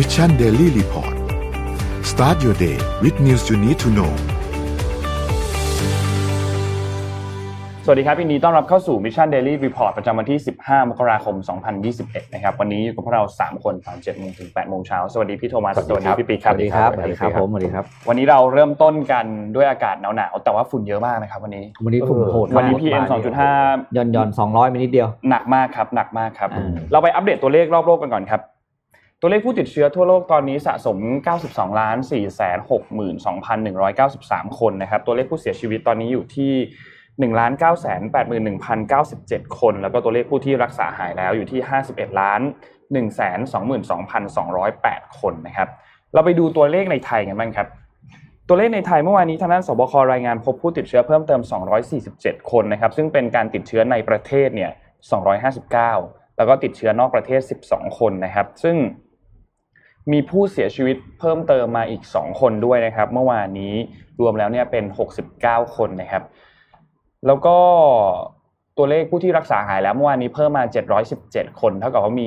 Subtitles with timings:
[0.00, 1.14] Mission Daily Report
[2.10, 4.12] start your day with news you need to know
[7.84, 11.34] สวัสดีครับยินดีต้อนรับเข้าสู่ Mission Daily Report ประจำวันที่ 15 มกราคม
[11.84, 19.24] 2021 นะครับ วันนี้อยู่กับพวกเรา 3 คนตอน7โมงถึง8โมงเช้า สวัสดีพี่โทมัส สวัสดีพี่ปีครับ สวัสดีครับ สวัสดีครับผมสวัสดีครับ วันนี้เราเริ่มต้นกัน
[19.56, 23.04] ด้วยอากาศหนาวๆ แต่ว่าฝุ่นเยอะมากนะครับวันนี้ วันนี้ฝุ่นโหดวันนี้มาก PM
[23.54, 28.42] 2.5ย่อนย่อนสองร้อยมินิดเดียว หนักมากครับ หนักมากครับอืมเราไปอัปเดตตัวเลขรอบโลกกันก่อนครับ
[29.20, 30.98] ตัวเลขผู้ติดเชื้อทั่วโลกตอนนี้สะสม
[31.38, 31.96] 92 ล้าน
[33.66, 36.52] 462,193 คนนะครับ ตัวเลขผู้เสียชีวิตตอนนี้อยู่ที่
[37.30, 37.40] 1 9
[38.14, 38.94] 8 1 0 9
[39.30, 42.40] 7 คน แล้วก็ตัวเลขผู้ที่รักษาหายแล้วอยู่ที่ 51 ล้าน
[42.92, 43.10] 1 2 2
[44.38, 45.68] 2 0 8 คนนะครับ
[46.14, 47.68] เราไปดูตัวเลขในไทยกันบ้างครับ
[48.48, 51.40] ตัวเลขในไทยเมื่อวานนี้ทางด้านสบครายงานพบผู้ติดเชื้อเพิ่มเติม
[51.96, 54.70] 247 คนนะครับ ซึ่งเป็นการติดเชื้อในประเทศเนี่ย
[55.54, 57.40] 259 แล้วก็ติดเชื้อนอกประเทศ
[57.70, 58.76] 12 คนนะครับ ซึ่ง
[60.12, 63.74] มีผู้เสียชีวิตเพิ่มเติมมาอีก 2 คนด้วยนะครับ เมื่อวานนี้
[64.20, 64.84] รวมแล้วเนี่ยเป็น
[65.30, 66.22] 69 คนนะครับ
[67.26, 67.56] แล้วก็
[68.76, 70.64] ตัวเลขผู้ที่รักษาหายแล้วเมื่อวานนี้เพิ่มมา
[71.12, 72.26] 717 คน เท่ากับว่ามี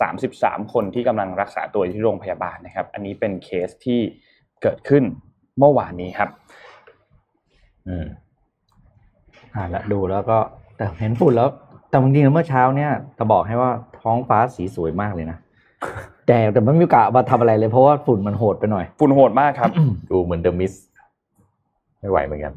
[0.00, 4.00] 3,533 คนที่กำลังรักษาตัวอยู่ที่โรงพยาบาลนะครับ อันนี้เป็นเคสที่
[4.62, 5.04] เกิดขึ้น
[5.58, 6.28] เมื่อวานนี้ครับ
[7.88, 8.06] อืม
[9.54, 10.38] อ่าและดูแล้วก็
[10.76, 11.48] แต่เห็นฝุ่นแล้ว
[11.88, 15.38] แต่จริงๆเมื่อเช้าเนี่ยจะบอกให้ว่าท้องฟ้าสีสวยมากเลยนะ
[16.30, 19.70] แต่แต่ไม่มีโอกาสมาทำอะไรเลยเพราะว่าฝุ่นมันโหดไปหน่อย ฝุ่นโหดมากครับ
[20.10, 20.72] ดูเหมือนเดอะมิส
[22.00, 22.52] ไม่ไหวเหมือนกัน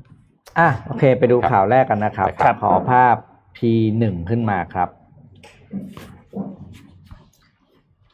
[0.60, 3.16] อะโอเค ไปดูครับข่าวแรกกันนะครับครับ ขอภาพ
[3.58, 4.90] P1 ขึ้นมาครับ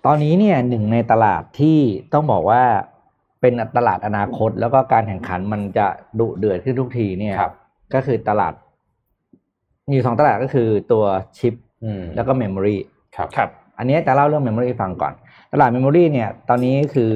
[0.05, 1.77] ตอนนี้เนี่ยหนึ่งในตลาดที่
[2.13, 2.61] ต้องบอกว่า
[3.41, 5.87] เป็นตลาดอนาคต แล้วก็การแข่งขันมันจะ
[6.19, 7.53] ดุเดือดขึ้นทุกทีเนี่ยครับ
[7.93, 8.53] ก็คือตลาด
[9.87, 11.03] มีอยู่สองตลาดก็คือตัว
[11.37, 12.77] ชิปอืมแล้วก็ memory
[13.15, 15.13] ครับครับ อันนี้จะเล่าเรื่อง memory ฟังก่อน
[15.51, 17.11] ตลาด memory เนี่ยตอนนี้คือ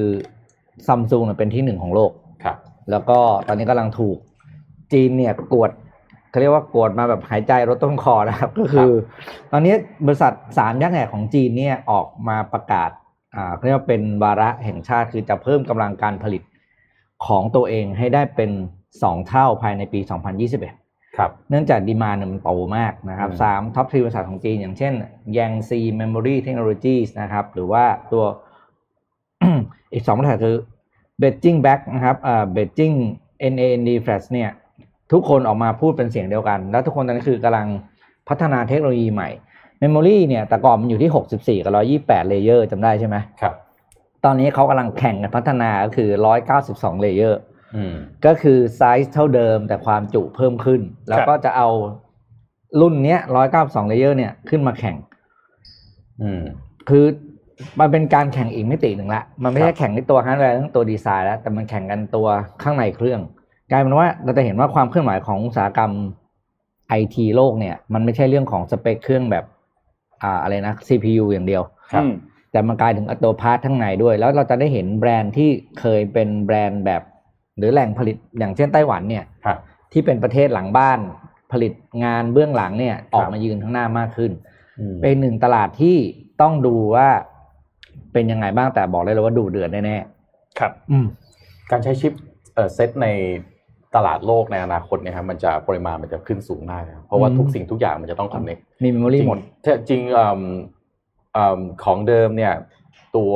[0.87, 2.11] ซัมซุงเป็นที่หนึ่งของโลก
[2.43, 2.57] ครับ
[2.91, 4.17] แล้วก็ตอนนี้กำลังถูก
[4.93, 5.71] จีนเนี่ยกวด
[6.29, 8.91] เขาเรียกว่ากวดมาแบบหายใจรดต้นคอนะครับ ก็คือ
[9.51, 9.73] ตอนนี้
[10.05, 12.89] บริษัทสามยักษ์ใหญ่ของจีนเนี่ยออกมาประกาศ
[13.35, 16.41] อ่าเขาเรียกว่าเป็นวาระแห่งชาติคือจะเพิ่มกำลังการผลิต
[17.25, 18.51] ของตัวเองให้ได้เป็น
[19.03, 20.82] สองเท่าภายในปี 2021ครับ
[21.49, 24.93] เนื่องจาก demand มันโตมากนะครับอืมสาม top three บริษัทของจีน อย่างเช่น
[25.37, 28.23] Yangtze Memory Technologies นะครับ หรือว่าตัว
[29.93, 30.57] อีกสองบริษัทคือ
[31.21, 32.95] Beijing Back นะครับอ่า Beijing
[33.53, 34.49] NAND Flash เนี่ย
[35.11, 37.67] ทุกคนออกมาพูดเป็นเสียงเดียวกัน แล้วทุกคนตอนนี้คือกำลัง
[38.29, 39.29] พัฒนาเทคโนโลยีใหม่
[39.81, 43.53] Memory เนี่ยแต่ก่อนมันอยู่ที่ 64 กับ 128 layer จำได้ใช่ไหมครับ
[44.25, 46.09] ตอนนี้เขากำลังแข่งกันพัฒนาก็คือ
[46.55, 47.52] 192 layer อืม
[48.25, 51.69] ก็คือไซส์เท่าเดิมแต่ความจุเพิ่มขึ้น แล้วก็จะเอา
[52.81, 54.95] รุ่นเนี้ยร้อยเก้าสอง layer เนี่ยขึ้นมาแข่ง
[56.21, 56.41] อืม
[56.89, 57.05] คือ
[57.79, 62.27] มันเป็นการแข่งอีกมิติหนึ่งละ มันไม่ครัใช่บแข่งในตัวฮาร์ดแวร์ทั้งตัวดีไซน์แล้ว แต่มันแข่งกันตัว
[62.63, 63.19] ข้างในเครื่อง
[63.71, 65.91] กลายเป็นว่าเราจะเห็นว่าความเคลื่อนไหวของอุตสาหกรรม
[66.89, 69.45] ไอทีโลกเนี่ย มันไม่ใช่เรื่องของสเปคเครื่องแบบ
[70.23, 71.63] อ่าอะไรนะ CPU อย่างเดียว
[71.93, 72.13] ครับอืม
[72.51, 77.01] แต่มันกลายถึงตัวพาร์ทข้างในด้วย แล้วเราจะได้เห็นแบรนด์ที่เคยเป็นแบรนด์แบบ
[77.57, 79.57] หรือแหล่งผลิตอย่างเช่นไต้หวันเนี่ยครับ
[79.91, 80.99] ที่เป็นประเทศหลังบ้าน
[81.51, 84.31] ผลิตงานเบื้องหลังเนี่ยออกมายืนข้างหน้ามากขึ้น
[84.79, 85.97] อืมเป็นหนึ่งตลาดที่
[86.41, 87.07] ต้องดูว่า
[88.13, 89.97] เป็นยังไงบ้างแต่บอกเลยเลยว่าดูเดือดแน่
[90.59, 91.05] ครับๆอืม
[91.71, 92.13] การใช้ชิป
[92.53, 93.07] เอ่อเซตใน
[93.95, 99.39] ตลาดโลกในอนาคตเนี่ยครับมันจะปริมาณมันจะขึ้นสูงมากนะครับเพราะว่าอืมทุกสิ่งทุกอย่างมันจะต้องคอนเน็กมีเมมโมรีหมด
[99.89, 100.41] จริงๆเอิ่ม
[101.33, 102.53] เอิ่มของเดิมเนี่ย
[103.15, 103.33] ตัว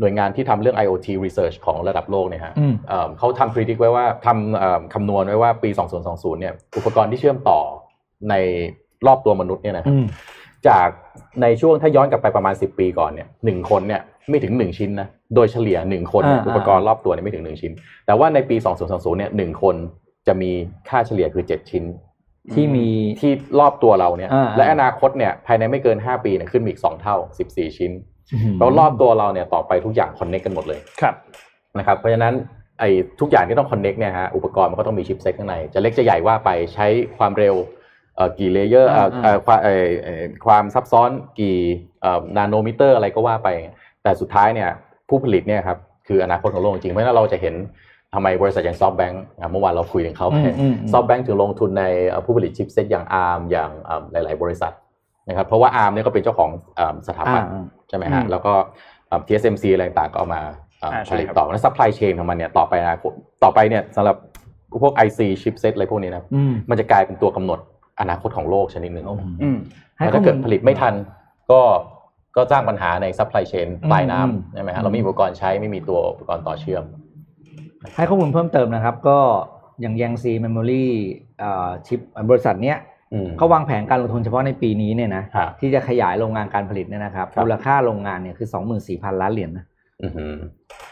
[0.00, 5.70] หน่วยงานที่ทำเรื่อง IoT research ของระดับโลกเนี่ยฮะอืมเอิ่มเขาทำ predict ไว้ว่าทำเอิ่มคำนวณไว้ว่าปี
[6.04, 7.60] 2020 เนี่ย อุปกรณ์ที่เชื่อมต่อ
[8.30, 8.34] ใน
[9.06, 10.06] รอบตัวมนุษย์เนี่ยนะครับอืม
[10.68, 10.88] จาก
[11.42, 17.72] ในช่วงถ้าย้อนกลับไปประมาณ 10 ปีก่อนเนี่ยหนึ่งคนเนี่ยไม่ถึง 1 ชิ้นนะโดยเฉลี่ย 1 คนเนี่ยอ่าอุปกรณ์รอบตัวเนี่ยไม่ถึง 1 ชิ้น
[18.06, 18.56] แต่ว่าในปี
[18.86, 19.74] 2020 เนี่ยหนึ่งคน
[20.26, 20.50] จะมี
[20.88, 21.84] ค่าเฉลี่ยคือ 7 ชิ้น
[22.54, 22.86] ที่มี
[23.20, 27.16] ที่รอบตัวเราเนี่ยอ่าและอนาคตเนี่ยภายในไม่เกิน 5 ปีเนี่ยขึ้นมาอีก 2 เท่า
[27.48, 28.09] 14 ชิ้นอื้อหือ
[28.58, 31.14] แล้วรอบตัวเราเนี่ยต่อไปทุกอย่าง connect กันหมดเลยครับ
[31.78, 32.34] นะครับ เพราะฉะนั้น
[32.80, 32.90] ไอ้
[33.20, 36.86] ทุกอย่างที่ต้อง connect เนี่ยฮะอุปกรณ์มันก็ต้องมี chipset ข้างใน จะเล็กจะใหญ่ว่าไปใช้
[37.18, 37.54] ความเร็ว
[38.16, 41.10] เอ่อกี่ layer เอ่อเอ่อความเอ่อเอ่อความซับซ้อน
[41.40, 41.56] กี่
[42.36, 43.48] nanometer อะไรก็ว่าไป
[44.02, 44.70] แต่สุดท้ายเนี่ย
[45.08, 45.78] ผู้ผลิตเนี่ยครับ
[46.08, 47.54] คืออนาคตของโลกจริงๆเพราะฉะนั้นเราจะเห็น
[48.14, 49.22] ทำไมบริษัทอย่าง SoftBank
[49.52, 54.72] เมื่อวานเราคุยถึงเขาไปอืมอืมอืม SoftBank ถึงลงทุนในเอ่อผู้ผลิต chipset อย่าง ARM อย่างเอ่อหลาย ๆ บริษัท
[55.28, 58.52] นะครับเพราะว่า ARM เนี่ยก็เป็นเจ้าของเอ่อสถาบันอ่า ใช่ไหมอืฮะมแล้วก็
[59.08, 60.40] เอ่อ TSMC อะไรต่างๆก็เอามา
[60.78, 62.98] เอ่ออ่าผใช่ลิตครับต่อแล้ว supply chain ของมันเนี่ยต่อไปอนะ
[63.44, 64.16] ต่อไปเนี่ยสำหรับ
[64.82, 67.58] พวก IC chipset อะไรพวกนี้นะอืมมันจะกลายเป็นตัวกำหนด
[68.00, 69.06] อนาคตของโลกชนิดหนึ่ง
[69.42, 69.58] อืม
[69.96, 70.94] ให้แล้วข้อถ้ามูเกิดลผลิตไม่ทัน
[71.50, 71.60] ก็
[72.36, 76.84] ก็สร้างปัญหาในซัพพลายเชนปลายอืมน้ำใช่ไหมอืฮะมเราไม่มีอุปกรณ์ใช้ไม่มีตัวอุปกรณ์ต่อเชื่อม
[77.94, 79.18] ให้ข้อมูลเพิ่มเติมนะครับ ก็
[79.80, 80.90] อย่างยังซีเมมโมรี่
[81.86, 82.00] ชิป
[82.30, 82.89] บริษัทเนี้ยอืม
[83.38, 88.48] เขาวางแผนการลงทุนเฉพาะในปีนี้เนี่ยนะฮะที่จะขยายโรงงานการผลิตเนี่ยนะครับครับมูลค่าโรงงานเนี่ยคือ
[88.84, 89.64] 24,000ล้านเหรียญนะ
[90.02, 90.34] อือหือ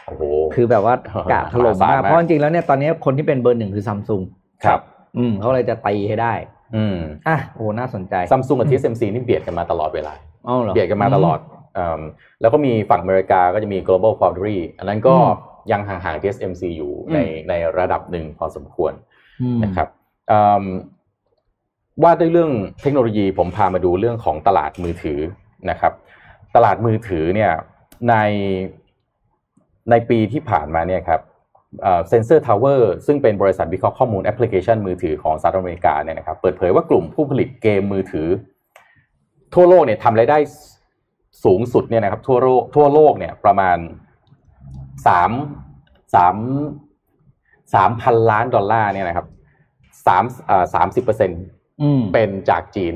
[0.05, 0.23] โอ้โห
[0.55, 4.21] คือแบบว่าเออกะถล่มมหาศาลมากมากเพราะจริงๆแล้วเนี่ยตอนนี้คนที่เป็นเบอร์หนึ่งคือซัมซุง
[4.65, 4.79] ครับ
[5.17, 6.33] อืมเขาเลยจะตีให้ได้
[6.75, 10.13] อืมอะโอ้น่าสนใจซัมซุงกับ TSMC นี่เบียดกันมาตลอดเวลา
[10.47, 11.39] อ๋อเหรอเบียดกันมาตลอด
[11.77, 12.01] อืม
[12.41, 17.19] แล้วก็มีฝั่งอเมริกาก็จะมี global foundry อันนั้นก็อืมยังห่างๆ TSMC อยู่อืมใน
[17.49, 18.93] ในระดับหนึ่งพอสมควร
[19.41, 19.87] อืมนะครับ
[20.31, 20.65] อืม
[22.03, 22.51] ว่าด้วยเรื่อง
[22.81, 25.19] เทคโนโลยีผมพามาดูเรื่องของตลาดมือถือ
[25.69, 25.93] นะครับ
[26.55, 27.51] ตลาดมือถือเนี่ย
[28.09, 28.15] ใน
[29.89, 31.21] ในปีที่ผ่านมาเนี่ยครับ
[32.09, 38.27] Sensor Tower ซึ่งเป็นบริษัทวิเคราะห์ข้อมูลแอปพลิเคชันมือถือของสหรัฐอเมริกาเนี่ยนะครับเปิดเผยว่ากลุ่มผู้ผลิตเกมมือถือ
[39.53, 40.37] ทั่วโลกเนี่ยทำรายได้
[41.45, 43.77] สูงสุดเนี่ยนะครับทั่วโลกทั่วโลกเนี่ยประมาณ
[45.07, 45.31] สาม
[46.15, 46.35] สาม
[47.73, 49.27] สามพันล้านดอลลาร์เนี่ยนะครับ
[50.05, 50.23] สาม
[50.73, 51.58] สามสิบเปอร์เซ็นต์อืม
[52.13, 52.93] เป็นจากจีน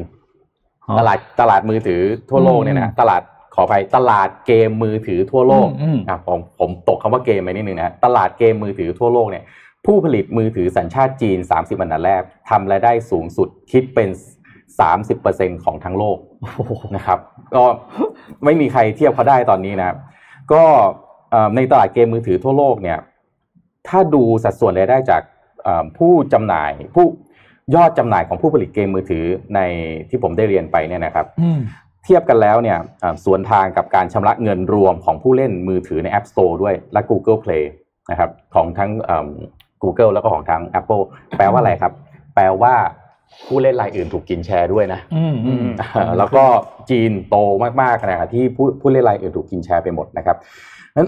[0.88, 3.22] อ๋อตลาดตลาดมือถือทั่วโลกเนี่ยอืนะมตลาด
[3.56, 9.44] ขออภัยตลาดเกมมือถือทั่วโลกอืมอืมอะผมผมตกคำว่าเกมไปนิดนึงนะตลาดเกมมือถือทั่วโลกเนี่ย
[9.86, 14.10] ผู้ผลิตมือถือสัญชาติจีน 30อันดับแรกทำรายได้สูงสุดคิดเป็น
[14.88, 17.20] 30%ของทั้งโลกโอ้โหนะครับ
[17.56, 17.64] ก็
[18.44, 19.98] ไม่มีใครเทียบเขาได้ตอนนี้นะครับ
[20.54, 20.64] ก็
[21.32, 23.00] เอ่อในตลาดเกมมือถือทั่วโลกเนี่ย
[23.88, 25.22] ถ้าดูสัดส่วนรายได้จาก
[25.64, 27.06] เอ่อผู้จำหน่ายผู้
[27.76, 29.26] ยอดจำหน่ายของผู้ผลิตเกมมือถือ
[29.56, 29.60] ใน
[30.10, 31.60] ที่ผมได้เรียนไปเนี่ยนะครับอืม
[32.06, 37.64] เทียบกันแล้วเนี่ยเอ่อสวนทางกับการชำระเงินรวมของผู้เล่นมือถือใน App Store ด้วยและ Google Play
[38.12, 39.28] นะครับของทั้งเอิ่ม
[39.84, 41.04] Google แล้วก็ของทาง Apple
[41.38, 41.94] แปลว่าอะไรครับ
[42.36, 42.74] แปลว่า
[43.48, 46.44] ผู้เล่นรายอื่นถูกกินแชร์ด้วยนะอืมอืมอ่าแล้วก็
[46.90, 47.38] จีนโต
[47.82, 50.38] มากๆนะครับที่ผู้ผู้เล่นรายอื่นถูกกินแชร์ไปหมดนะครับ
[50.98, 51.08] นั้น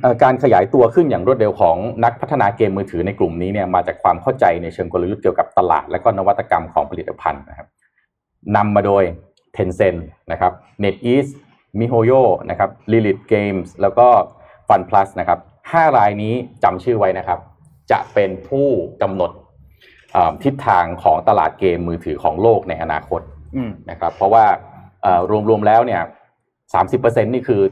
[0.00, 7.68] เอ่อการขยายตัวขึ้นอย่างรวดเร็วของนักพัฒนาเกมมือถือในกลุ่มนี้เนี่ยมาจากความเข้าใจในเชิงกลยุทธ์เกี่ยวกับตลาด และก็นวัตกรรมของผลิตภัณฑ์นะครับ
[8.56, 9.04] นำมาโดย
[9.56, 10.00] Tencent
[10.32, 10.52] นะครับ
[10.84, 11.30] NetEase
[11.78, 14.06] MiHoYo นะครับ Lilith Games แล้วก็
[14.68, 15.38] Fun Plus นะครับ
[15.72, 16.34] ห้ารายนี้
[16.64, 17.38] จำชื่อไว้นะครับ
[17.90, 18.68] จะเป็นผู้
[19.02, 19.30] กำหนด
[20.12, 23.20] เอ่อทิศทางของตลาดเกมมือถือของโลกในอนาคต
[23.56, 24.44] อืมนะครับ เพราะว่า
[25.02, 26.02] เอ่อรวมๆแล้วเนี่ย
[26.74, 27.62] สามสิบเปอร์เซ็นนี่คือ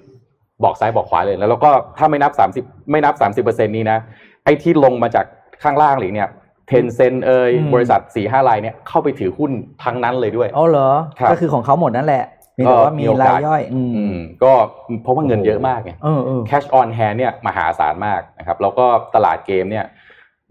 [0.64, 3.98] บอกซ้ายบอกขวาเลยแล้วเราก็ถ้าไม่นับสามสิบไม่นับสามสิบเปอร์เซ็นนี้นะ
[4.44, 5.24] ไอ้ที่ลงมาจาก
[5.62, 6.28] ข้างล่างหรือเนี่ย
[6.68, 9.50] เทนเซนเอยอืมบริษัทสี่ห้ารายเนี่ยเข้าไปถือหุ้น
[9.84, 10.88] ทั้งนั้นเลยด้วยอ๋อเหรอ
[11.18, 12.24] ครับก็คือของเขาหมดนั่นแหละ
[12.58, 14.52] มีแต่ว่ามีก็มีโอกาสรายย่อยอืมอืมก็
[15.02, 19.84] เพราะว่าเงินเยอะมากไงเออเออ cash on hand เนี่ยมหาศาลมากนะครับ แล้วก็ตลาดเกมเนี่ย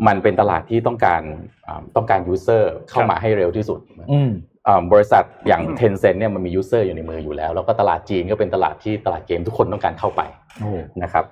[0.07, 1.21] มันเป็นตลาดที่ต้องการ
[1.67, 3.79] อ่าต้องการ user เข้ามาให้เร็วที่สุด
[4.11, 4.50] อืมอ่า
[4.91, 10.21] บริษัทอย่างอืม Tencent เนี่ยมันมี user อยู่ในมืออยู่แล้ว แล้วก็ตลาดจีนก็เป็นตลาดที่ตลาดเกมทุกคนต้องการเข้าไป
[10.59, 11.25] โอ้โหนะครับ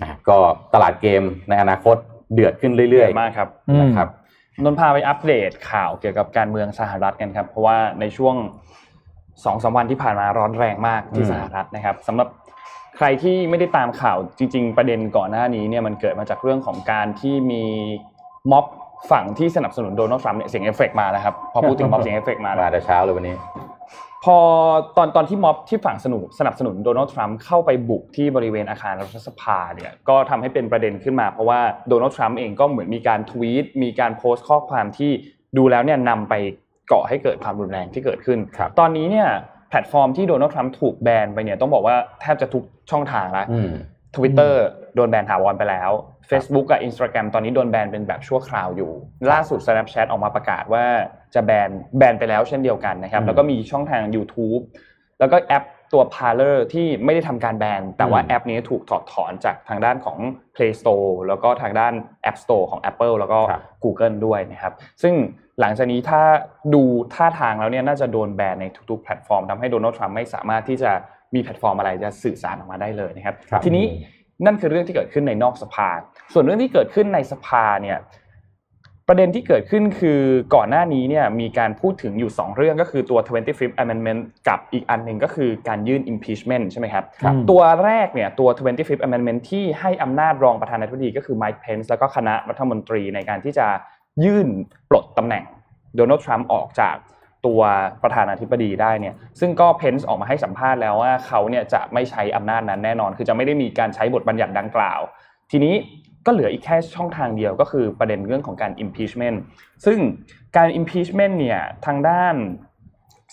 [0.00, 0.36] อะก็
[0.74, 1.96] ตลาดเกมในอนาคต
[2.34, 4.08] เดือดขึ้นเรื่อยมากครับอืมนะครับ
[4.64, 8.34] นนท์พาไปอัปเดตข่าวเกี่ยวกับการเมืองสหรัฐกันครับ เพราะว่าในช่วง
[9.44, 12.28] สองสามวันที่ผ่านมาร้อนแรงมากที่อืมสหรัฐนะครับสำหรับ
[12.96, 17.64] ใครที่ไม่ได้ตามข่าวจริง ๆ ประเด็นก่อนหน้านี้เนี่ยมันเกิดมาจากเรื่องของการที่มี
[18.50, 18.66] ม็อบ
[19.10, 23.36] ฝั่งที่สนับสนุนโดนัลด์ทรัมป์เนี่ยเสียงเอฟเฟกต์มาแล้วครับพอพูดถึงม็อบเสียงเอฟเฟกต์มาแล้วมาแต่เช้าเลยวันนี้
[24.24, 24.36] พอ
[24.96, 35.10] ตอนตอนที่ม็อบที่ฝั่งสนุสนับสนุนโดนัลด์ทรัมป์เข้าไปบุกที่บริเวณอาคารรัฐสภาเนี่ยก็ทำให้เป็นประเด็นขึ้นมา เพราะว่าโดนัลด์ทรัมป์เองก็เหมือนมีการทวีตมีการโพสต์ข้อความที่
[35.56, 36.34] ดูแล้วเนี่ยนำไป
[36.92, 39.28] ก่อให้เกิดความรุนแรงที่เกิดขึ้นครับตอนนี้เนี่ย
[39.70, 43.70] แพลตฟอร์มที่โดนัลด์ทรัมป์ถูกแบนไปเนี่ยต้องบอกว่าแทบจะทุกช่องทางแล้วอืม
[44.16, 44.54] Twitter
[44.94, 45.90] โดนแบนถาวรไปแล้ว
[46.30, 48.92] Facebook กับ Instagram ตอนนี้โดนแบนเป็นแบบชั่วคราวอยู่
[49.30, 50.84] ล่าสุด Snapchat ออกมาประกาศว่า
[51.34, 54.62] จะแบนแบนไปแล้วเช่นเดียวกันนะครับอืมแล้วก็มีช่องทาง YouTube
[55.20, 60.18] แล้วก็แอปตัว Parler ที่ไม่ได้ทำการแบน แต่ว่าอืมแอปนี้ถูกถอดถอนจากทางด้านของ
[60.54, 61.92] Play Store แล้วก็ทางด้าน
[62.30, 64.72] App Store ของ Apple แล้วก็ครับ Google ด้วยนะครับ
[65.02, 65.14] ซึ่ง
[65.60, 66.22] หลังจากนี้ถ้า
[66.74, 66.82] ดู
[67.14, 70.92] ท่าทางแล้วเนี่ยน่าจะโดนแบนในทุกๆแพลตฟอร์มทำให้โดนัลด์ทรัมป์ไม่สามารถที่จะ
[71.34, 73.84] มีแพลตฟอร์มอะไรจะสื่อสารออกมาได้เลยนะครับครับ ทีนี้
[74.46, 75.88] นั่นคือเรื่องที่เกิดขึ้นในนอกสภา
[76.32, 77.98] ส่วนเรื่องที่เกิดขึ้นในสภาเนี่ย
[79.10, 80.20] ประเด็นที่เกิดขึ้นคือ
[80.54, 93.66] ก่อนหน้านี้เนี่ยมีการพูดถึงอยู่ 2 เรื่องก็คือตัว 25th Amendment กับอีกอันหนึ่งก็คือการยื่น impeachment ใช่ไหมครับครับตัวแรกเนี่ยตัว 25th Amendment ที่ให้อำนาจรองประธานาธิบดีก็คือ Mike Pence แล้วก็คณะรัฐมนตรีในการที่จะ
[94.24, 94.48] ยื่น
[94.90, 95.44] ปลดตำแหน่ง
[95.96, 96.96] โดนัลด์ทรัมป์ออกจาก
[97.48, 97.60] ตัว
[98.02, 105.00] ประธานาธิบดีได้เนี่ยซึ่งก็เพนส์ออกมาให้สัมภาษณ์แล้วว่าเขาเนี่ยจะไม่ใช้อำนาจนั้นแน่นอน คือจะไม่ได้มีการใช้บทบัญญัติดังกล่าว
[105.50, 105.74] ทีนี้
[106.26, 109.38] ก็เหลืออีกแค่ช่องทางเดียวก็คือประเด็นเรื่องของการ impeachment
[109.84, 109.98] ซึ่ง
[110.56, 112.34] การ impeachment เนี่ยทางด้าน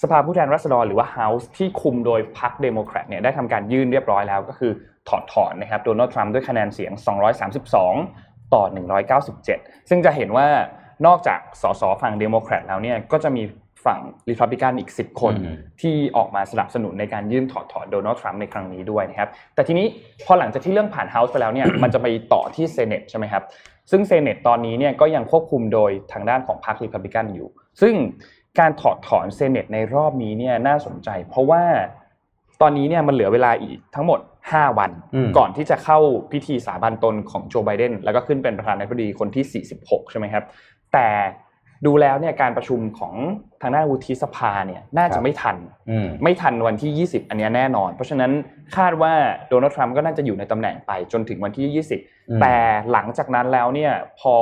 [0.02, 4.72] สภาผู้แทนราษฎรหรือว่า House ที่คุมโดยพรรคเดโมแครตเนี่ยได้ทำการยื่นเรียบร้อยแล้วก็คือ
[5.10, 6.92] ถอดถอนนะครับโดนัลด์ทรัมป์ด้วยคะแนนเสียง
[7.94, 8.64] 232 ต่อ
[9.26, 10.48] 197 ซึ่งจะเห็นว่า
[11.06, 13.44] นอกจากสสฝั่งเดโมแครตแล้วเนี่ยก็จะมี
[13.86, 14.00] ฝั่ง
[14.30, 19.88] ริพับลิกันอีก 10 คนอืมที่ออกมาสนับสนุนในการยื่นถอดถอนโดนัลด์ทรัมป์ในครั้งนี้ด้วยนะครับ แต่ทีนี้
[20.26, 23.44] พอหลังจากที่เรื่องผ่านเฮาส์ไปแล้วเนี่ยมันจะไปต่อที่เซเนตใช่ไหมครับ
[23.92, 27.48] ซึ่งเซเนตตอนนี้เนี่ยก็ยังควบคุมโดยทางด้านของพรรคริพับลิกันอยู่
[27.82, 27.94] ซึ่ง
[28.60, 31.64] การถอดถอนเซเนตในรอบนี้เนี่ยน่าสนใจ เพราะว่า
[32.62, 36.00] ตอนนี้เนี่ยมันเหลือเวลาอีกทั้งหมด 5 วันอืมก่อนที่จะเข้า
[36.32, 40.44] พิธีสาบานตนของโจไบเดนแล้วก็ขึ้นเป็นประธานาธิบดีคนที่ 46 ใช่ไหมครับ
[40.94, 41.08] แต่
[41.86, 43.14] ดูแล้วเนี่ยการประชุมของ
[43.62, 45.58] ทางด้านวุฒิสภาเนี่ยน่าครัจะบไม่ทัน
[45.90, 48.32] อืมไม่ทันวันที่ 20 อันเนี้ยแน่นอน เพราะฉะนั้น
[48.78, 49.14] คาดว่า
[49.50, 51.76] โดนัลด์ทรัมป์ก็น่าจะอยู่ในตำแหน่งไปจนถึงวันที่อืม
[52.20, 52.56] 20 แต่
[52.92, 54.34] หลังจากนั้นแล้วเนี่ยพอ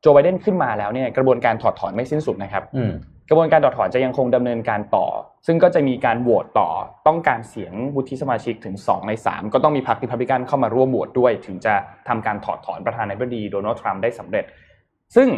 [0.00, 2.92] โจไบเดนขึ้นมาแล้วเนี่ยกระบวนการถอดถอนไม่สิ้นสุดนะครับอืม
[3.28, 5.06] กระบวนการถอดถอนจะยังคงดำเนินการต่อ
[5.46, 6.68] ซึ่งก็จะมีการโหวตต่อ
[7.06, 11.74] ต้องการเสียงวุฒิสมาชิกถึง 2 ใน 3 ก็ต้องมีพรรคริพับลิกันเข้ามาร่วมโหวตด้วย ถึงจะ
[12.08, 14.44] ทำการถอดถอนประธานาธิบดีโดนัลด์ทรัมป์ได้สำเร็จ
[15.16, 15.28] ซึ่ง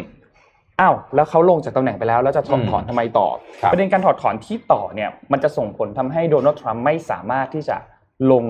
[0.81, 3.27] อ้าวแล้วเขาลงจากตำแหน่งไปแล้วแล้วจะถอดถอนทำไมต่อ
[3.61, 7.75] ครับประเด็นการถอดถอนที่ต่อเนี่ยมันจะส่งผลทำให้โดนัลด์ทรัมป์ไม่สามารถที่จะ
[8.31, 8.43] ลง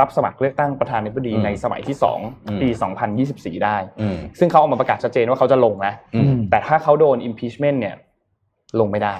[0.00, 2.68] รับสมัครเลือกตั้งประธานาธิบดีอืมในสมัยที่อืม2ปี
[3.16, 7.96] 2024 ได้อืมซึ่งเขาออกมาประกาศชัดเจนว่าเขาจะลงนะอืมแต่ถ้าเขาโดน impeachment เนี่ย
[8.80, 9.14] ลงไม่ได้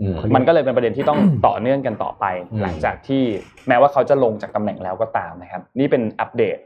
[0.00, 3.22] อืมมันก็เลยเป็นประเด็นที่ต้องต่อเนื่องกันต่อไปอืมหลังจากที่
[3.68, 6.56] แม้ว่าเขาจะลงจากตำแหน่งแล้วก็ตามนะครับ นี่เป็นอัปเดต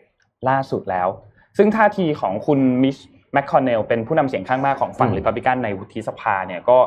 [0.49, 1.09] ล่าสุดแล้ว
[1.57, 2.97] ซึ่งท่าทีของคุณมิช
[3.33, 6.79] แมคคอนเนลเป็นผู้นำเสียงข้างมากของฝั่งอืมริพับลิกันในวุฒิสภาเนี่ยก็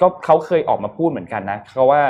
[0.00, 2.02] ก็เขาเคยออกมาพูดเหมือนกันนะเขาว่า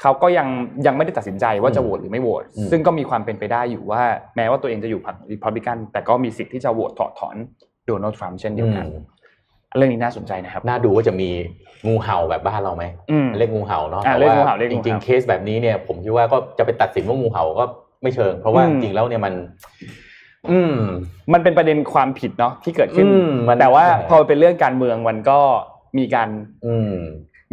[0.00, 0.48] เขาก็ยัง
[0.86, 4.02] ยังไม่ได้ตัดสินใจว่าจะโหวตหรือไม่โหวตอืมซึ่งก็มีความเป็นไปได้อยู่ว่า
[4.36, 7.36] แม้ว่าตัวเองจะอยู่ฝั่งริพับลิกันแต่ก็มีสิทธิ์ที่จะโหวตถอดถอน
[7.86, 9.02] โดนัลด์ทรัมป์เช่นเดียวกันอืม
[9.76, 11.28] เรื่องนี้น่าสนใจนะครับ น่าดูว่าจะมี
[11.86, 17.64] งูเห่าแบบบ้านเราไหมอืมเรียกงูเห่าเนาะอ่าแต่เรียกว่างูเห่าเรียกงูจริงเห่าๆเคสแบบนี้เนี่ย ผมคิดว่าก็จะไปตัดสินว่างูเห่าก็
[18.02, 19.34] ไม่เชิง เพราะว่าอืจมริงๆแล้วเนี่ยมัน
[20.50, 20.76] อืม
[21.32, 25.40] มันเป็นประเด็นความผิดเนาะที่เกิดขึ้นอืมมันแต่ว่าใช่พอเป็นเรื่องการเมืองมันก็
[25.98, 26.28] มีการ
[26.66, 26.94] อืม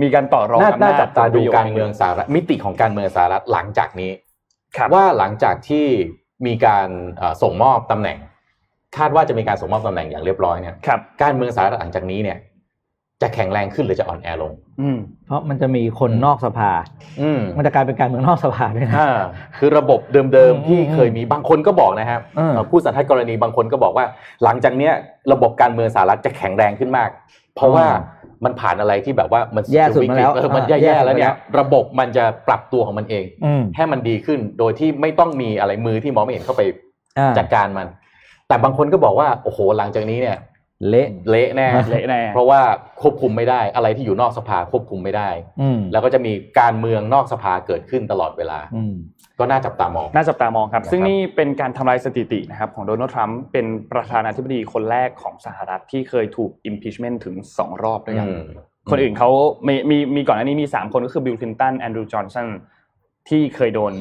[0.02, 4.12] มีการต่อรองน่าอำน่านาจจับตาผลปดูระโยชน์การเมืองสหรัฐมิติของการเมืองสหรัฐหลังจากนี้
[4.78, 5.86] ครับว่าหลังจากที่
[6.48, 8.18] มีการเอ่อส่งมอบตำแหน่ง
[8.98, 12.38] คาดว่าจะมีการส่งมอบตำแหน่งอย่างเรียบร้อยเนี่ยครับการเมืองสหรัฐหลังจากนี้เนี่ย
[13.22, 16.72] จะแข็งแรงขึ้นหรือจะอ่อนแอลง อืมเพราะมันจะมีคนนอกสภา
[17.22, 19.20] อืมมันจะกลายเป็นการเมืองนอกสภาด้วยนะอ่า
[19.58, 24.06] คือระบบเดิมอืมๆที่เคยมีบางคนก็บอกนะครับอืมเอ่อผู้สันทัดกรณีบางคนก็บอกว่า
[24.44, 24.94] หลังจากเนี้ย
[25.32, 27.10] ระบบการเมืองสหรัฐจะแข็งแรงขึ้นมาก
[27.56, 27.86] เพราะว่า
[28.46, 36.62] มันผ่านอะไรที่แบบว่ามันแย่สุดมาแล้วเออมันอ่าแย่แย่สุดๆแล้วเนี่ยมาแล้ระบบมันจะปรับตัวของมันเองอืมให้มันดีขึ้นโดยที่ไม่ต้องมีอะไรมือที่มองไม่เห็นเข้าไป
[37.20, 37.88] อ่าจัดการมัน
[38.48, 40.38] แต่บางคนก็บอกว่าโอ้โหหลังจากนี้เนี่ย
[40.90, 42.62] เละเละแน่เละแน่เพราะว่า
[43.02, 45.30] ควบคุมไม่ได้อะไรที่อยู่นอกสภาควบคุมไม่ได้
[45.62, 48.94] อืมแล้วก็จะมีการเมืองนอกสภาเกิดขึ้นตลอดเวลาอืม
[49.40, 58.44] ก็น่าจับตามองน่าจับตามองครับนะครับ ซึ่งนี่เป็นการทำลายสถิตินะครับของโดนัลด์ทรัมป์เป็นประธานาธิบดีคนแรกของสหรัฐที่เคยถูก impeachment ถึง2รอบด้วยกันอืม
[58.90, 59.30] คนอื่นเขา
[59.68, 62.48] มีมีมีก่อนหน้านี้มี3คนก็คือบิลคลินตันแอนดรูว์จอห์นสัน
[63.30, 63.94] ที่เคยโดน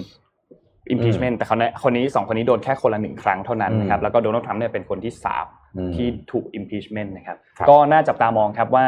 [0.93, 5.66] impeachment แต่เขาเนี่ยคนนี้สองคนนี้โดนแค่คนละหนึ่งครั้งเท่านั้นนะครับอืมแล้วก็โดนัลด์ทรัมป์เนี่ยเป็นคนที่สามอืม
[5.97, 8.87] ที่ถูก impeachment นะครับครับก็น่าจับตามองครับว่า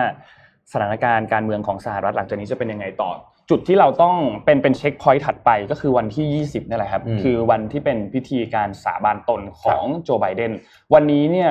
[0.72, 3.10] สถานการณ์การเมืองของสหรัฐหลังจากนี้จะเป็นยังไงต่อ
[3.50, 10.52] จุดที่เราต้องเป็นเป็นเช็คพอยต์ถัดไปก็คือวันที่ 20นี่แหละครับอืมคือวันที่เป็นพิธีการสาบานตนของโจไบเดน
[10.94, 11.50] วันนี้เนี่ย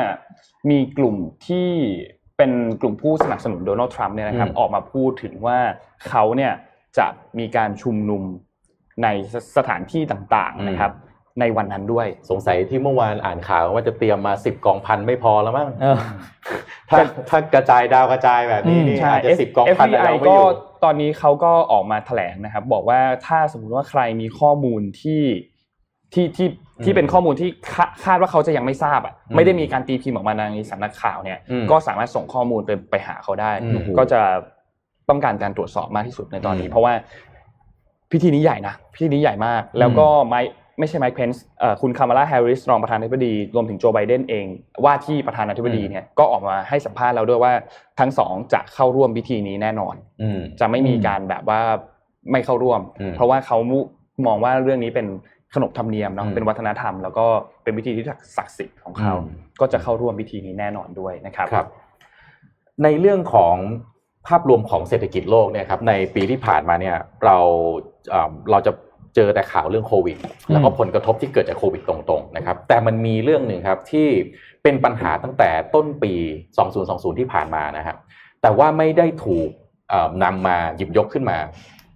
[0.70, 1.16] มีกลุ่ม
[1.48, 1.70] ที่
[2.38, 2.52] เป็น
[2.82, 5.60] กลุ่มผู้สนับสนุนโดนัลด์ทรัมป์เนี่ยนะครับอืมออกมาพูดถึงว่า
[6.10, 6.54] เขาเนี่ย
[6.98, 7.08] จะ
[7.40, 8.22] มีการชุมนุม
[9.04, 10.92] ในสสถานที่ต่างๆนะครับ
[11.40, 15.98] ในวันนั้นด้วย สงสัยที่เมื่อวานอ่านข่าวว่าจะเตรียมมาสิบกองพันไม่พอแล้วมั้งเออ
[16.90, 20.48] ถ้าถ้ากระจายดาวกระจายแบบนี้นี่ใช่อาจจะสิบกองพันแต่ FBI เราไม่ก็อยู่
[20.84, 25.24] ตอนนี้เขาก็ออกมาแถลงนะครับ บอกว่าถ้าสมมติว่าใครมีข้อมูลที่
[26.14, 26.48] ที่ที่
[26.84, 34.22] ที่เป็นข้อมูลที่คาคาดว่าเขาจะยังไม่ทราบอะอืมไม่ได้มีการตีพิมพ์ออกมาในสำนักข่าวเนี่ยอืมก็สามารถส่งข้อมูลไปไปหาเขาได้อืมก็จะ
[35.10, 36.94] ต้องการการตรวจสอบมากที่สุดในตอนนี้อืมเพราะว่า
[38.12, 40.42] พิธีนี้ใหญ่นะพิธีนี้ใหญ่มาก แล้วก็ไม่
[40.80, 41.44] ไม่ใช่ไมค์เพนส์
[41.82, 44.46] คุณคามาลาแฮร์ริสรองประธานาธิบดีรวมถึงโจไบเดนเอง
[44.86, 47.54] ว่าที่ประธานาธิบดีเนี่ยก็ออกมาให้สัมภาษณ์เราด้วยว่า
[48.00, 51.62] ทั้งสองจะเข้าร่วมพิธีนี้แน่นอนอืมจะไม่มีการแบบว่า
[52.32, 53.58] ไม่เข้าร่วมอืมเพราะว่าเขา
[54.26, 55.08] มองว่าเรื่องนี้เป็น
[55.54, 57.26] ขนบธรรมเนียมเนาะอืมเป็นวัฒนธรรม แล้วก็
[57.64, 58.06] เป็นพิธีที่
[58.38, 61.68] ศักดิ์สิทธิ์ของเขาอืมก็จะเข้าร่วมพิธีนี้แน่นอนด้วยนะครับครับ
[62.84, 63.56] ในเรื่องของ
[64.28, 67.38] ภาพรวมของเศรษฐกิจโลกเนี่ยครับในปีที่ผ่านมาเนี่ยเรา
[68.10, 68.72] เอ่อเราจะ
[69.18, 70.18] เจอแต่ข่าวเรื่องโควิด
[70.52, 74.08] แล้วก็ผลกระทบที่เกิดจากโควิดตรงๆนะครับแต่มันมีเรื่องหนึ่งครับที่
[74.64, 76.14] เป็นปัญหาตั้งแต่ต้นปี
[76.68, 77.98] 2020 ที่ผ่านมานะครับ
[78.42, 79.50] แต่ว่าไม่ได้ถูก
[79.90, 81.38] เอ่อนำมาหยิบยกขึ้นมา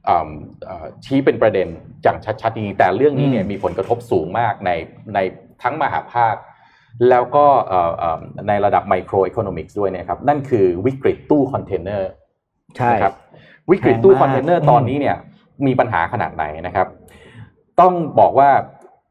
[0.10, 0.30] อืม
[0.66, 1.68] เอ่อชี้เป็นประเด็น
[2.04, 4.72] อย่างชัดๆจริงๆแต่เรื่องนี้เนี่ยอืมมีผลกระทบสูงมากใน
[5.14, 5.20] ใน
[5.64, 6.36] ทั้งมหาภาค
[7.10, 12.10] แล้วก็เอ่อเอ่อในระดับ microeconomics ด้วยนะครับ นั่นคือวิกฤตตู้คอนเทนเนอร์
[12.78, 13.14] ใช่นะครับ
[13.72, 15.18] วิกฤตตู้แพงมากคอนเทนเนอร์อืมตอนนี้เนี่ย
[15.68, 16.88] มีปัญหาขนาดไหนนะครับ
[17.82, 18.50] ต้องบอกว่า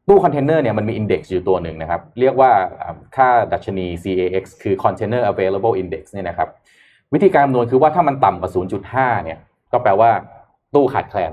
[0.08, 2.50] ตู้คอนเทนเนอร์เนี่ยมันมี index อยู่ตัวหนึ่งนะครับ เรียกว่า
[2.82, 6.48] อ่าค่าดัชนี CAX คือ Container Available Index เนี่ยนะครับ
[7.14, 8.50] วิธีการคำนวณคือว่าถ้ามันต่ำกว่า
[8.88, 9.38] 0.5 เนี่ย
[9.72, 10.10] ก็แปลว่า
[10.74, 11.32] ตู้ขาดแคลน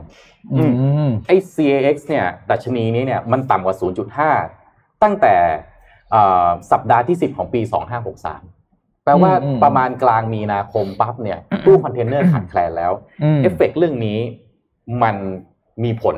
[0.54, 0.64] อื
[1.08, 3.76] มไอ้ CAX เนี่ย ดัชนีนี้เนี่ยมันต่ำกว่า
[4.40, 5.36] 0.5 ตั้งแต่
[6.12, 7.62] เอ่อสัปดาห์ที่ 10 ของปี
[8.34, 12.92] 2563แปลว่าอืมประมาณกลางมีนาคมปั๊บเนี่ยตู้คอนเทนเนอร์ขาดแคลนแล้ว
[13.24, 14.20] อืมเอฟเฟกต์เรื่องนี้
[15.04, 15.16] มัน
[15.84, 16.16] มีผล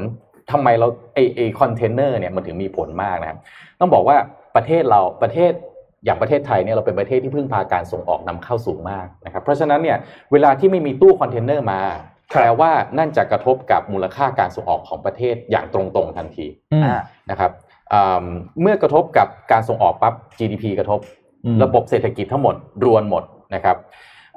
[0.52, 3.40] ทำไมเราไอไอคอนเทนเนอร์เนี่ยมันถึงมีผลมากนะครับ
[3.80, 4.18] ต้องบอกว่า
[4.56, 5.52] ประเทศเราประเทศ
[6.06, 9.98] อย่างประเทศไทยเนี่ยเราเป็นประเทศที่พึ่งพาการส่งออกนำเข้าสูงมากนะครับ เพราะฉะนั้นเนี่ย
[10.32, 11.82] เวลาที่ไม่มีตู้คอนเทนเนอร์มา
[12.34, 17.52] ครับแปลว่านั่นจะกระทบกับมูลค่าการส่งออกของประเทศอย่างตรงๆทันทีอืมอ่านะครับ
[17.94, 18.26] อ่า
[18.62, 21.00] เมื่อกระทบกับการส่งออกปั๊บ GDP กระทบ
[21.46, 23.24] อืมระบบเศรษฐกิจทั้งหมดรวนหมด
[23.56, 23.78] นะครับ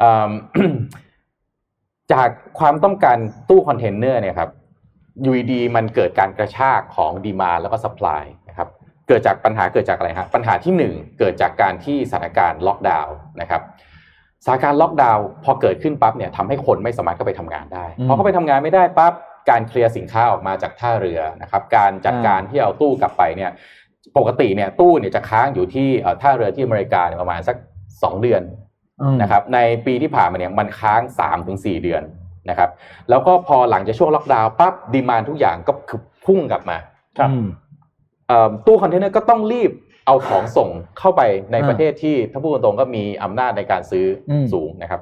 [0.02, 0.30] อืม
[2.12, 2.28] จาก
[2.58, 4.50] ความต้องการตู้คอนเทนเนอร์เนี่ยครับ
[5.22, 8.68] อยู่ดีๆมันเกิดการกระชากของ demand แล้วก็ supply นะครับ
[9.08, 13.62] เกิดจากปัญหาเกิดจากอะไรฮะปัญหาที่หนึ่งเกิดจากการที่สถานการณ์ล็อกดาวน์นะครับ
[14.44, 19.12] สถานการณ์ล็อกดาวน์พอเกิดขึ้นปั๊บเนี่ยทำให้คนไม่สามารถเข้าไปทำงานได้อืมพอเข้าไปทำงานไม่ได้ปั๊บ
[19.50, 23.50] การเคลียร์สินค้าออกมาจากท่าเรือนะครับการจัดการที่เอาตู้กลับไปเนี่ย
[24.18, 27.56] ปกติเนี่ยตู้เนี่ยจะค้างอยู่ที่เอ่อท่าเรือที่อเมริกาเนี่ยประมาณสัก
[28.02, 28.42] สองเดือน
[29.02, 31.00] อืมนะครับในปีที่ผ่านมาเนี่ยมันค้าง
[31.42, 32.02] 3-4 เดือน
[32.50, 32.70] นะครับ
[33.10, 36.76] แล้วก็พอหลังจากช่วงล็อกดาวน์ปั๊บดีมานทุกอย่างก็คือพุ่งกลับมา
[37.18, 37.46] ครับอืม
[38.28, 39.70] เอ่อตู้คอนเทนเนอร์ก็ต้องรีบ
[40.06, 40.68] เอาของส่ง
[40.98, 41.22] เข้าไป
[41.52, 45.00] ในอ่าประเทศที่ถ้าพูดตรงๆก็มีอำนาจในการซื้ออมสูงนะครับ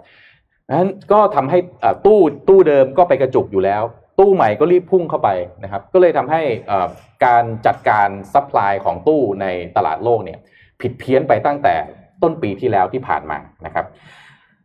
[0.76, 2.18] นั้นก็ทำให้เอ่อตู้
[2.49, 3.82] ตู้เดิมก็ไปกระจุกอยู่แล้ว
[4.18, 5.28] ตู้ใหม่ก็รีบพุ่งเข้าไป
[5.62, 6.87] นะครับ ก็เลยทำให้เอ่อ
[7.25, 10.38] การจัดการ supply ของตู้ในตลาดโลกเนี่ย
[10.80, 11.75] ผิดเพี้ยนไปตั้งแต่
[12.23, 13.86] ต้นปีที่แล้วที่ผ่านมานะครับ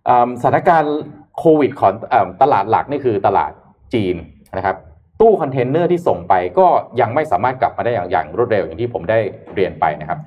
[0.07, 0.95] อืมสถานการณ์
[1.39, 3.51] โควิดของเอมตลาดหลักนี่คือตลาด
[3.93, 4.15] จีน
[4.57, 4.75] นะครับ
[5.21, 6.65] ตู้คอนเทนเนอร์ที่ส่งไปก็
[7.01, 9.19] ยังไม่สามารถกลับมาได้อย่างอย่างรวดเร็วอย่างที่ผมได้
[9.55, 10.19] เรียนไปนะครับ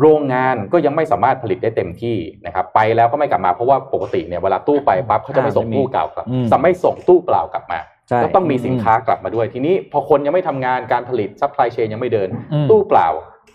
[0.00, 13.08] โรงงานก็ยังไม่สามารถผลิตได้เต็มที่นะครับไปแล้วก็ไม่กลับมาเพราะว่าปกติเนี่ยเวลาตู้ไปปั๊บเขาจะไม่ส่งไม่มีตู้เก่ากลับอืมจะไม่ส่งตู้เปล่ากลับมาใช่ก็ต้องมีสินค้ากลับมาด้วย ทีนี้พอคนยังไม่ทำงานการผลิต supply chain ยังไม่เดินอืมตู้เปล่า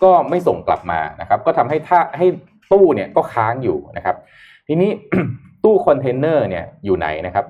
[0.04, 2.26] ก็ไม่ส่งกลับมานะครับ ก็ทำให้ท่าให้
[2.72, 4.16] ตู้เนี่ยก็ค้างอยู่นะครับ
[4.68, 4.90] ทีนี้
[5.64, 7.44] ตู้คอนเทนเนอร์เนี่ยอยู่ไหนนะครับ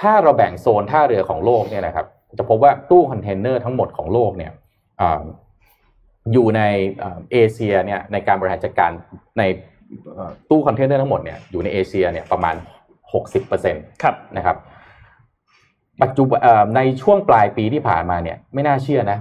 [0.00, 2.06] ถ้าเราแบ่งโซนท่าเรือของโลกเนี่ยนะครับ
[2.38, 4.52] จะพบว่าตู้คอนเทนเนอร์ทั้งหมดของโลกเนี่ย
[5.00, 5.22] อ่า
[6.32, 6.62] อยู่ใน
[7.02, 8.90] อ่าเอเชียเนี่ยในการบริหารจัดการ
[9.38, 9.42] ใน
[10.14, 12.54] เอ่อตู้คอนเทนเนอร์ทั้งหมดเนี่ยอยู่ในเอเชียเนี่ยประมาณ
[13.28, 14.56] 60%ครับนะครับ
[16.02, 19.18] ปัจจุบันเอ่อในช่วงปลายปีที่ผ่านมาเนี่ยไม่น่าเชื่อนะ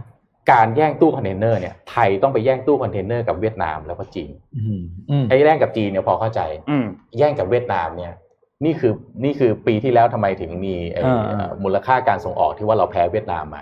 [0.51, 6.86] การแย่งตู้คอนเทนเนอร์เนี่ยไทยต้องไปแย่งตู้คอนเทนเนอร์กับเวียดนามแล้วก็จีนอืมอืมไอ้แย่งกับจีนเนี่ยพอเข้าใจอืม
[7.17, 8.13] แย่งกับเวียดนามเนี่ย
[8.65, 13.62] นี่คือนี่คือปีที่แล้วทำไมถึงมีไอ้อ่าอ่าเอ่อมูลค่าการส่งออกที่ว่าเราแพ้เวียดนามมา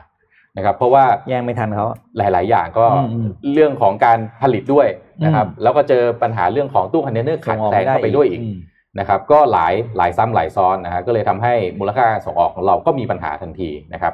[0.57, 1.85] นะครับ เพราะว่าแย่งไม่ทันเขา
[2.17, 4.87] หลาย ๆ อย่างก็อืมอืมเรื่องของการผลิตด้วย
[5.25, 8.57] นะครับอืมแล้วก็เจอปัญหาเรื่องของตู้คอนเทนเนอร์ขาดแคลนเข้าไปด้วยอีกม
[8.99, 14.13] นะครับ ก็หลายหลายซ้ำหลายซ้อนนะฮะก็เลยทำให้มูลค่าการส่งออกของเราก็มีปัญหาทันทีนะครับ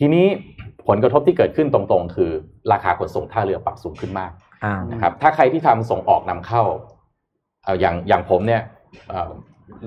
[0.00, 0.26] ทีนี้
[0.88, 2.30] ผลกระทบที่เกิดขึ้นตรงๆ คือ
[2.72, 4.30] ราคาขนส่งท่าเรือปรับสูงขึ้นมาก
[4.64, 6.62] อ้าวนะครับ ถ้าใครที่ทำส่งออกนำเข้า
[7.64, 8.62] เอ่ออย่างอย่างผมเนี่ย
[9.08, 9.30] เอ่อ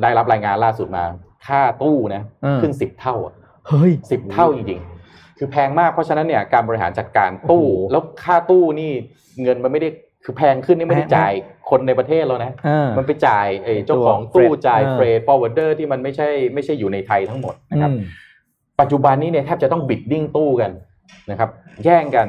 [0.01, 1.03] ได้รับรายงานล่าสุดมา
[1.47, 2.21] ค่าตู้นะ
[2.61, 3.33] ขึ้นสิบเท่าอะ
[3.67, 8.91] เฮ้ยสิบเท่าจริงๆ คือแพงมากเพราะฉะนั้นเนี่ยการบริหารจัดการตู้โอ้โหแล้วค่าตู้นี่
[9.41, 9.89] เงินมันไม่ได้
[10.23, 11.33] คือแพงขึ้นนี่ไม่ได้แพงจ่าย
[11.69, 18.01] คนในประเทศแล้วนะอ่ามันไปจ่ายไอ้เจ้าของตัวตู้ freight จ่ายอ่า freight forwarder ที่มันไม่ใช่ไม่ใช่อยู่ในไทยทั้งหมดนะครับอืม
[18.79, 20.71] ปัจจุบันนี้เนี่ยแทบจะต้อง bidding ตู้กัน
[21.31, 21.49] นะครับ
[21.83, 22.27] แย่งกัน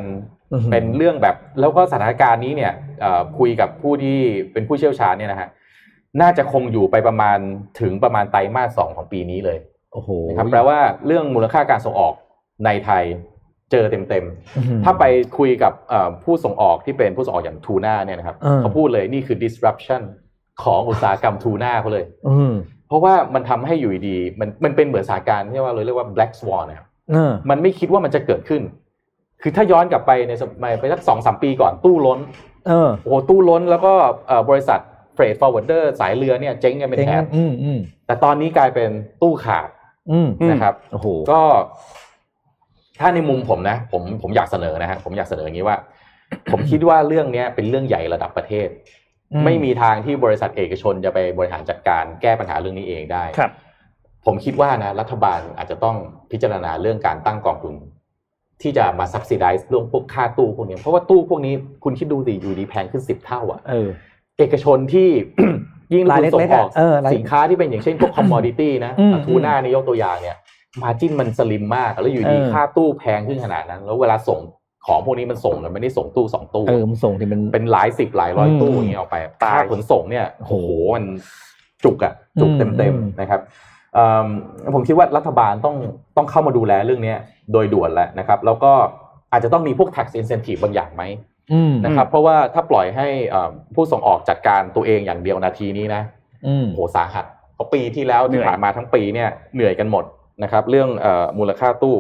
[0.52, 4.18] อื้อหือเป็นเรื่องแบบ แล้วก็สถานการณ์นี้เนี่ยเอ่อคุยกับผู้ที่
[4.52, 5.48] เป็นผู้เชี่ยวชาญเนี่ยนะฮะ
[6.20, 7.38] น่าจะคงอยู่ไปประมาณ
[7.80, 9.58] ถึงประมาณไตรมาสสองของปีนี้เลย
[9.92, 12.14] โอ้โหนะครับแปลว่าเรื่องมูลค่าการส่งออก
[12.64, 13.04] ในไทย
[13.70, 14.04] เจอเต็ม
[14.56, 15.04] อื้อหือๆถ้าไป
[15.38, 20.02] คุยกับเอ่อผู้ส่งออกที่เป็นผู้ส่งออกอย่างทูน่าเนี่ยนะครับเออเขาพูดเลยนี่คือ disruption
[20.62, 22.54] ของอุตสาหกรรมทูน่าเขาเลยอืม
[22.88, 28.62] เพราะว่ามันทำให้อยู่ดีๆมันมันเป็นเหมือนสถานการณ์ที่ว่าเราเรียกว่า black swan นะครับเออมันไม่คิดว่ามันจะเกิดขึ้น
[29.42, 32.18] คือถ้าย้อนกลับไปในสมัยไปสักสองสามปีก่อนตู้ล้น
[32.68, 33.92] เออโอ้โหตู้ล้นแล้วก็
[35.16, 38.90] เอ่อบริษัท freight forwarder สายเรือเนี่ยเจ๊งกันเป็นเจ๋งแถบอืมอืมแต่ตอนนี้กลายเป็น
[39.22, 39.68] ตู้ขาด
[40.10, 41.40] อืมนะครับโอ้โหก็
[43.00, 45.76] ถ้าในมุมผมนะ ผมผมอยากเสนอนะฮะผมอยากเสนออย่างนี้ว่า
[46.52, 48.68] ผมคิดว่าเรื่องเนี้ยเป็นเรื่องใหญ่ระดับประเทศ
[49.32, 53.52] อืมไม่มีทางที่บริษัทเอกชนจะไปบริหารจัดการแก้ปัญหาเรื่องนี้เองได้ครับ
[54.26, 55.96] ผมคิดว่านะ รัฐบาลอาจจะต้อง
[56.30, 57.74] พิจารณาเรื่องการตั้งกองทุน
[58.62, 63.60] ที่จะมา subsidize เรื่องพวกค่าตู้พวกนี้ เพราะว่าตู้พวกนี้คุณคิดดูสิอยู่ดีแพงขึ้นสิบเท่าอะ
[64.36, 65.08] เออเอกชนที่
[65.94, 70.36] ยิ่งลงรายทุนส่เล็งกๆออะอกเออรายสินค้าที่เป็นอย่างเช่นพวก commodity นะอืมทูน่านี่ยกตัวอย่างเนี่ย
[70.82, 74.40] มาจิ้นมันสลิมมาก แล้วอยู่ดีเออค่าตู้แพงขึ้นขนาดนั้น แล้วเวลาส่ง
[74.86, 80.54] ของพวกนี้มันส่งมันไม่ได้ส่งตู้สองตู้เออมันส่งที่มันเป็นหลายสิบหลายร้อยอืมตู้อย่างเงี้ยออกไปตายค่าขนส่งเนี่ยโอ้โห
[80.94, 81.04] มัน
[81.84, 83.40] จุกอะจุกอืเต็มมเต็มอืมๆนะครับ
[83.94, 84.26] เอิ่ม
[84.74, 85.76] ผมคิดว่ารัฐบาลต้อง
[86.16, 87.18] ต้องเข้ามาดูแลเรื่องเนี้ย
[87.52, 88.72] โดยด่วนแล้วนะครับ แล้วก็
[89.32, 91.35] อาจจะต้องมีพวก tax incentive บางอย่างไหมอืม
[91.84, 96.02] นะครับเพราะว่าถ้าปล่อยให้เอ่อผู้ส่งออกจัดการตัวเองอย่างเดียวนาทีนี้นะ
[96.46, 100.04] อืมโหสาหัสเพราะปีที่แล้วเหนื่ที่อยผ่านมาทั้งปีเนี่ยเหนื่อยกันหมด
[100.42, 101.96] นะครับ เรื่องเอ่อมูลค่าตู้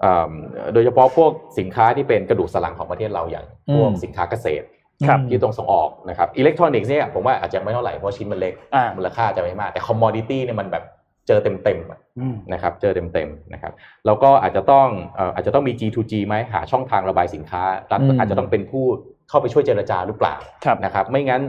[0.00, 0.32] เอ่อ
[0.72, 4.66] โดยเฉพาะพวกสินค้าที่เป็นกระดูกสันหลังของประเทศเราอย่างพวกอืมสินค้าเกษตร
[5.08, 10.84] ครับที่ต้องส่งออกนะครับอิเล็กทรอนิกส์เนี่ยผมว่าอาจจะไม่เท่าไหร่เพราะชิ้นมันเล็กอ่ามูลค่าจะไม่มากแต่ commodity เนี่ยมันแบบ
[11.26, 12.07] เจอเต็มๆอะอืม
[12.52, 13.72] นะครับเจอเต็มๆนะครับ
[14.06, 18.84] แล้วก็อาจจะต้องเอ่ออาจจะต้องมี G2G ไหมหาช่องทางระบายสินค้ารัฐอืมอาจจะต้องเป็นผู้
[19.28, 21.42] เข้าไปช่วยเจรจาหรือเปล่าครับนะครับไม่งั้น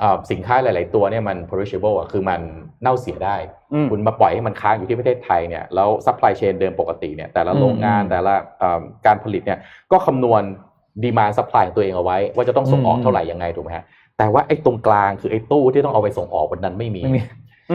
[0.00, 2.40] เอ่อสินค้าหลาย ๆ ตัวเนี่ยมัน perishable อะคือมัน
[2.82, 3.36] เน่าเสียได้
[3.72, 9.58] อืมคุณมาปล่อยให้มันค้างอยู่ที่ประเทศไทยเนี่ยแล้ว supply chain เดิมปกติเนี่ยแต่ละโรงงานอืมแต่ละเอ่อการผลิตเนี่ย
[9.92, 10.42] ก็คำนวณ
[11.04, 13.84] demand supply ของตัวเองเอาไว้ ว่าจะต้องส่งออกอืมเท่าไหร่ยังไงถูกไหมฮะ
[14.18, 17.22] แต่ว่าไอ้ตรงกลางคือไอ้ตู้ที่ต้องเอาไปส่งออกวันนั้นไม่มีไม่มี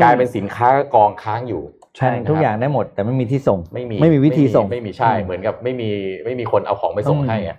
[0.04, 1.64] กลายเป็นสินค้ากองค้างอยู่
[1.98, 5.90] ใช่ทุกอย่างได้หมด แต่ไม่มีที่ส่งไม่มีไม่มีวิธีส่งไม่มีใช่อืมเหมือนกับไม่มี
[6.26, 7.58] ไม่มีคนเอาของไปส่งอืมให้อะ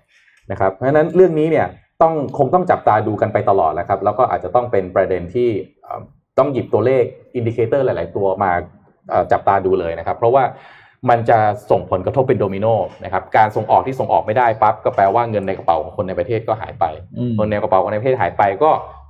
[0.50, 1.66] นะครับเพราะฉะนั้นเรื่องนี้เนี่ย
[2.02, 5.48] ต้องคงต้องจับตาดูกันไปตลอดแล้วครับ แล้วก็อาจจะต้องเป็นประเด็นที่
[5.82, 6.00] เอ่อ
[6.38, 7.04] ต้องหยิบตัวเลข
[7.36, 8.50] indicator หลาย ๆ ตัวมา
[9.10, 10.44] เอ่อจับตาดูเลยนะครับ เพราะว่า
[11.10, 11.38] มันจะ
[11.70, 12.66] ส่งผลกระทบเป็นโดมิโน
[13.04, 16.84] นะครับการส่งออกที่ส่งออกไม่ได้ปั๊บก็แปลว่าเงินในกระเป๋าของคนในประเทศก็หายไป
[17.18, 19.01] อืมเงินในกระเป๋าของในประเทศหายไปก็เอ่อเอ่อ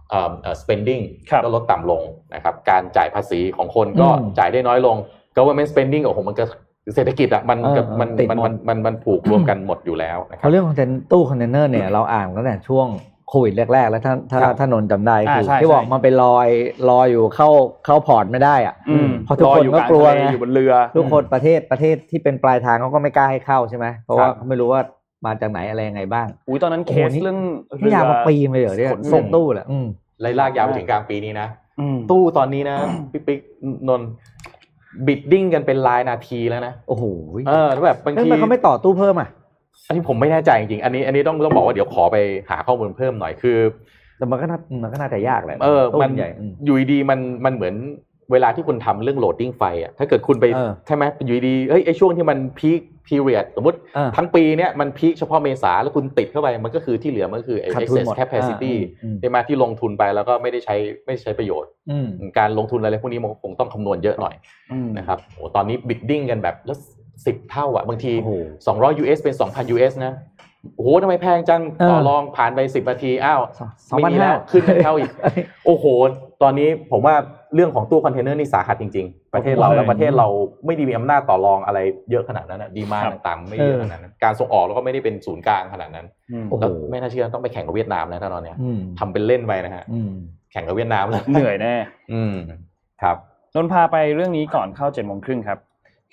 [0.62, 2.03] spending ครับก็ลดต่ำลง
[2.35, 4.96] นะครับการจ่ายภาษีของคนก็อืมจ่ายได้น้อยลง
[5.37, 6.44] government spending โอ้โหมันก็
[6.94, 12.87] เศรษฐกิจอะมันเออกับมันติดมันหมดมันมันมันผูกรวมกันหมดอยู่แล้วนะคเพรับราะเรื่องคอนเทนตู้คอนเทนเนอร์เนี่ยเราอ่านตั้งแต่ช่วง
[13.29, 16.48] โควิดแรกๆ แล้วถ้าถ้าครับถ้านนท์จำได้อ่าคือใช่ที่บอกใช่มันไปลอย
[16.90, 17.48] ลอยอยู่เข้า
[17.85, 24.81] เข้า port ไม่ได้อะอืมเพราะทุกคนรอยู่ก็ลางกลัวทะเลไงอยู่บนเรือทุกคนประเทศประเทศที่เป็นปลายทางเขาก็ไม่กล้าให้เข้าใช่ไหมเพราะว่าครับเขาไม่รู้ว่า
[25.27, 27.38] มาจากไหนอะไรยังไงบ้างอุ้ยตอนนั้นโอ้โหเคสนี่เรื่อง
[27.81, 29.87] นี่ยาวมาปีมาเลยเหรอเนี่ยขนส่งส่งตู้แหละอืม
[30.22, 31.48] ไล่ลากยาวไปถึงกลางปีนี้นะ
[31.80, 32.76] อืมตู้ตอนนี้นะ
[33.12, 33.40] พี่ปิ๊ก
[33.88, 34.08] นนท์
[35.07, 37.04] bidding กันเป็นรายนาทีแล้วนะโอ้โห
[37.48, 39.28] เออแล้วแบบบางทีแล้วทีทำไมเขาไม่ต่อตู้เพิ่มอะ
[39.87, 42.16] อันนี้ผมไม่แน่ใจจริงๆอันนี้ อันนี้ต้องต้องบอกว่าเดี๋ยวขอไป
[42.50, 43.58] หาข้อมูลเพิ่มหน่อยคือ
[44.18, 47.74] แต่มันก็น่ามันก็น่าจะยากแหละเออตู้มันใหญ่อืมอยู่ดีๆมันมันเหมือน
[48.32, 64.35] เวลาที่คุณทำเรื่อง loading ไฟอะถ้าเกิดคุณไปเออใช่ไหมอยู่ดีๆเฮ้ยไอช่วงที่มัน peak period สมมติเออทั้งปีเนี้ยมัน peak เฉพาะเมษาแล้วคุณติดเข้าไปมันก็คือที่เหลือมันก็คือไอ้ขาดทุน excess หมด capacity อ่าอืมใช่ไหมที่ลงทุนไปแล้วก็ไม่ได้ใช้ไม่ได้ใช้ประโยชน์อืมการลงทุนอะไรพวกนี้มันคงต้องคำนวณเยอะหน่อย
[64.73, 66.79] อืมนะครับโอ้ตอนนี้ bidding กันแบบแล้ว
[67.27, 68.33] สิบเท่าอะบางทีโอ้โห
[68.81, 70.15] 200 US เป็น 2,000 US นะ
[70.77, 73.41] โอ้โหทำไมแพงจังเออต่อรองผ่านไป10นาทีอ้าว
[73.88, 75.11] สองไม่มีแล้วสองพันห้าขึ้นเป็นเท่าอีก
[75.67, 75.85] โอ้โห
[76.43, 77.15] ตอนนี้ผมว่า
[77.55, 80.29] เรื่องของตู้คอนเทนเนอร์นี่สาหัสจริง ๆ ประเทศเราโอ้โหแล้วประเทศเรา
[80.67, 81.79] ไม่ได้มีอำนาจต่อรองอะไร
[82.11, 90.11] เยอะขนาดนั้นนะดีมาครับต่างๆ ไม่เยอะขนาดนั้น การส่งออกแล้วก็ไม่ได้เป็นศูนย์กลางขนาดนั้นอืมโอ้โหแล้วไม่น่าเชื่อต้องไปแข่งกับเวียดนามนะตอนเนี้ยอืมทำเป็นเล่นไปนะฮะอืม
[90.53, 91.75] แข่งกับเวียดนามเลยเหนื่อยแน่
[92.12, 92.35] อืม
[93.03, 93.17] ครับ
[93.55, 95.59] นนท์พาไปเรื่องนี้ก่อนเข้าเจ็ดโมงครึ่งครับ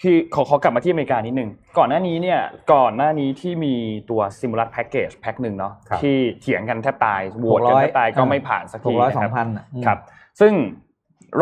[0.04, 2.39] คือขอขอกลับมาที่อเมริกานิดนึงก่อนหน้านี้เนี่ย
[2.73, 3.75] ก่อนหน้านี้ที่มี
[4.10, 9.99] ตัวซิมูลัสแพ็กเกจแพ็กหนึ่งเนาะครับที่เถียงกันแทบตายโหวตกันแทบตายก็ไม่ผ่านสักหทีกร้อยนะสอคงรับพันอะอืมครับ
[10.39, 10.54] ซึ่ง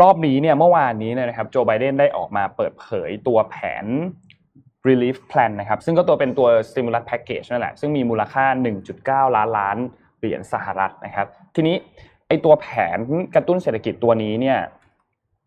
[0.00, 3.86] รอบนี้เนี่ยเมื่อวานนี้เนี่ยนะครับโจไบเดนได้ออกมาเปิดเผยตัวแผน
[4.88, 8.44] relief plan นะครับซึ่งก็ตัวเป็นตัว stimulus package นั่นแหละ ซึ่งมีมูลค่า
[8.90, 9.76] 1.9 ล้านล้าน
[10.18, 11.76] เหรียญสหรัฐนะครับ ทีนี้
[12.28, 12.98] ไอตัวแผน
[13.34, 14.58] กระตุ้นเศรษฐกิจตัวนี้เนี่ย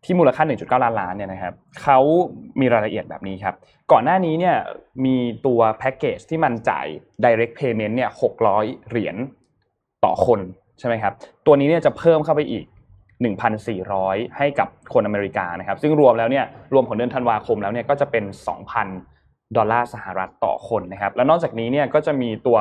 [0.04, 1.98] ที่มูลค่า 1.9 ล้านล้านเนี่ยนะครับเขา
[2.60, 3.54] มีรายละเอียดแบบนี้ครับ
[3.92, 4.56] ก่อนหน้านี้เนี่ย
[5.04, 6.86] มีตัวแพ็กเกจที่มันจ่าย
[7.24, 8.10] direct payment เนี่ย
[8.48, 9.16] 600 เหรียญ
[10.04, 10.40] ต่อคน
[10.78, 11.12] ใช่ไหมครับ
[11.46, 12.64] ตัวนี้เนี่ยจะเพิ่มเข้าไปอีก
[13.22, 18.24] 1,400 ให้กับคนอเมริกานะครับ ซึ่งรวมแล้วเนี่ยรวมของเดือนธันวาคมแล้วเนี่ยก็จะเป็น
[18.90, 22.58] 2,000 ดอลลาร์สหรัฐต่อคนนะครับ แล้วนอกจากนี้เนี่ยก็จะมีตัว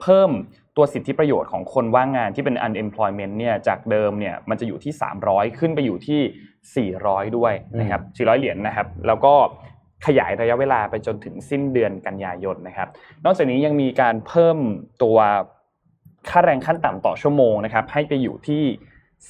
[0.00, 0.30] เพิ่ม
[0.76, 4.92] ตัวสิทธิประโยชน์ของคนว่างงานที่เป็น unemployment เนี่ยจากเดิมเนี่ยมันจะอยู่ที่
[5.26, 9.34] 300 ขึ้นไปอยู่ที่ 400 ด้วยนะครับ 400 เหรียญนะครับ แล้วก็
[10.06, 12.88] ขยายระยะเวลาไปจนถึงสิ้นเดือนกันยายนนะครับ
[13.24, 14.58] นอกจากนี้ยังมีการเพิ่ม
[15.02, 15.18] ตัว
[16.28, 18.62] ค่าแรงขั้นต่ำต่อชั่วโมงนะครับให้ไปอยู่ที่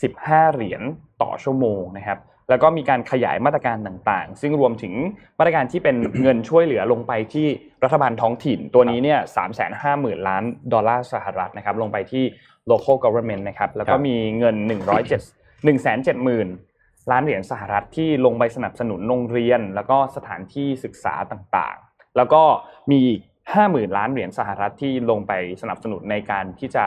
[0.00, 0.82] 15 เหรียญ
[1.22, 4.94] ต่อชั่วโมงนะครับ แล้วก็มีการขยายมาตรการต่างๆ ซึ่งรวมถึง
[5.38, 7.46] มาตรการที่เป็นเงินช่วยเหลือลงไปที่
[7.84, 12.24] รัฐบาลท้องถิ่น ตัวนี้เนี่ยสามแสนห้าหมื่นล้านดอลลาร์สหรัฐนะครับ ลงไปที่
[12.70, 22.42] local government นะครับ แล้วก็ครับมีเงิน 107 1 7 0 0 0 0 ล้านเหรียญสหรัฐที่ลงไปสนับสนุนโรงเรียน แล้วก็สถานที่ศึกษาต่างๆ แล้วก็
[22.90, 23.20] มีอีก
[23.54, 26.84] ห้าหมื่นล้านเหรียญสหรัฐที่ลงไปสนับสนุนในการที่จะ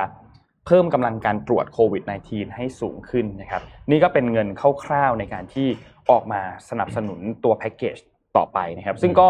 [0.66, 4.48] เพิ่มกำลังการตรวจโควิด -19 ให้สูงขึ้นนะครับนี่ก็เป็นเงิน
[4.84, 5.68] คร่าวๆในการที่
[6.10, 7.98] ออกมาสนับสนุนตัวแพ็กเกจ
[8.38, 9.30] ต่อไปนะครับซึ่งก็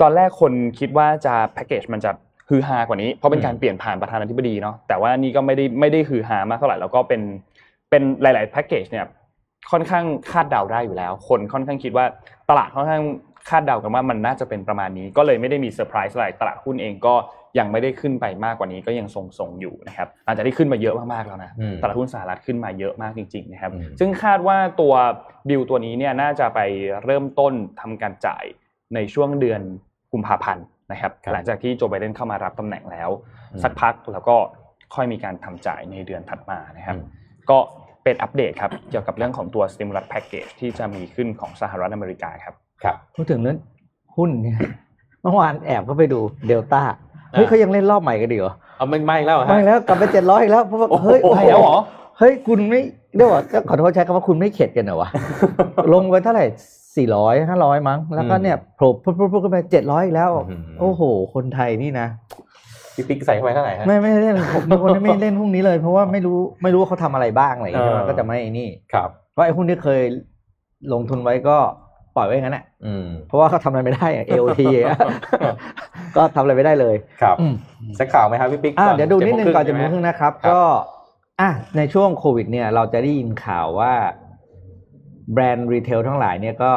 [0.00, 2.10] ตอนแรกคนคิดว่าจะแพ็กเกจมันจะ
[2.48, 7.22] ฮือฮากว่านี้ เพราะเป็นการเปลี่ยนผ่านประธานาธิบดีเนาะแต่ว่านี่ก็ไม่ได้ไม่ได้ฮือฮามากเท่าไหร่แล้วก็เป็น
[7.90, 9.06] เป็นหลาย ๆแพ็กเกจเนี่ย
[9.70, 12.04] ค่อนข้างคาดเดาได้อยู่แล้ว คนค่อนข้างคิดว่า
[12.50, 13.02] ตลาดค่อนข้าง
[13.48, 17.14] คาดเดากันว่ามันน่าจะเป็นประมาณนี้ ก็เลยไม่ได้มีเซอร์ไพรส์อะไรตลาดหุ้นเองก็
[17.58, 24.94] ยังไม่ได้ขึ้นไปมากกว่านี้ก็ยังทรงๆอยู่นะครับหลังจากที่ขึ้นมาเยอะมากๆแล้วนะอืมตลาดหุ้นสหรัฐขึ้นมาเยอะมากจริงๆนะครับอืมซึ่งคาดว่าตัว
[25.50, 26.60] ดิวตัวนี้เนี่ยน่าจะไป
[27.04, 28.44] เริ่มต้นทำการจ่าย
[28.94, 29.60] ในช่วงเดือน
[30.12, 33.10] กุมภาพันธ์นะครับครับหลังจากที่โจไบเดนเข้ามารับตำแหน่งแล้ว
[33.52, 34.36] อืมสักพักแล้วก็
[34.94, 37.06] ค่อยมีการทำจ่ายในเดือนถัดมานะครับอืม
[37.50, 37.58] ก็
[38.04, 43.58] เป็นอัปเดตครับเกี่ยวกับเรื่องของตัว stimulus package ที่จะมีขึ้นของสหรัฐอเมริกาครับครับพูดถึงเรื่อง
[44.16, 44.58] หุ้นเนี่ย
[45.22, 46.82] เมื่อวานแอบก็ไปดูเดลต้า
[47.32, 51.78] เฮ้ยอ่าเขายังเล่นรอบใหม่กันดีเหรอเอาไม่ไม่แล้วเหรอฮะไม่แล้วกลับไปเจ็ดร้อยอีกแล้วเพราะว่าโอ้โหเฮ้ยไปแล้วเหรอ
[52.18, 52.80] เฮ้ยคุณไม่
[53.16, 55.08] เรียกว่าก็ขอโทษใช้คำว่าคุณไม่เข็ดกันเหรอวะ
[55.92, 56.46] ลงไปเท่าไหร่
[56.96, 61.02] สี่ร้อยห้าร้อยมั้ง แล้วก็เนี่ยโผล่ปุ๊บปุ๊บปุ๊บขึ้นไปเจ็ดร้อยอีกแล้วอืมโอ้โห
[61.34, 62.06] คนไทยนี่นะ
[62.94, 70.02] พี่ปิ๊กใส่เข้าไปเท่าไหร่ฮะไม่ไม่เล่นผมเป็นคนที่ไม่เล่นพวกนี้เลย เพราะว่าไม่รู้ไม่รู้ว่าเขาทำอะไรบ้างอะไรอย่างเงี้ยเออมันก็จะไม่นี่ครับเพราะไอ้หุ้นที่เคย
[70.92, 71.56] ลงทุนไว้ก็
[72.18, 74.98] ปล่อยไว้งั้นแหละอืมเพราะว่าเขาทำอะไรไม่ได้อะ AOT อะ
[76.16, 77.54] ก็ทำอะไรไม่ได้เลยครับอืม
[77.98, 80.60] สักข่าวไหมครับพี่ปิ๊กอะก่เดี๋ยวดูนิดนึงก่อนจะ7โมงครึ่งนะครับครับ ก็
[81.40, 83.92] อะในช่วงโควิด เนี่ย เราจะได้ยินข่าวว่า
[85.32, 86.72] แบรนด์รีเทลทั้งหลายเนี่ยก็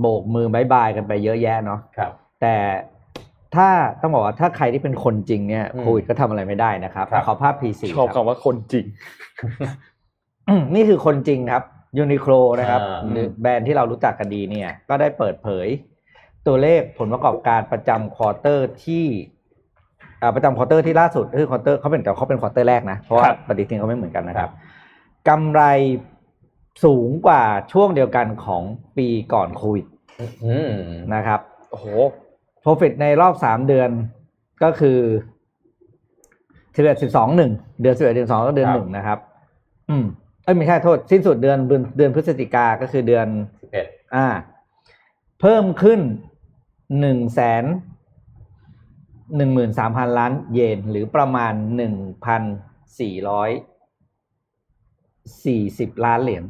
[0.00, 2.56] โบกมือ bye bye กันไปเยอะแยะเนาะครับ แต่
[3.54, 3.68] ถ้า
[4.00, 8.84] ต้องบอกว่าถ้าใครที่เป็นคนจริงเนี่ยอืมโควิดก็ทำอะไรไม่ได้นะครับครับขอภาพ P4 ชอบครับคำว่าคนจริง
[10.48, 11.62] อืมนี่คือคนจริงครับ
[11.98, 15.66] ยูนิโคล่นะครับอ่าหรือแบรนด์ที่เรารู้จักกันดีเนี่ย ก็ได้เปิดเผย
[16.46, 19.04] ตัวเลขผลประกอบการประจำ quarter ที่
[20.22, 24.50] อ่าประจำ quarter ที่ล่าสุดก็คือ quarter เขาเป็นแต่เขาเป็น quarter แรกนะเพราะว่าครับปฏิทินเขาไม่เหมือนกันนะครับ
[25.28, 25.62] กำไร
[26.84, 28.62] สูงกว่าช่วงเดียวกันของ
[28.96, 29.86] ปีก่อนโควิด
[30.44, 30.70] อืม
[31.14, 31.86] นะครับโอ้โห
[32.64, 33.90] profit ในรอบสามเดือน
[34.62, 34.98] ก็คือ
[36.76, 39.18] สิบเอ็ดสิบสองหนึ่งเดือนสิบเอ็ดเดือนสองก็เดือนหนึ่งนะครับ
[39.90, 40.04] อืม
[40.46, 43.26] เอ้ยไม่ใช่โทษ สิ้นสุดเดือนเดือนเดือนพฤศจิกาก็คือเดือน
[43.62, 44.26] สิบเอ็ดอ่า
[45.40, 46.00] เพิ่มขึ้น
[47.00, 47.64] หนึ่งแสน
[49.36, 52.42] หนึ่งหมื่นสามพันล้านเยนหรือประมาณหนึ่งพัน
[53.00, 53.50] สี่ร้อย
[55.44, 56.44] สี่สิบล้านเหรียญ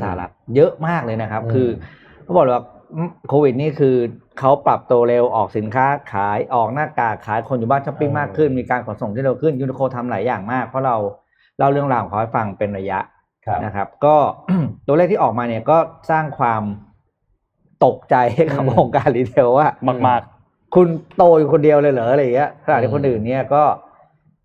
[0.00, 1.68] สหรัฐเยอะมากเลยนะครับอืมคือ
[2.22, 3.96] เขาบอกเลยว่าอืมโควิดนี่คือ
[4.38, 10.96] เขาปรับตัวเร็วออกสินค้าขายออกหน้ากากขายคนอยู่บ้านช้อปปิ้งมากขึ้น มีการขนส่งที่เร็วขึ้นยูนิโคล่ทำหลายอย่างมาก เพราะเรา
[11.58, 13.15] เล่าเรื่องราวของเขาให้ฟังเป็นระยะครับ
[13.64, 14.16] นะครับ ก็
[14.86, 15.78] ตัวเลขที่ออกมาเนี่ยก็
[16.10, 16.62] สร้างความ
[17.84, 19.68] ตกใจให้กับอืมวงการ retail ว่า
[20.08, 20.22] มาก
[20.74, 23.62] คุณโตอยู่คนเดียวเลยเหรออะไรอย่างเงี้ยขณะที่อืมคนอื่นเนี่ยก็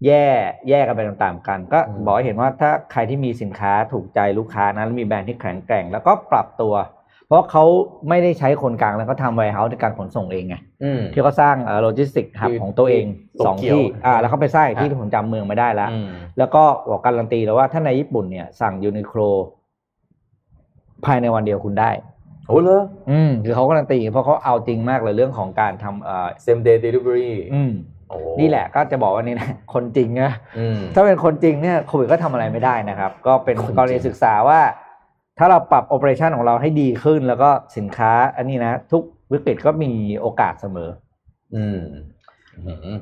[0.05, 0.25] แย่
[0.69, 6.73] แย่กันไปตามๆกัน ก็อืมบอกให้เห็นว่าถ้าใครที่มีสินค้าถูกใจลูกค้านะแล้วมีแบรนด์ที่แข็งแกร่ง แล้วก็ปรับตัว
[7.31, 7.65] เพราะเขา
[8.09, 19.19] ไม่ได้ใช้คนกลางแล้วก็ทำ warehouse ในการขนส่งเองไงอืม ที่เขาสร้าง logistic hub ที่ของตัวเองที่สองโตเกียวที่อ่าแล้วเขาไปสร้างอีกครับที่ที่ผมจำเมืองไม่ได้แล้ว อืม แล้วก็บอกการันตีแล้วว่าถ้าในญี่ปุ่นเนี่ยสั่งยูนิโคล่
[21.05, 21.91] ภายในวันเดียวคุณได้
[22.47, 27.71] โอ้เลย อืมคือเขาการันตีเพราะเขาเอาจริงมากเลยเรื่องของการทำเอ่อ same day delivery อืม
[28.09, 34.59] โอ้นี่แหละก็จะบอกว่านี่นะคนจริงนะอืม ถ้าเป็นคนจริงเนี่ยโควิดก็ทำอะไรไม่ได้นะครับ ก็เป็นคนจริง กรณีศึกษาว่า
[35.39, 40.89] ถ้าเราปรับโอเปอเรชันของเราให้ดีขึ้นแล้วก็สินค้า อันนี้นะ ทุกวิกฤตก็มีโอกาสเสมอ
[41.55, 41.79] อืม
[42.65, 42.97] อืม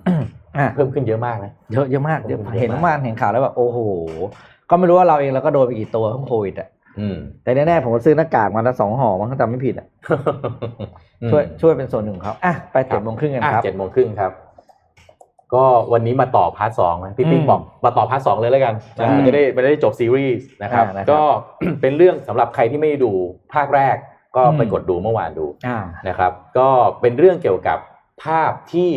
[0.57, 3.77] อะเพิ่มขึ้นเยอะมากนะเยอะเยอะมากเยอะเยอะมากเห็นเมื่อวานเห็นข่าวแล้วแบบโอ้โห
[4.69, 9.87] ก็ไม่รู้ว่าเราเองเราก็โดนไปกี่ตัวของโควิดอะอืมแต่แน่ๆผมก็ซื้อหน้ากากมาละสองห่อมั้งถ้าจำไม่ผิดอะ
[11.31, 14.31] ช่วยช่วยเป็นส่วนหนึ่งของเขาอะไปเจ็ดโมงครึ่งกันครับเจ็ดโมงครึ่งครับ
[15.53, 21.21] ก็วันนี้มาต่อ part สองนะพี่ปิ๊กอืมบอกมาต่อ part สองเลยแล้วกันนะอืมมันจะได้มันจะได้จบซีรีส์นะครับอ่านะครับ ก็
[21.81, 23.11] เป็นเรื่องสำหรับใครที่ไม่ได้ดู
[23.53, 23.95] ภาคแรก
[24.35, 26.69] ก็ไปอืมกดดูเมื่อวานดูอ่านะครับ ก็
[27.01, 27.79] เป็นเรื่องเกี่ยวกับ
[28.23, 28.91] ภาพที่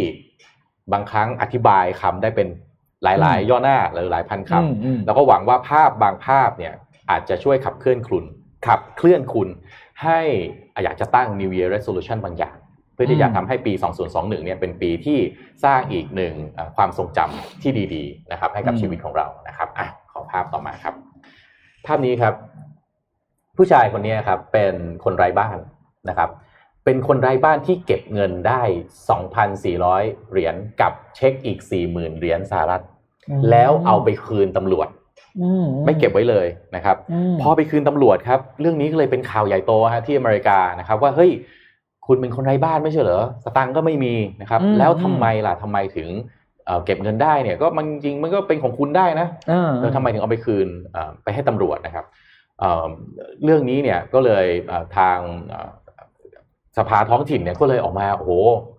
[0.93, 2.49] บางครั้งอธิบายคำได้เป็น
[3.03, 6.75] หลายอืมๆย่อหน้าหรือหลายพันคำอืมอืมแล้วก็หวังว่าภาพบางภาพเนี่ย
[7.11, 8.25] อาจจะช่วยขับเคลื่อนคุณ
[8.67, 9.49] ขับเคลื่อนคุณ
[10.03, 10.21] ให้
[10.85, 12.57] อยากจะตั้ง New Year Resolution บางอย่าง
[12.95, 13.73] เพื่อที่จะทำให้ปี
[14.09, 15.19] 2021 เนี่ยเป็นปีที่
[15.65, 20.95] สร้างอีกหนึ่งเอ่อความทรงจำที่ดีๆนะครับ ให้กับอืมชีวิตของเรานะครับอะขอภาพต่อมาครับ
[21.87, 22.35] ภาพนี้ครับ
[23.57, 24.75] ผู้ชายคนนี้ครับ เป็น
[25.05, 25.59] คนไร้บ้าน
[26.09, 26.31] นะครับ
[26.85, 28.63] เป็นคนไร้บ้านที่เก็บเงินได้
[29.27, 32.83] 2,400 เหรียญกับเช็คอีก 40,000 เหรียญสหรัฐ
[33.51, 34.89] แล้วเอาไปคืนตำรวจ
[35.41, 36.97] อืมไม่เก็บไว้เลยนะครับ
[37.33, 41.31] มพอไปคืนตำรวจครับ เรื่องนี้ก็เลยเป็นข่าวใหญ่โตฮะที่อเมริกานะครับ ว่าเฮ้ย
[42.07, 46.09] คุณเป็นคนไร้บ้านไม่ใช่เหรอสตังค์ก็ไม่มีนะครับอืมแล้วทำไมล่ะทำไมถึง
[46.65, 52.05] เอ่อเก็บเงินได้เนี่ยก็มันจริงๆมันก็เป็นของคุณได้นะเออเออทำไมถึงเอาไปคืนเอ่อไปให้ตำรวจนะครับ
[52.61, 52.87] เอ่อ
[53.45, 55.71] เรื่องนี้เนี่ยก็เลยเอ่อทางเอ่อ
[56.79, 58.31] สภาท้องถิ่นเนี่ยก็เลยออกมาโอ้โห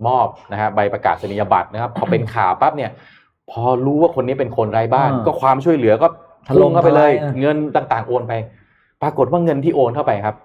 [0.08, 2.92] มอบนะฮะใบประกาศนียบัตรนะครับพอเป็นข่าวปั๊บเนี่ย
[3.52, 6.08] พอรู้ว่าคนนี้เป็นคนไร้บ้านอ่าก็ความช่วยเหลือก็
[6.48, 8.34] ถล่พุ่มงเข้าไปเลยทลายอะเงินต่างๆโอนไป
[9.02, 10.36] ปรากฏว่าเงินที่โอนเข้าไปครับ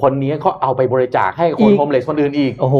[0.00, 2.78] คนนี้เขาเอาไปบริจาคให้คนโฮมเลสคนอื่นอีกโอ้โห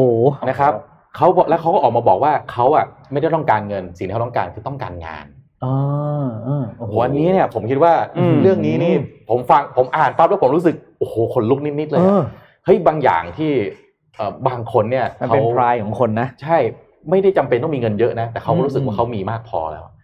[0.48, 0.72] นะครับ
[1.16, 5.26] เขาบอกแล้วเขาก็ออกมาบอกว่าเขาอะไม่ได้ต้องการเงินสิ่งที่เขาต้องการคือต้องการงาน
[5.64, 8.94] อ่าอ่าโอ้โหวันนี้เนี่ยผมคิดว่าอืมเรื่องนี้นี่
[9.30, 12.22] ผมฟังผมอ่านปั๊บแล้วผมรู้สึกโอ้โหขนลุกนิดๆเลเอยอะอ
[12.64, 13.50] เฮ้ยบางอย่างที่
[14.16, 16.58] เอ่อบางคนเนี่ยมันเขาเป็นพรายของคนนะ ใช่
[17.10, 19.99] ไม่ได้จำเป็นต้องมีเงินเยอะนะแต่เขาอืมรู้สึกว่าเขามีมากพอแล้วใช่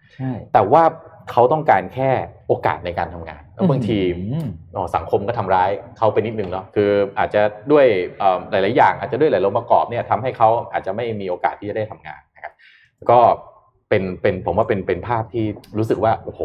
[0.53, 0.83] แต่ว่า
[1.31, 2.09] เขาต้องการแค่
[2.47, 3.99] โอกาสในการทำงานแล้วบางที
[4.31, 7.85] อืมอ๋อสังคมก็ทำร้ายเขาไปนิดนึงเนาะคืออาจจะด้วย
[8.19, 12.53] เอ่อหลาย ๆ อย่าง อาจจะด้วยหลายองค์ประกอบเนี่ยทำให้เขาอาจจะไม่มีโอกาสที่จะได้ทำงานนะครับ
[13.09, 13.19] ก็
[13.89, 15.45] เป็นเป็นผมว่าเป็นเป็นภาพที่
[15.77, 16.41] รู้สึกว่าโอ้โห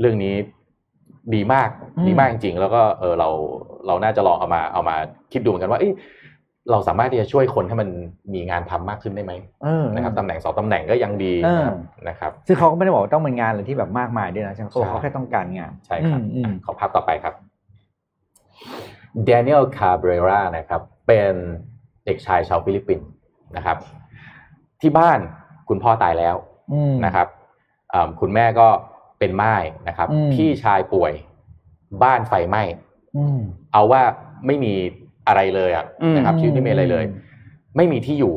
[0.00, 0.34] เรื่องนี้
[1.34, 3.28] ดีมากอืมดีมากจริงๆ แล้วก็เออเรา
[3.86, 4.96] เราน่าจะลองเอามาเอามา
[5.32, 5.94] คิดดูเหมือนกันว่าเอ๊ะ
[6.70, 7.88] เราสามารถที่จะช่วยคนให้มัน
[8.34, 11.66] มีงานทำมากขึ้นได้ไหมเออนะครับตำแหน่งสองตำแหน่งก็ยังดีเออ
[12.08, 17.34] นะครับซึ่งเขาก็ไม่ได้บอกว่าต้องเป็นงานอะไรที่แบบมากมายด้วยนะใช่ไหมเขาบอกใช่เขาแค่ต้องการงานใช่ครับอืมอืมขอภาพต่อไปครับ
[19.24, 21.34] เดนิเอลคาเบรรานะครับ เป็น
[22.04, 23.08] เด็กชายชาวฟิลิปปินส์
[23.56, 23.76] นะครับ
[24.80, 25.18] ที่บ้าน
[25.68, 26.36] คุณพ่อตายแล้ว
[26.72, 27.26] อืมนะครับ
[27.92, 28.68] อ่าคุณแม่ก็
[29.18, 29.54] เป็นไม้
[29.88, 31.12] นะครับอืมพี่ชายป่วย
[32.02, 32.62] บ้านไฟไหม้
[33.16, 33.38] อืม
[33.72, 34.02] เอาว่า
[34.46, 34.74] ไม่มี
[35.28, 37.04] อะไรเลยอะอืมนะครับชีวิตไม่มีอะไรเลย
[37.76, 38.34] ไม่มีที่อยู่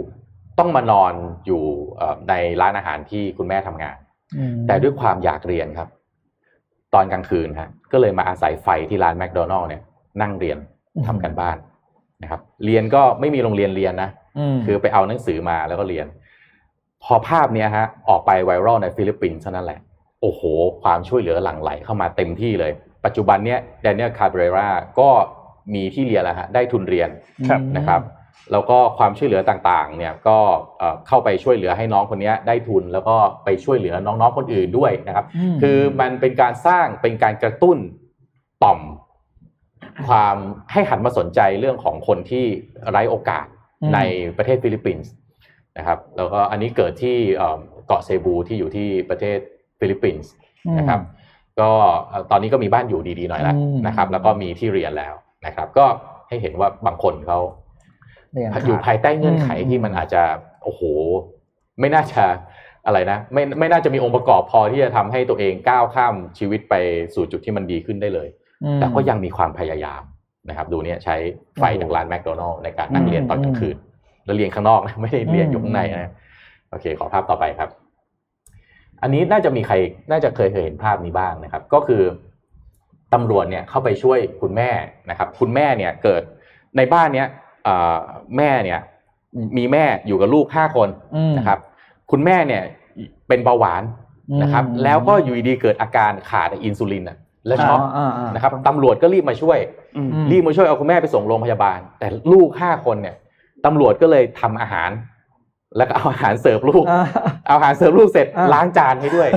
[0.59, 1.13] ต้องมานอน
[1.47, 1.63] อยู่
[1.97, 3.95] เอ่อในร้านอาหารที่คุณแม่ทำงาน
[4.37, 5.89] อืมแต่ด้วยความอยากเรียนครับ
[6.93, 9.81] ตอนกลางคืนฮะก็เลยมาอาศัยไฟที่ร้านแมคโดนัลล์เนี่ย
[10.21, 10.57] นั่งเรียน
[11.07, 11.57] ทำการบ้าน
[12.23, 14.09] นะครับ เรียนก็ไม่มีโรงเรียนเรียนนะอื
[14.53, 16.07] มคือไปเอาหนังสือมาแล้วก็เรียน
[17.03, 19.79] พอภาพเนี้ยฮะ ออกไป viral ในฟิลิปปินส์เท่านั้นแหละ
[20.21, 20.41] โอ้โห
[20.83, 22.71] ความช่วยเหลือหลั่งไหลเข้ามาเต็มที่เลย
[23.05, 24.69] ปัจจุบันเนี้ยแดเนียลคาเบรรา
[24.99, 25.09] ก็
[25.73, 27.09] มีที่เรียนแล้วฮะได้ทุนเรียน
[27.49, 28.01] ครับนะครับ
[28.51, 30.37] แล้วก็ความช่วยเหลือต่างๆเนี่ยก็
[30.77, 37.77] เอ่อเข้าไปช่วยเหลือให้น้องคนเนี้ยได้ทุน แล้วก็ไปช่วยเหลือน้องๆคนอื่นด้วยนะครับมคือมันเป็นการสร้างเป็นการกระตุ้น
[38.63, 38.79] ต่อม
[40.07, 40.35] ความ
[40.71, 42.45] ให้หันมาสนใจเรื่องของคนที่
[42.89, 43.45] ไร้โอกาส
[43.81, 43.99] อืมใน
[44.37, 45.11] ประเทศฟิลิปปินส์
[45.77, 49.37] นะครับ แล้วก็อันนี้เกิดที่เอ่อเกาะเซบูที่อยู่ที่ประเทศ
[49.79, 50.31] ฟิลิปปินส์
[50.77, 51.01] นะครับ
[51.59, 51.71] ก็
[52.09, 55.13] เอ่อตอนนี้ก็มีบ้านอยู่ดีๆหน่อยแล้วอืมนะครับ แล้วก็มีที่เรียนแล้ว
[55.45, 55.85] นะครับ ก็
[56.27, 57.39] ให้เห็นว่าบางคนเขา
[58.33, 60.21] ได้างอยู่ภายใต้เงื่อนไขอืมที่มันอาจจะ
[60.63, 60.81] โอ้โห
[61.79, 62.23] ไม่น่าจะ
[62.85, 66.73] อะไรนะไม่ไม่น่าจะมีองค์ประกอบพอที่จะทำให้ตัวเองก้าวข้ามชีวิตไป
[67.15, 68.27] สู่จุดที่มันดีขึ้นได้เลย
[68.63, 70.01] อืมแต่ก็ยังมีความพยายาม
[70.49, 71.15] นะครับ ดูเนี่ยใช้
[71.57, 73.75] ไฟโอ้โหจากร้านแมคโดนัลล์ในการนั่งเรียนตอนอืมกลางคืน
[74.25, 76.11] แล้วเรียนข้างนอกนะไม่ได้เรียนอยู่อืมข้างในนะ
[76.69, 77.69] โอเค ขอภาพต่อไปครับ
[79.01, 79.75] อันนี้น่าจะมีใคร
[80.11, 82.01] น่าจะเคยเคยเห็นภาพนี้บ้างนะครับ ก็คือ
[83.13, 84.71] ตำรวจเนี่ยเข้าไปช่วยคุณแม่
[85.09, 86.21] นะครับ คุณแม่เนี่ยเกิด
[86.77, 87.27] ในบ้านเนี้ย
[87.63, 87.97] เอ่อ
[88.37, 88.79] แม่เนี่ย
[89.57, 91.59] มีแม่อยู่กับลูกห้าคนอืมนะครับ
[92.11, 92.61] คุณแม่เนี่ย
[93.27, 93.83] เป็นเบาหวาน
[94.41, 99.59] นะครับอืมแล้วก็อยู่ดีๆเกิดอาการขาดอินซูลินอะและช็อกาานะครับตำรวจก็รีบมาช่วย
[99.97, 103.15] อืมอืมรีบมาช่วยเอาคุณแม่ไปส่งโรงพยาบาล แต่ลูกห้าคนเนี่ย
[103.65, 104.89] ตำรวจก็เลยทำอาหาร
[105.77, 107.05] แล้วก็เอาอาหารเสิร์ฟลูกอ่า
[107.47, 109.29] เอาอาหารเสิร์ฟลูกเสร็จอ่าล้างจานให้ด้วย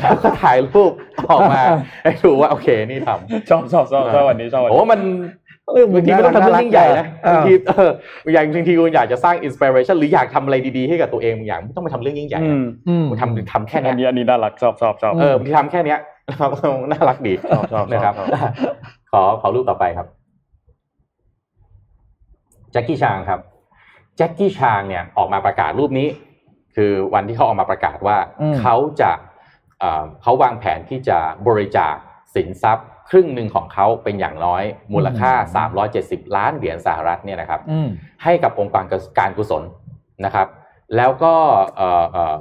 [0.00, 0.92] แล้วก็ถ่ายรูป
[1.30, 1.60] ออกมา
[2.02, 5.00] ให้ดูว่าโอเคนี่ทำชอบชอบชอบชอบวันนี้ชอบวันนี้โอ้มัน
[5.72, 7.90] เออบางทีไม่ต้องทำเรื่องยิ่งใหญ่นะเออบางทีเออ
[8.32, 15.98] อย่างบางทีคุณอยากจะสร้าง inspiration หรืออยากทำอะไรดีๆให้กับตัวเองบางอย่างไม่ต้องไปทำเรื่องยิ่งใหญ่นะอืมอืมคุณทำทำแค่อันเนี้นี้ยอันนี้น่ารักชอบชอบชอบเออบางทีทำแค่เนี้ย
[16.38, 16.56] เราก็
[16.92, 18.28] น่ารักดีชอบชอบชอบนะครับชอบ
[19.12, 20.06] ขอขอรูปต่อไปครับ
[22.72, 23.40] แจ็คกี้ชานครับ
[24.18, 26.08] แจ็คกี้ชานเนี่ยออกมาประกาศรูปนี้
[26.76, 29.10] คือวันที่เขาออกมาประกาศว่าอืมเขาจะ
[29.80, 31.94] เอ่อเขาวางแผนที่จะบริจาค
[32.34, 34.62] สินทรัพย์ ครึ่งหนึ่งของเขาเป็นอย่างน้อย
[34.94, 35.32] มูลค่า
[35.84, 37.88] 370 ล้านเหรียญสหรัฐเนี่ยนะครับอืม
[38.24, 38.84] ให้กับองค์การ
[39.18, 39.62] การกุศล
[40.24, 40.46] นะครับ
[40.96, 41.34] แล้วก็
[41.76, 42.38] เอ่อเอ่อ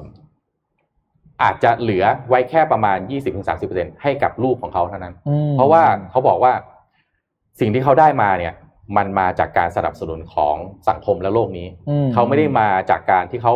[1.43, 2.97] อาจจะเหลือไว้แค่ประมาณ
[3.49, 6.53] 20-30%ให้กับลูกของเขาเท่านั้นอืมเพราะว่าเขาบอกว่า
[7.59, 8.53] สิ่งที่เขาได้มาเนี่ย
[8.97, 10.55] มันมาจากการสนับสนุนของ
[10.89, 13.53] สังคมและโลกนี้อืเขาไม่ได้มาจากการที่เขา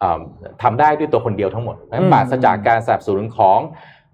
[0.00, 0.20] เอิ่ม
[0.62, 3.58] ทำได้ด้วยตัวคนเดียวทั้งหมดอืมปราศจากการสนับสนุนของ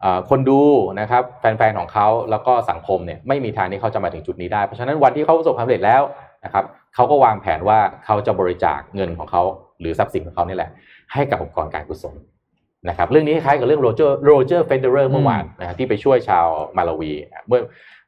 [0.00, 0.60] เอ่อคนดู
[1.00, 6.02] นะครับแฟนๆของเขาแล้วก็สังคมเนี่ยไม่มีทางที่เขาจะมาถึงจุดนี้ได้ เพราะฉะนั้นวันที่เขาประสบความสำเร็จแล้ว
[6.44, 6.64] นะครับ
[6.94, 9.42] เขาก็วางแผนว่าเขาจะบริจาคเงินของเขา
[9.80, 10.70] หรือทรัพย์สินของเขานี่แหละ
[11.12, 12.14] ให้กับองค์กรการกุศล
[12.88, 17.12] นะครับเรื่องนี้คล้ายกับเรื่องโรเจอร์โรเจอร์เฟเดอเรอร์เมื่อวานนะฮะที่ไปช่วยชาวมาลาวี
[17.48, 17.60] เมื่อ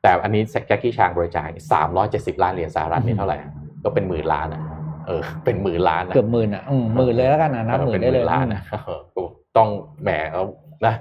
[0.07, 3.39] แต่อันนี้แจ็คกี้ชานบริจาคสามร้อยเจ็ดสิบล้านเหรียญสหรัฐนี่เท่าไหร่
[3.85, 4.61] ก็เป็นหมื่นล้านอะ
[5.07, 9.01] เออเป็นหมื่นล้านนะเกือบหมื่นอะอืมหมื่นเลยแล้วกันนะนับหมื่นได้เลยป็ล้านนะเออ
[9.57, 9.69] ต้อง
[10.03, 10.43] แหมเขา
[10.87, 10.95] นะ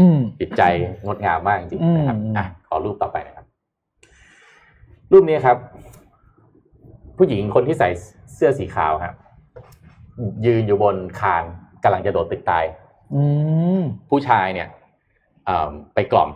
[0.00, 0.62] อืมจิตใจ
[1.04, 3.46] งดงามมากจริงอืมๆนะครับอืมอะขอรูปต่อไปนะครับ
[5.12, 5.56] รูปนี้ครับ
[7.18, 7.88] ผู้หญิงคนที่ใส่
[8.34, 9.14] เสื้อสีขาวครับ
[10.46, 11.44] ยืนอยู่บนคาน
[11.82, 12.64] กำลังจะโดดตึกตาย
[13.14, 13.22] อื
[13.80, 14.68] มผู้ชายเนี่ย
[15.46, 16.30] เอิ่มไปกล่อม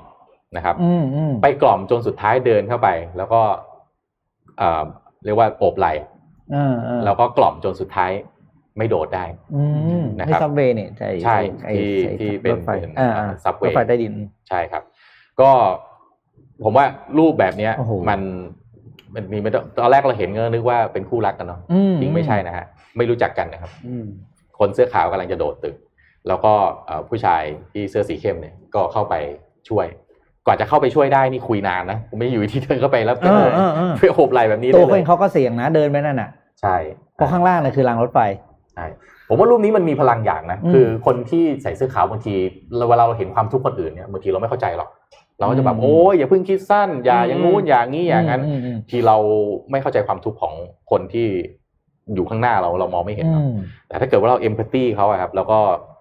[0.56, 3.40] นะครับอืมอืมไปกล่อมจนสุดท้ายเดินเข้าไป แล้วก็
[4.58, 4.84] เอ่อ
[5.24, 5.92] เรียกว่าโอบไหล่
[6.54, 8.10] อ่าอ่าแล้วก็กล่อมจนสุดท้าย
[8.78, 9.24] ไม่โดดได้
[9.56, 9.62] อื
[10.02, 14.12] มนะครับนี่ซับเวย์เนี่ยใช่ใช่ไอ้ที่ไอ้ที่เป็นรถไฟเป็นอ่าอ่า subway รถไฟใต้ดิน
[14.48, 14.82] ใช่ครับ
[15.40, 15.50] ก็
[16.64, 16.86] ผมว่า
[17.18, 18.20] รูปแบบเนี้ยโอ้โหมัน
[19.14, 22.64] มันมีไม่ต้องตอนแรกเราเห็นก็นึกว่าเป็นคู่รักกันเนาะอืมจริงไม่ใช่นะฮะ
[22.96, 24.06] ไม่รู้จักกันนะครับอืม
[24.58, 25.76] คนเสื้อขาวกำลังจะโดดตึก
[26.28, 26.52] แล้วก็
[26.86, 27.42] เอ่อผู้ชาย
[27.72, 29.14] ที่เสื้อสีเข้มเนี่ยก็เข้าไป
[29.68, 29.86] ช่วย
[30.46, 36.30] กว่าจะเข้าไปช่วยได้นี่คุยนานนะผมไม่อยู่ที่เดินเข้าไปแล้วเออเออเออไปโอบไหล่แบบนี้ตัวได้คเลยนเขาก็เสี่ยงนะเดินไปนั่นน่ะ
[36.60, 36.76] ใช่
[37.14, 38.18] เพราะข้างล่างน่ะคือรางรถไฟ
[38.74, 38.84] ใช่
[39.28, 42.34] ผมว่ารูปนี้มันมีพลังอย่างนะอืมคือคนที่ใส่เสื้อขาวบางที
[42.88, 44.88] เวลาเราเห็นความทุกข์คนอื่นเนี่ยบางทีเราไม่เข้าใจหรอก
[45.38, 49.16] เราก็จะแบบอืมโอ้ยอย่าเพิ่งคิดสั้นอย่าอย่างงู้นอย่างนี้อย่างนั้นมมที่เรา
[49.70, 50.54] ไม่เข้าใจความทุกข์ของ
[50.90, 51.26] คนที่
[52.14, 53.54] อยู่ข้างหน้าเราเรามองไม่เห็นอืหรอกม
[53.88, 55.58] แต่ถ้าเกิดว่าเราเอมพัตตีเขาอะครับแล้วก็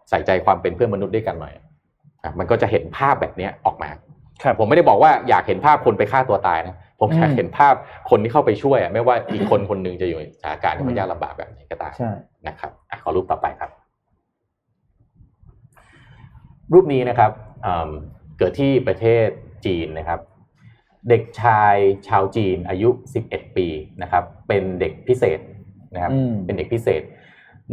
[0.10, 1.54] ใส่ใจความเป็นเพื่อนมนุษย์ด้วยกันหน่อย
[2.24, 4.02] อะมันก็จะเห็นภาพแบบเนี้ยออกมาครับ
[4.60, 7.74] ผมไม่ได้บอกว่าอยากเห็นภาพคนไปฆ่าตัวตายนะผมอยากเห็นภาพ
[8.10, 12.12] คนที่เข้าไปช่วยอะไม่ว่าอีกคนคนหนึ่งจะอยู่ในสถานการณ์ที่มันยากลำบากแบบไหนก็ตามใช่
[12.48, 13.70] นะครับอะขอรูปต่อไปครับ
[16.74, 17.32] รูปนี้นะครับ
[17.66, 17.90] อืม
[18.38, 19.28] เกิดที่ประเทศ
[19.66, 20.20] จีนนะครับ
[21.10, 21.76] เด็กชาย
[22.08, 22.90] ชาวจีนอายุ
[23.24, 23.68] 11 ปี
[24.02, 25.40] นะครับ เป็นเด็กพิเศษ
[25.96, 27.02] นะครับอืมเป็นเด็กพิเศษ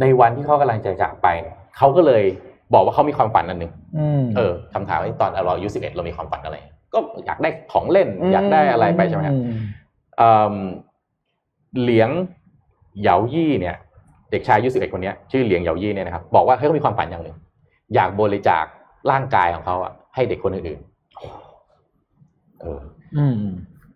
[0.01, 2.23] ในวันที่เขากำลังจะจากไปเนี่ยเขาก็เลย
[2.73, 6.57] บอกว่าเขามีความฝันอันหนึ่งอืมเออคำถามว่าตอนเราอายุ11เรามีความฝันอะไร
[6.93, 9.51] ก็อยากได้ของเล่น อยากได้อะไรไปใช่ไหมครับอื
[10.17, 10.55] เอิ่ม
[11.81, 12.09] เหลียง
[13.01, 13.75] เหยายี่เนี่ย
[14.31, 17.37] เด็กชายอายุ11คนเนี้ยชื่อเหลียงเหยายี่เนี่ยนะครับบอกว่าให้เขามีความฝันอย่างหนึ่ง
[17.95, 18.65] อยากบริจาค
[19.11, 22.79] ร่างกายของเขาอะให้เด็กคนอื่นๆเออ
[23.17, 23.39] อืม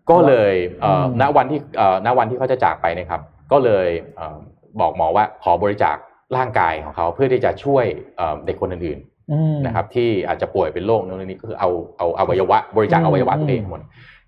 [0.10, 3.22] ก็เลยเอ่ออมณวันที่เอ่อณวันที่เขาจะจากไปเนะครับ
[3.52, 4.38] ก็เลยเอ่อ
[4.80, 5.98] บอกหมอว่าขอบริจาค
[6.36, 9.00] ร่างกายของเขาเพื่อที่จะช่วยเอ่อเด็กคนอื่น
[9.32, 13.82] อืมๆนะครับ ที่อาจจะป่วยเป็นโรคนู้นนี่ก็คือเอาเอาอวัยวะ บริจาคอืมอวัยวะตัวเองอืมหมด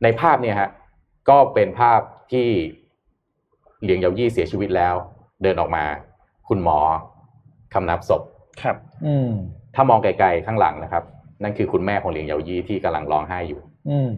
[0.04, 0.70] ในภาพเนี่ยฮะ
[1.30, 2.00] ก็เป็นภาพ
[2.32, 2.48] ที่
[3.82, 4.96] เหลียงเหยายี่เสียชีวิตแล้ว
[5.44, 5.84] เดินออกมา
[6.48, 6.78] คุณหมอ
[7.74, 8.22] คำนับศพ
[8.62, 9.32] ครับ อืม
[9.76, 11.04] ถ้ามองไกลๆข้างหลังนะครับ
[11.44, 14.10] นั่นคือคุณแม่ของเหลียงเหยายี่ที่กำลังร้องไห้อยู่ อืม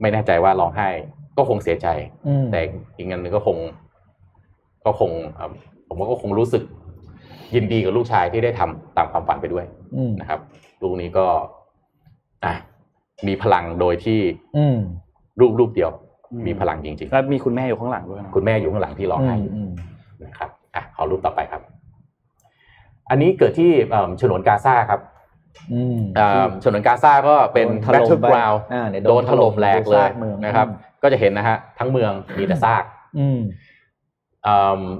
[0.00, 0.88] ไม่แน่ใจว่าร้องไห้
[1.36, 1.88] ก็คงเสียใจ
[2.26, 2.60] อืมแต่
[2.96, 3.56] อีกอันหนึงก็คง
[4.84, 5.52] ก็คงเอ่อ
[5.88, 6.62] ผมว่าก็คงรู้สึก
[7.54, 9.64] ยินดีกับลูกชายที่ได้ทำตามความฝันไปด้วย
[9.96, 10.40] อืมนะครับ
[10.82, 11.26] ลูกนี้ก็
[12.44, 12.54] อะ
[13.26, 14.20] มีพลังโดยที่
[14.56, 14.78] อืม
[15.40, 15.90] รูปรูปเดียว
[16.32, 19.70] อืมมีพลังจริงแล้วมีคุณแม่อยู่ข้างหลังด้วยนะๆคุณแม่อยู่ข้างหลังที่ร้องไห้อยู่อืม
[20.24, 21.62] นะครับอะขอรูปต่อไปครับ
[23.10, 25.00] อันนี้เกิดที่เอิ่มฉนวนกาซาครับ
[25.72, 30.66] อืมเอิ่มฉนวนกาซาก็เป็นโดนถล่ม battleground ไปอ่าเดี๋ยวโดนถล่มแหลกเลซายมืองนะครับ
[31.02, 32.84] ก็จะเห็นนะฮะทั้งเมืองมีแต่ซาก
[33.18, 33.40] อืมอืม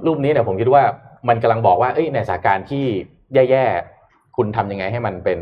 [0.05, 0.83] รูปนี้เนี่ยผมคิดว่า
[1.29, 2.85] มันกำลังบอกว่าเอ้ยในสถานการณ์ที่
[3.33, 5.39] แย่ๆคุณทำยังไงให้มันเป็น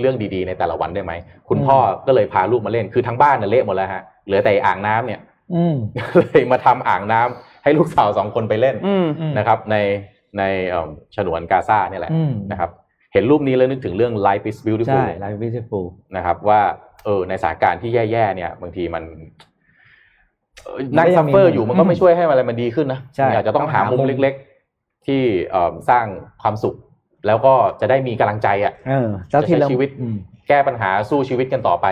[0.00, 1.12] เรื่องดีๆในแต่ละวันได้ไหม
[1.48, 5.20] คุณอืมพ่อก็เลยพาลูกมาเล่นคือทั้งบ้านเนี่ยเละหมดแล้วฮะเหลือแต่อ่างน้ำเนี่ย
[5.54, 5.76] อืม
[6.16, 9.76] เลยมาทำอ่างน้ำให้ลูกสาวสองคนไปเล่นอืมอืมนะครับ ใน
[10.38, 12.70] ในเอิ่มฉนวนกาซาเนี่ยแหละอืมนะครับ
[13.12, 15.80] เห็นรูปนี้แล้วนึกถึงเรื่อง Life is ใช่ Beautiful ไลฟ์วิสิฟู
[16.16, 16.60] นะครับว่า
[17.04, 19.55] เออในสถานการณ์ที่แย่ๆเนี่ย บางทีมันเอ่อ
[20.98, 24.34] นั่งมันก็ยัซังฟมีเฟอร์อยู่มันก็อืมไม่ช่วยให้อะไรมันดีขึ้นนะใช่อาจจะต้องต้องหาหามุมมุมเล็ก
[24.70, 26.06] ๆ ที่เอ่อสร้าง
[26.42, 26.74] ความสุข
[27.26, 30.16] แล้วก็จะได้มีกำลังใจอะเออแล้วทีละจะใช้ชีวิตอืม
[30.48, 31.86] แก้ปัญหาสู้ชีวิตกันต่อไป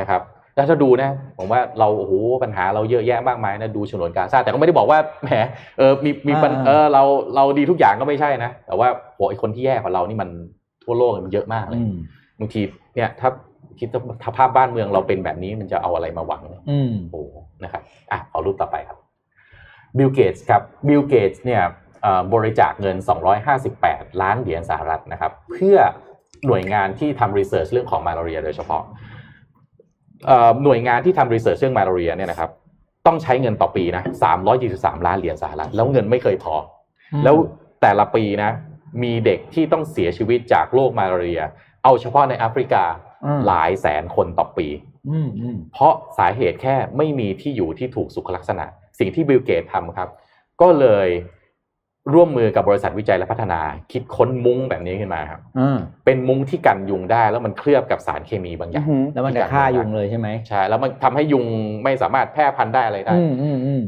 [0.00, 0.22] นะครับ
[0.56, 2.12] แล้วถ้าดูนะผมว่าเราโอ้โห
[2.42, 5.28] ปัญหาเราเยอะแยะมากมายนะดูฉนวนกาซาแต่ก็ไม่ได้บอกว่าแหม
[5.78, 7.02] เออมีมีปัญหาเออเรา
[7.36, 10.28] เราดีทุกอย่างก็ไม่ใช่นะแต่ว่าโหไอ้คนที่แย่กว่าเรานี่มัน
[10.84, 11.94] ทั่วโลกมันเยอะมากเลยอืม
[12.40, 12.60] บางที
[12.94, 13.28] เนี่ยถ้า
[13.78, 13.88] คิด
[14.26, 17.82] สภาพบ้านเมืองเราเป็นแบบนี้มันจะเอาอะไรมาหวังอืมโอ้โห นะครับ
[18.12, 18.98] อะขอรูปต่อไปครับ
[19.98, 21.62] บิลเกตส์ครับบิลเกตส์เนี่ย
[22.02, 22.96] เอ่อบริจาคเงิน
[23.58, 25.76] 258 ล้านเหรียญสหรัฐนะครับเพื่อ
[26.46, 28.82] หน่วยงานที่ทำ research เรื่องของมาลาเรียโดยเฉพาะ
[30.26, 32.50] เอ่อหน่วยงานที่ทำ research เรื่องมาลาเรียเนี่ยนะครับ
[33.06, 34.02] ต้องใช้เงินต่อปีนะ
[34.54, 36.54] 323 ล้านเหรียญสหรัฐ แล้วเงินไม่เคยพอ
[37.24, 37.36] แล้ว
[37.82, 38.50] แต่ละปีนะ
[39.02, 41.42] มีเด็กที่ต้องเสียชีวิตจากโรคมาลาเรีย
[41.84, 42.84] เอาเฉพาะในแอฟริกา
[43.24, 44.89] อืมหลายแสนคนต่อปีอืมอืม
[45.72, 48.64] เพราะสาเหตุแค่ไม่มีที่อยู่ที่ถูกสุขลักษณะ
[48.98, 50.08] สิ่งที่บิลเกตทำครับ
[50.60, 51.08] ก็เลย
[52.14, 53.60] ร่วมมือกับบริษัทวิจัยและพัฒนา
[53.92, 61.44] คิดค้นมุ้งแบบนี้ขึ้นมาครับอืมเป็นมุ้งที่กันยุงได้แล้วมันเคลือบกับสารเคมีบางอย่างแล้วมันจะฆ่ายุงเลยใช่ไหมใช่แล้วมันทำให้ยุง
[61.84, 63.82] ไม่สามารถแพร่พันธุ์ได้อะไรได้อืมอืมอืม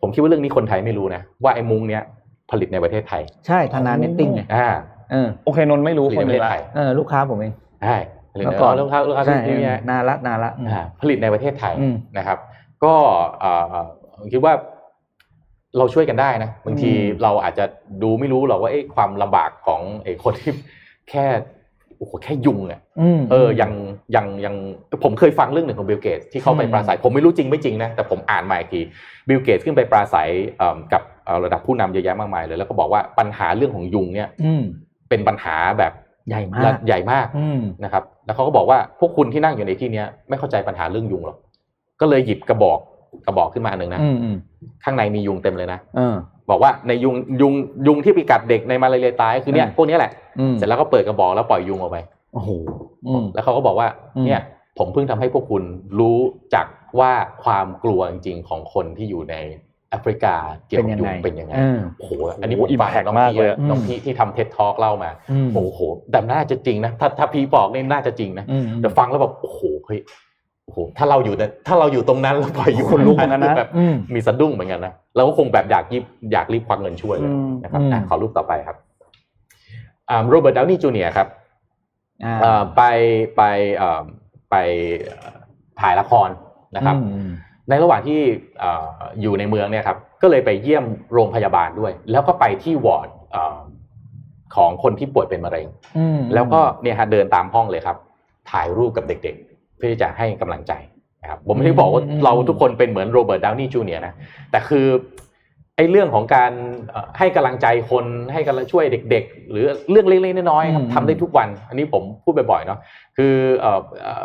[0.00, 2.02] ผมคิดว่าเรื่องนี้คนไทยไม่รู้นะว่าไอ้มุ้งเนี้ย
[2.50, 4.68] ผลิตในประเทศไทย ใช่ธนาเนตติ้งไงอ่า
[5.12, 7.52] เออโอเคนนท์ไม่รู้ผลิตคในนประเทนี้ศละไทยเออลูกค้าผมเอง
[7.84, 7.96] ใช่
[8.34, 12.38] ผลิตในเมื่อก่อนลูกค้าลูกค้าใช่ที่นี่นานละนานละอืมอ่าผลิตในประเทศไทยอืมนะครับ
[12.84, 12.94] ก็
[13.40, 13.74] เอ่อ
[14.18, 14.54] ผมคิดว่า
[15.78, 17.64] เราช่วยกันได้นะบางทีอืมเราอาจจะ
[18.02, 20.52] ดูไม่รู้หรอกว่าเอ๊ะความลำบากของไอ้คนที่
[21.10, 21.26] แค่
[21.98, 23.70] โอ้โหแค่ยุงอะอืมเออยัง
[24.16, 24.54] ยังยัง
[25.04, 28.80] ผมเคยฟังเรื่องหนึ่งของบิลเกตส์ที่เขาไปอืมปราศรัยผมไม่รู้จริงไม่จริงนะแต่ผมอ่านมาอีกที
[29.28, 30.28] บิลเกตส์ขึ้นไปปราศรัย
[30.58, 34.62] เอิ่มกับเอ่อระดับผู้นำเยอะแยะมากมายเลยแล้วก็บอกว่าปัญหาเรื่องของยุงเนี่ยอืม
[35.08, 35.92] เป็นปัญหาแบบ
[36.28, 41.36] ใหญ่มากใหญ่มากอืมนะครับ แล้วเขาก็บอกว่าพวกคุณที่นั่งอยู่ในที่เนี้ยไม่เข้าใจปัญหาเรื่องยุงหรอก
[42.00, 42.78] ก็เลยหยิบกระบอก
[43.26, 44.36] กระบอกขึ้นมาอันหนึ่งนะอืมอืม
[44.84, 46.14] ข้างในมียุงเต็มเลยนะเออ
[46.50, 47.52] บอกว่าในยุงยุง
[47.86, 51.98] ยุงที่ไปกัดเด็กในมาเลเซียตายก็คือเนี่ยอืมพวกเนี้ยแหละอืมเสร็จแล้วก็เปิดกระบอกแล้วปล่อยยุงออกไป
[52.32, 52.50] โอ้โห
[53.06, 54.40] อืมแล้วเขาก็บอกว่าอืมเนี่ย
[54.78, 55.62] ผมเพิ่งทำให้พวกคุณ
[55.98, 56.18] รู้
[56.54, 56.66] จัก
[56.98, 57.12] ว่า
[57.44, 59.34] ความกลัวจริงๆของคนที่อยู่ใน
[59.94, 60.34] แอฟริกา
[60.68, 62.10] เกี่ยวกับยุงเป็นยังไงเออโอ้โห
[62.42, 65.80] อันนี้โอ้ผมโหฟัง impact น้องมากพี่เลยอะน้องอืมพี่ที่ทำเท็ดทอกเล่ามาอืมโอ้โห
[66.10, 70.00] แต่น่าจะจริงนะถ้าถ้าพี่บอกนี่น่าจะจริงนะอืมแต่ฟังแล้วแบบโอ้โหเฮ้ย
[70.64, 78.76] โอ้โหถ้าเราอยู่ในถ้าเราอยู่ตรงนั้นแล้วปล่อยยุงคนลุกเหมือนกันนะแบบอืมมีสะดุ้งเหมือนกันนะเราก็คงแบบอยากยิบอยากรีบควักเงินช่วยเลยอืมนะครับอืมอะขอรูปต่อไปครับ
[80.28, 81.28] โรเบิร์ตดาวนี่จูเนียร์ครับ
[82.24, 82.82] อ่าเอ่อไป
[83.36, 83.42] ไป
[83.76, 84.02] เอ่อ
[84.50, 84.56] ไป
[85.04, 85.36] เอ่อ
[85.80, 86.28] ถ่ายละคร
[86.76, 87.30] นะครับอืม
[87.68, 88.20] ในระหว่างที่
[88.58, 93.58] เอ่ออยู่ในเมืองเนี่ยครับก็เลยไปเยี่ยมโรงพยาบาลด้วย แล้วก็ไปที่วอร์ดเอ่อ
[94.56, 95.66] ของคนที่ป่วยเป็นมะเร็ง
[95.98, 97.96] อืมแล้วก็เนี่ยฮะเดินตามห้องเลยครับ
[98.50, 100.72] ถ่ายรูปกับเด็กๆ เพื่อที่จะให้กำลังใจ
[101.22, 104.14] นะครับผมไม่ได้บอกว่าเราทุกคนเป็นเหมือนโรเบิร์ตดาวนี่จูเนียร์นะ
[104.50, 104.86] แต่คือ
[105.76, 106.52] ไอ้เรื่องของการ
[106.90, 112.78] เอ่อให้กำลังใจคนให้กำลังช่วยเด็ก ๆ หรือเรื่องเล็กๆน้อยๆครับทำได้ทุกวัน อันนี้ผมพูดบ่อยๆเนาะ
[113.16, 114.24] คือเอ่อเอ่อ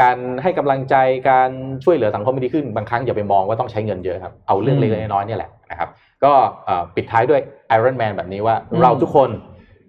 [0.00, 0.94] การให้กำลังใจ
[1.30, 1.50] การ
[1.84, 5.88] ช่วยเหลือสังคมให้ดีขึ้นบางครั้งอย่าไปมองว่าต้องใช้เงินเยอะครับเอาเรื่องเล็กๆน้อยๆเนี่ยแหละนะครับ
[6.24, 6.32] ก็
[6.66, 7.40] เอ่อปิดท้ายด้วย
[7.76, 9.30] Iron Man แบบนี้ว่าเราทุกคน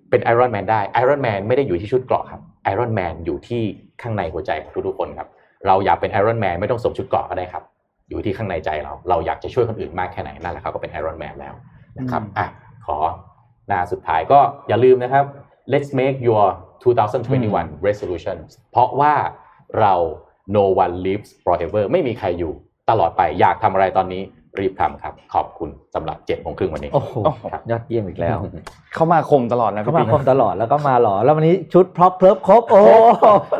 [0.10, 2.42] เป็น Iron Man ได้ Iron Man ไม่ได้อยู่ที่ชุดเกราะครับ
[2.72, 3.62] Iron Man อยู่ที่
[4.02, 5.28] ข้างในหัวใจของทุกๆคนครับ
[5.68, 7.64] เราอยากเป็น Iron Man ไม่ต้องสวมชุดเกราะก็ได้ครับ
[8.10, 11.54] อยู่ที่ข้างในใจเรา เราอยากจะช่วยคนอื่นมากแค่ไหนนั่นแหละครับก็เป็น Iron Man แล้ว
[12.00, 12.48] นะครับอะ
[12.86, 12.98] ขอ
[13.68, 15.26] หน้าสุดท้ายก็อย่าลืมนะครับ
[15.74, 16.46] let's make your
[17.14, 18.38] 2021 resolution
[18.72, 19.14] เพราะว่า
[19.82, 19.94] เรา
[20.56, 22.54] no one lives forever ไม่มีใครอยู่
[22.90, 24.24] ตลอดไปอยากทำอะไรตอนนี้
[24.60, 28.38] รีบทำครับ ขอบคุณสำหรับ7จ็ดโมงครึ่งวันนี้ โอ้โหโอ้โหยอดเยี่ยมอีกแล้ว
[28.96, 32.82] เข้ามาคมตลอดนะเขาพี่มาปิ๊งครบตลอดแล้วก็มาหล่อแล้ววันนี้ชุดพร็อพเพลิบครบโอ้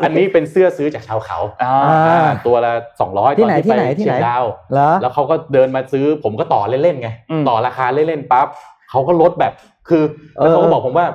[0.04, 1.74] อันนี้เป็นเสื้อซื้อจากชาวเขาอ่า
[2.08, 2.72] อ่าตัวละ
[3.06, 8.46] 200ที่ไหนตอที่ไหนปที่ไหน เชียงดาว เหรอ แล้วเขาก็เดินมาซื้อ ผมก็ต่อเล่นๆไง อืม ต่อราคาเล่นๆปั๊บ
[8.90, 9.52] เขาก็ลดแบบ
[9.88, 10.02] คือ
[10.36, 11.06] แล้วเขาก็เออบอกผมว่า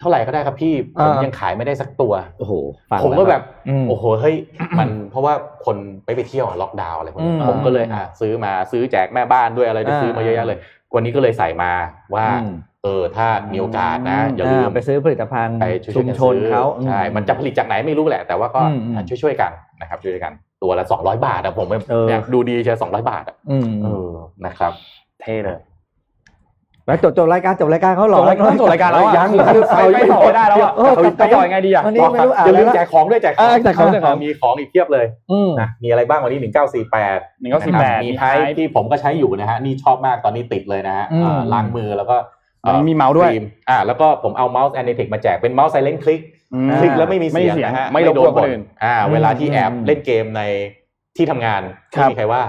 [0.00, 0.74] เท่าไหร่ก็ได้ครับพี่
[1.04, 2.52] ผมอ่ายัยังขายไม่ได้สักตัวโอ้โห
[2.90, 4.36] ฟังผมก็แบบอืมโอ้โหเฮ้ย
[4.78, 5.34] มันเพราะว่า
[5.64, 10.58] คนไปไปเที่ยวอะล็อกดาวน์อะไรพวกนี้อืมผมก็เลยอะซื้อมาซื้อแจกแม่บ้านด้วยอะไรไปอ่าซื้อมาเยอะแยะเลย
[10.94, 11.72] วันนี้ก็เลยใส่มา
[12.14, 12.52] ว่าอืม
[12.84, 20.32] เออถ้ามีโอกาสนะอย่าลืมไปซื้อผลิตภัณฑ์ไปช่วยๆชุมกันชนซื้อเขาใช่มันจะผลิตจากไหนไม่รู้แหละ แต่ว่าก็อืมอืมช่วยๆกันนะครับช่วยๆกัน
[20.62, 24.10] ตัวละ200บาทอะผมเอออยากดูดีใช่200บาทอะอืมเออ
[24.46, 24.72] นะครับ
[25.20, 25.58] เท่เลย
[26.86, 37.18] แล้วจบจบรายการจบรายการเขาหจล่อบรายการจบรายการแล้วอะยังคือไปไม่ต่อไม่ได้แล้วอะเออไปต่อยังไงดีอะวันนี้ไม่รู้อ่านอย่าลืมแล้วแจกของด้วยแจกขเอองอแจกของแจกของมีของอีกเพียบเลยอืมนะมีอะไรบ้างวันนี้ 1948หนึ่งเก้าสี่แปด
[38.04, 42.16] มีไทป์ที่ผมก็ใช้อยู่นะฮะนี่ชอบมากตอนนี้ติดเลยนะฮะอืมอ่าล้างมือแล้วก็
[42.64, 46.20] อ่อวันนี้มีเมาส์ด้วยครีอ่าแล้วก็ผมเอาเมาส์แอน t เทคมาแจกเป็นเมาส์ไซเลนคลิก
[46.54, 50.42] อืมคลิกแล้วไม่มีไม่เสีมียงเสียงนะฮะไม่รบโดกวนนคนบ่นอื่นอ่าเวลาที่แอบอืมเล่นเกมใน
[51.16, 51.62] ที่ทำงาน
[51.94, 52.42] ครัไม่บมีใครว่า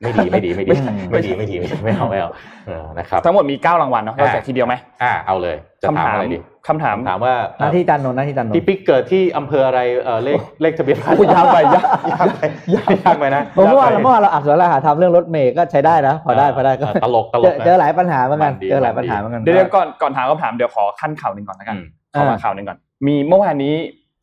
[0.00, 2.30] ไม่ดีไม่ดีไม่ดีไม่ไม่ดีไม่ดีไม่ดีไม่เอาไม่เอา
[2.66, 6.38] เออนะครับทั้งหมดมีเก้ารางวัลเนาะเราแจกทีเดียวไหมอ่าเอาเลยจะถามอะไรดี
[6.68, 12.40] คำถามถามว่าหน้าที่จันนนท์หน้าที่จันนนพี่ท์ปิ๊กเกิดที่อำเภออะไรเออเลขเลขทะเบียนบ้านโอ้ยยากไปยากยากไป
[12.74, 23.74] ยากไปนะผมเมื่อวานเมื่อวานเราอัดสารหาทำเรื่องรถเมย์ก็ใช้ได้นะ พอได้พอได้ก็เตลกตลเจอกนะเจอหลายปัญหาเหมือนกันมันดีเจอหลายมันดีปัญหาเหมือนกันเดี๋ยวๆก่อนก่อนถามคำถามเดี๋ยวขอขั้นข่าวหนึ่งก่อนแล้วกันอืมขอมาอ่าข่าวหนึ่งก่อน มีเมื่อวานนี้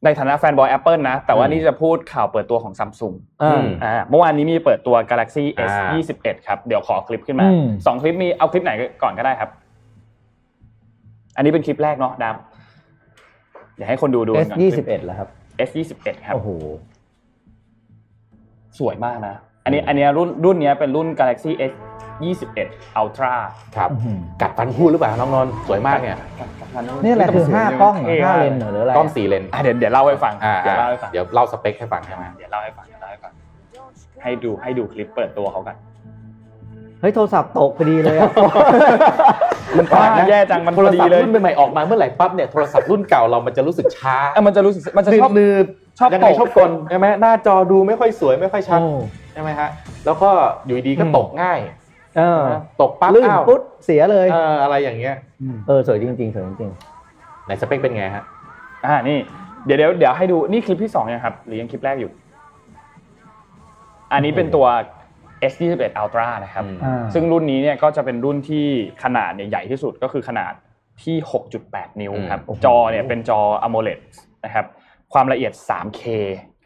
[0.06, 8.72] ในฐานะแฟนบอย Apple นะ แต่ว่าอืมนี่จะพูดข่าวเปิดตัวของซัมซุงอ่าอืมอ่าเมื่อวานนี้มีเปิดตัว Galaxy S อ่า21ครับ เดี๋ยวขอคลิปขึ้นมาอืมสองคลิปมีเอาคลิปไหน
[9.04, 9.50] ก่อนก็ได้ครับ
[11.36, 12.36] อันนี้เป็นคลิปแรกเนาะดาม
[13.76, 15.30] เดี๋ยวให้คนดูดูเอกันสก่อนยี่สิบเอ็ดเหรอครับ
[15.68, 16.50] S 21ครับโอ้โห
[18.80, 21.74] สวยมากนะ อันนี้อันเนี้ยรุ่นรุ่นเนี้ยเป็นรุ่น Galaxy S
[22.38, 23.34] 21 Ultra
[23.78, 26.18] ครับอื้อหือกัดฟันพูดหรือเปล่าน้องนนท์สวยมากเนี่ย
[27.04, 33.32] นี่แหละคือห้ากล้องเหรอท่ห้าเลนมเหรอหรืออะไรกล้องสี่เลนอะเดี๋ยวเดี๋ยวเล่าให้ฟังอ่าเดี๋ยวเล่าให้ฟังเดี๋ยวเล่าสเปคให้ฟังใช่ไหมเดี๋ยวเล่าให้ฟังเดี๋ยวเล่าให้ฟัง
[34.24, 35.76] ให้ดูให้ดูคลิปเปิดตัวเขากัน
[37.02, 38.32] เฮ้ยโทรศัพท์ตกพอดีเลยอะ
[39.78, 45.66] มันพลาดนะแย่จังมันโทพรอดีศัพท์เลยรุ่นใหม่ๆออกมาเมื่อไหร่ปั๊บเนี่ยโทรศัพท์รุ่นเก่าเรามันจะรู้สึกช้าอะมันจะรู้สึกมันจะชอบนืด
[46.00, 48.90] ชอบยังไงตกชอบกลใช่ไหมหน้าจอดูไม่ค่อยสวยไม่ค่อยชัดโอ้
[49.34, 49.70] ใช่ไหมฮะ
[50.06, 50.30] แล้วก็
[50.66, 51.60] อยู่ดีๆก็อืมตกง่าย
[52.18, 55.16] เออนะตกปั๊บลื่นอ้าวปุ๊บเสียเลยเอออะไรอย่างเงี้ย
[55.68, 56.72] เออสวยจริงๆสวยจริง
[57.48, 58.24] ในสเปคเป็นไงฮะ
[58.86, 59.18] อ่านี่
[59.66, 62.12] เดี๋ยวเดี๋ยวเดี๋ยวให้ดูนี่คลิปที่สองยังครับหรือยังคลิปแรกอยู่
[64.12, 64.66] อันนี้เป็นตัว
[65.52, 68.66] S21 Ultra นะครับอืมอ่าซึ่งรุ่นนี้เนี่ยก็จะเป็นรุ่นที่
[69.04, 70.54] ขนาดเนี่ยใหญ่ที่สุดก็คือขนาด
[71.04, 71.16] ที่
[71.60, 74.00] 6.8 นิ้วครับอืมจอเนี่ยเป็นจอ AMOLED
[74.46, 74.66] นะครับ
[75.14, 76.02] ความละเอียด 3K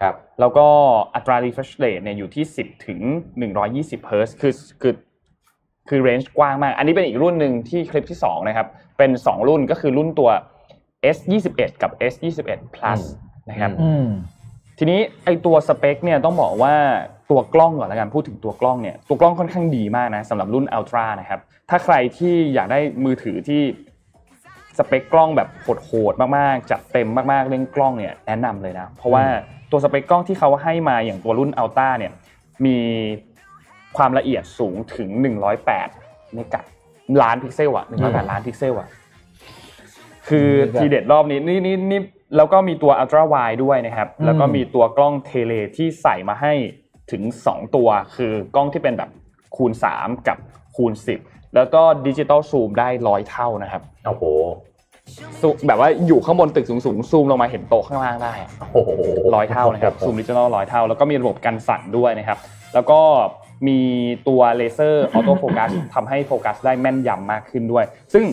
[0.01, 0.67] ครับแล้วก็
[1.15, 2.99] อัตรา refresh rate เนี่ยอยู่ที่ 10 ถึง
[3.55, 4.93] 120 Hz คือคือ
[5.89, 8.67] คือเรนจ์กว้างมาก อันนี้เป็นอีกรุ่นหนึ่งที่คลิปที่ 2 นะครับ
[8.97, 10.29] เป็น 2 รุ่นก็คือรุ่นตัว
[11.15, 13.01] S21 กับ S21 plus
[13.49, 14.07] นะครับๆอืม
[14.77, 16.75] ทีนี้ไอตัวสเปคเนี่ยต้องบอกว่า
[17.31, 21.39] ตัวกล้องก่อนแล้วกันพูดถึงตัวกล้องเนี่ยตัวกล้องค่อนข้างดีมากนะสำหรับรุ่น Ultra นะครับ
[21.69, 23.61] ถ้าใครที่อยากได้มือถือที่
[24.77, 25.49] สเปคกล้องแบบ
[25.85, 29.25] โหดๆมากๆ จัดเต็มมากๆเรื่องกล้องเนี่ยแนะนำเลยนะ เพราะว่า
[29.71, 32.11] ตัวสเปคกล้องที่เขาให้มาอย่างตัวรุ่น Ultra เนี่ย
[32.65, 32.77] มี
[33.97, 35.09] ความละเอียดสูงถึง
[35.71, 36.61] 108เมกะ
[37.21, 38.87] ล้านพิกเซลอะ108ล้านพิกเซลอะ
[40.27, 42.01] คือนี่ก็ทีเด็ดรอบนี้นี่นี่นี่
[42.37, 46.53] แล้วก็มีตัว Ultra Wide ด้วยนะครับอืมแล้วก็มีตัวกล้อง tele ที่ใส่มาให้
[47.11, 49.09] ถึง 2 ตัว คือกล้องที่เป็นแบบ
[49.55, 50.37] คูณ 3 กับ
[50.75, 50.93] คูณ
[51.23, 54.23] 10 แล้วก็ digital zoom ได้ร้อยเท่านะครับ โอ้โห
[55.41, 58.89] ซูแบบว่าอยู่ข้างบนตึกสูงๆซูมลงมาเห็นโต๊ะข้างล่างได้อะโอ้โห
[59.35, 62.37] ร้อยเท่านะครับ zoom digital ร้อยเท่า แล้วก็มีระบบกันสั่นด้วยนะครับ
[62.73, 62.99] แล้วก็
[63.67, 63.79] มี
[64.27, 68.25] ตัว laser auto focus ทำให้โฟกัสได้แม่นยำมากขึ้นด้วย ซึ่ง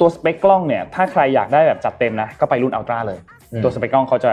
[0.00, 3.18] ตัวสเปคกล้องเนี่ยถ้าใครอยากได้แบบจัดเต็มนะก็ไปรุ่น Ultra เลย
[3.52, 4.32] อืมตัวสเปคกล้องเขาจะ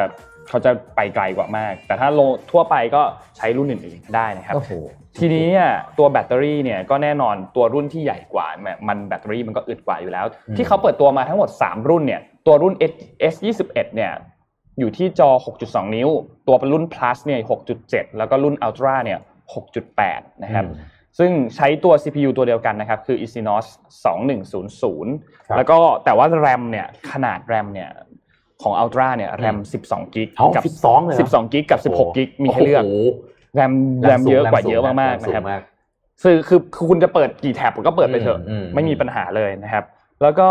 [0.49, 3.01] เขาจะไปไกลกว่ามาก แต่ถ้าลงทั่วไปก็
[3.37, 4.71] ใช้รุ่นอื่นๆได้นะครับโอ้โห
[5.17, 12.93] ทีนี้เนี่ยตัวแบตเตอรี่เนี่ยก็แน่นอนตัวรุ่นที่ใหญ่กว่า มันมันแบตเตอรี่มันก็อึดกว่าอยู่แล้วอืมที่เขาเปิดตัวมาทั้งหมด 3 รุ่นเนี่ยตัวรุ่น S
[13.33, 14.11] S21 เนี่ย
[14.79, 15.29] อยู่ที่จอ
[15.63, 16.09] 6.2 นิ้ว
[16.47, 17.39] ตัวเป็นรุ่น plus เนี่ย
[17.79, 19.19] 6.7 แล้วก็รุ่น ultra เนี่ย
[19.75, 23.65] 6.8 นะครับอืมซึ่งใช้ตัว CPU ตัวเดียวกันนะครับ คือ Exynos
[24.55, 27.89] 2100ครับแล้วก็แต่ว่า RAM เนี่ย ขนาด RAM เนี่ย
[28.63, 32.91] ของ Ultra เนี่ย RAM 12 กิกเอากั12เลยเหรอ12 กิกกับ 16 กิกมีให้เลือกโโห
[33.57, 35.61] RAM แร RAM สูงเยอะกว่าแรสูงเยอะมากแรๆนะครับสูงมาก
[36.23, 39.83] คือคือคือคุณจะเปิดกี่แท็บก็เปิดไปเถอะอืมอืมไม่มีปัญหาเลยนะครับ
[40.21, 40.49] แล้วก็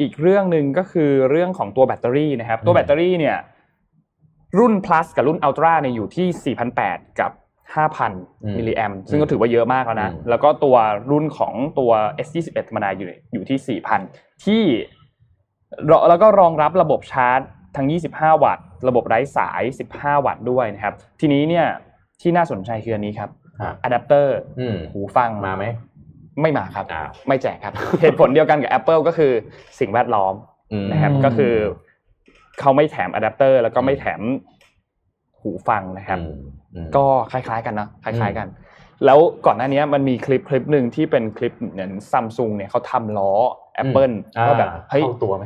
[0.00, 3.36] อีกเรื่องหนึ่งก็คือเรื่องของตัวแบตเตอรี่นะครับ ตัวแบตเตอรี่เนี่ย
[4.58, 7.32] รุ่น plus กับรุ่น ultra เนี่ยอยู่ที่ 4,800 กับ
[7.74, 10.76] 5,000 มิลลิแอมซึ่งก็ถือว่าเยอะมากแล้วนะ แล้วก็ตัว
[11.10, 11.90] รุ่นของตัว
[12.26, 14.62] S21 ธรรมดาอยู่อยู่ที่ 4,000 ที่
[16.08, 17.40] แล้วก็รองรับระบบชาร์จ
[17.76, 19.62] ทั้ง 25 วัตต์ ระบบไร้สาย
[19.94, 21.66] 15 วัตต์ด้วยนะครับ ทีนี้เนี่ย
[22.20, 23.30] ที่น่าสนใจคืออันนี้ครับ
[23.62, 25.64] ฮะอะแดปเตอร์อืมหูฟังมาไหม
[26.42, 29.32] ไม่มาครับอ้าวไม่แจกครับ เหตุผลเดียวกันกับ Apple ก็คือ
[29.80, 30.34] สิ่งแวดล้อม
[30.72, 31.54] อืมนะครับอืมก็คือ
[32.60, 34.20] เขาไม่แถมอะแดปเตอร์แล้วก็ไม่แถม
[35.40, 36.40] หูฟังนะครับอืม
[36.74, 38.48] อืมก็คล้ายๆกันเนาะคล้าย ๆกัน
[39.04, 43.32] แล้วก่อนหน้านี้มันมีคลิปคลิปหนึ่งที่เป็นคลิปเหมือนซัมซุงเนี่ยเขาทำล้อ
[43.82, 45.44] Apple อ่าว่าแบบเฮ้ยเข้าตัวไหม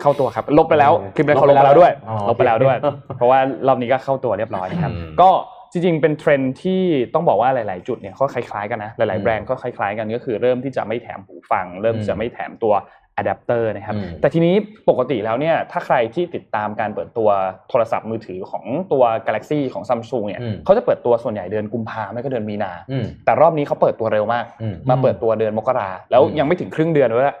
[0.00, 5.28] เข้าตัวครับ ลบไปแล้วเออคลิปนั้นเขาลลบบไปไปแล้แล้ววด้วยอ๋อลบไปแล้วด้วยโอเคเพราะว่ารอบนี้ก็เข้าตัวเรียบร้อยนะครับอืมก็
[5.72, 6.82] จริงๆ เป็นเทรนด์ที่
[7.14, 12.74] ต้องบอกว่าหลาย ๆ จุดเนี่ยก็คล้ายๆกันนะหอืลายมๆแบรนด์ก็คล้ายๆ กันก็คือเริ่มที่จะไม่แถมหูฟัง เริ่มอืมจะไม่แถมตัว
[13.16, 14.54] อะแดปเตอร์นะครับอืมแต่ทีนี้
[14.90, 17.28] ปกติแล้วเนี่ยถ้าใครที่ติดตามการเปิดตัว
[17.70, 27.34] โทรศัพท์มือถือของตัว Galaxy ของ Samsung เนี่ยอืมเขาจะเปิดตัวส่วนใหญ่เดือนกุมภาไม่ก็เดือนมีนาอืมแต่รอบนี้เขาเปิดตัวเร็วมากอืมมาเปิดตัวเดือนมกราแล้วอืมยังไม่ถึงครึ่งเดือนเลย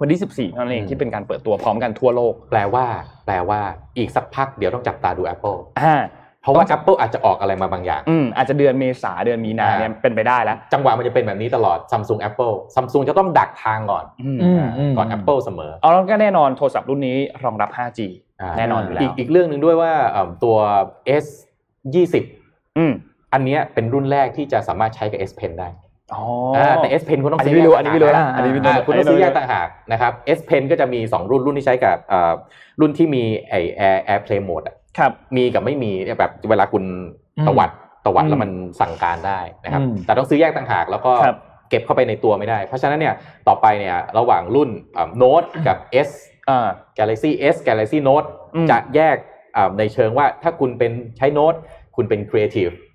[0.00, 2.86] วันที่14เท่านั้นเองอืมที่เป็นการเปิดตัวพร้อมกันทั่วโลก แปลว่า
[3.26, 3.60] แปลว่า
[3.98, 5.94] อีกสักพักเดี๋ยวต้องจับตาดู Apple อ่า
[6.42, 18.00] เพราะว่า Apple อาจจะออกอะไรมาบางอย่าง อืมอาจจะเดือนเมษาเดือนมีนาเนี่ยอ่าเป็นไปได้แล้ว จังหวะมันจะเป็นแบบนี้ตลอด Samsung Apple Samsung จะต้องดักทางก่อนอืมอืมอืมก่อน Apple เสมอ เอาแล้วก็แน่นอนโทรศัพท์รุ่นนี้รองรับ 5G
[18.46, 20.56] าแน่นอนอยู่แล้วกอีกเรื่องหนึ่งด้วยว่าเอิ่มตัว
[21.24, 21.26] S
[22.02, 22.92] 20อืม
[23.32, 25.89] อันเนี้ยเป็นรุ่นแรกที่จะสามารถใช้กับ S Pen ได้อ๋ออ่า
[26.76, 32.32] แต่ S Pen คุณต้องอันซื้นี้อไม่รู้แยกอันนี้ไม่รู้ต่างละหากอันนี้ไม่รู้อ่าคุณต้องซื้อแยกนต่างหากนะครับ S Pen ก็จะมี 2 รุ่นรุ่นที่ใช้กับเอ่อ
[32.80, 33.54] รุ่นที่มีไอ
[33.88, 36.84] Air AirPlay Mode อะครับมีกับไม่มีเนี่ยแบบเวลาคุณ
[37.38, 37.70] อืมตวัด
[38.06, 38.50] ตวัดอืมแล้วมัน
[38.80, 41.38] สั่งการได้นะครับอืมแต่ต้องซื้อแยกต่างหากแล้วก็ครับ
[41.70, 43.14] เก็บเข้าไปในตัวไม่ได้ เพราะฉะนั้นเนี่ย
[43.48, 44.70] ต่อไปเนี่ยระหว่างรุ่น
[45.16, 46.10] โน้ตกับ S
[46.50, 49.16] อ่า Galaxy S Galaxy Note อืมจะแยก
[49.56, 51.54] อ่าในเชิงว่าถ้าคุณเป็นใช้โน้ต
[51.96, 52.88] คุณเป็นครีเอทีฟอ๋อจะ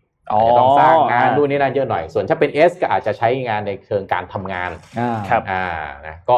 [0.57, 5.63] ต้องสร้างงานนู่นนี่นั่นเยอะหน่อย ส่วนถ้าเป็น S ก็อาจจะใช้งานในเชิงการทำงานอ่าครับอ่า
[6.07, 6.37] นะก็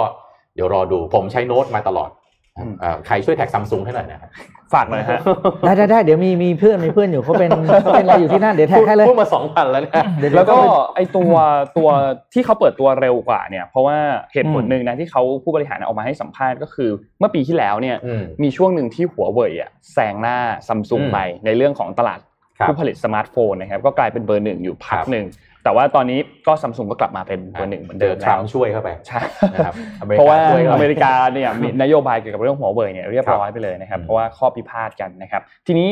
[0.55, 2.09] เดี๋ยวรอดูผมใช้โน้ตมาตลอด
[2.57, 4.31] อืมเอ่อใครช่วย tag ซัมซุงให้หน่อยนะครับ
[4.73, 5.19] ฝากหน่อยฮะ
[5.65, 11.33] ได้ได้ได้เดี๋ยวมีมีเพื่อนมีเพื่อนอยู่เขาเป็นเขาเป็นอะไรอยู่ที่นั่นเดี๋ยวแท็กให้เลยพูดมาสองพันแล้วเนี่ยเดี๋ยวแล้วก็เดี๋ยไอตัว
[11.77, 11.89] ตัว
[12.33, 13.97] ที่เขาเปิดตัวเร็วกว่าเนี่ย เพราะว่า
[14.33, 25.25] เหตุผลอืมหนึ่งนะที่เขาผู้บริหารออกมาให้สัมภาษณ์ก็คือ เมื่อปีที่แล้วเนี่ยอืมมีช่วงหนึ่งที่หัวเว่ยอะแซงหน้าซัมซุงอืมไปในเรื่องของตลาดครับ ผู้ผลิตสมาร์ทโฟนนะครับก็กลายเป็นเบอร์หนึ่งอยู่พักครับหนึ่ง
[25.63, 29.21] แต่ว่าตอนนี้ก็ซัมซุงก็กลับมาเป็นเบอร์หนึ่งเหมือนเจเดิอมทรัแล้มวป์ช่วยเข้าไปใช่
[29.53, 35.89] นะครับอเมริเพราะกาว่าช่วยเข้าอไปเมริกาเนี่ยมีนโยบายเกี่ยวกับเรื่องหัวเว่ยเนี่ยเรียบร้อยไปเลยนะครับอืมเพราะว่าข้อพิพาทกันนะครับ ทีนี้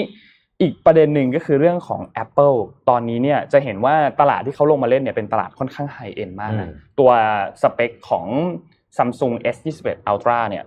[0.62, 2.56] อีกประเด็นหนึ่งก็คือเรื่องของ Apple
[2.90, 7.12] ตอนนี้เนี่ยจะเห็นว่าตลาดที่เขาลงมาเล่นเนี่ยเป็นตลาดค่อนข้างไฮเอ็นมากนะอืมตัว
[7.62, 8.26] สเปคของ
[8.98, 10.64] Samsung S21 Ultra เนี่ย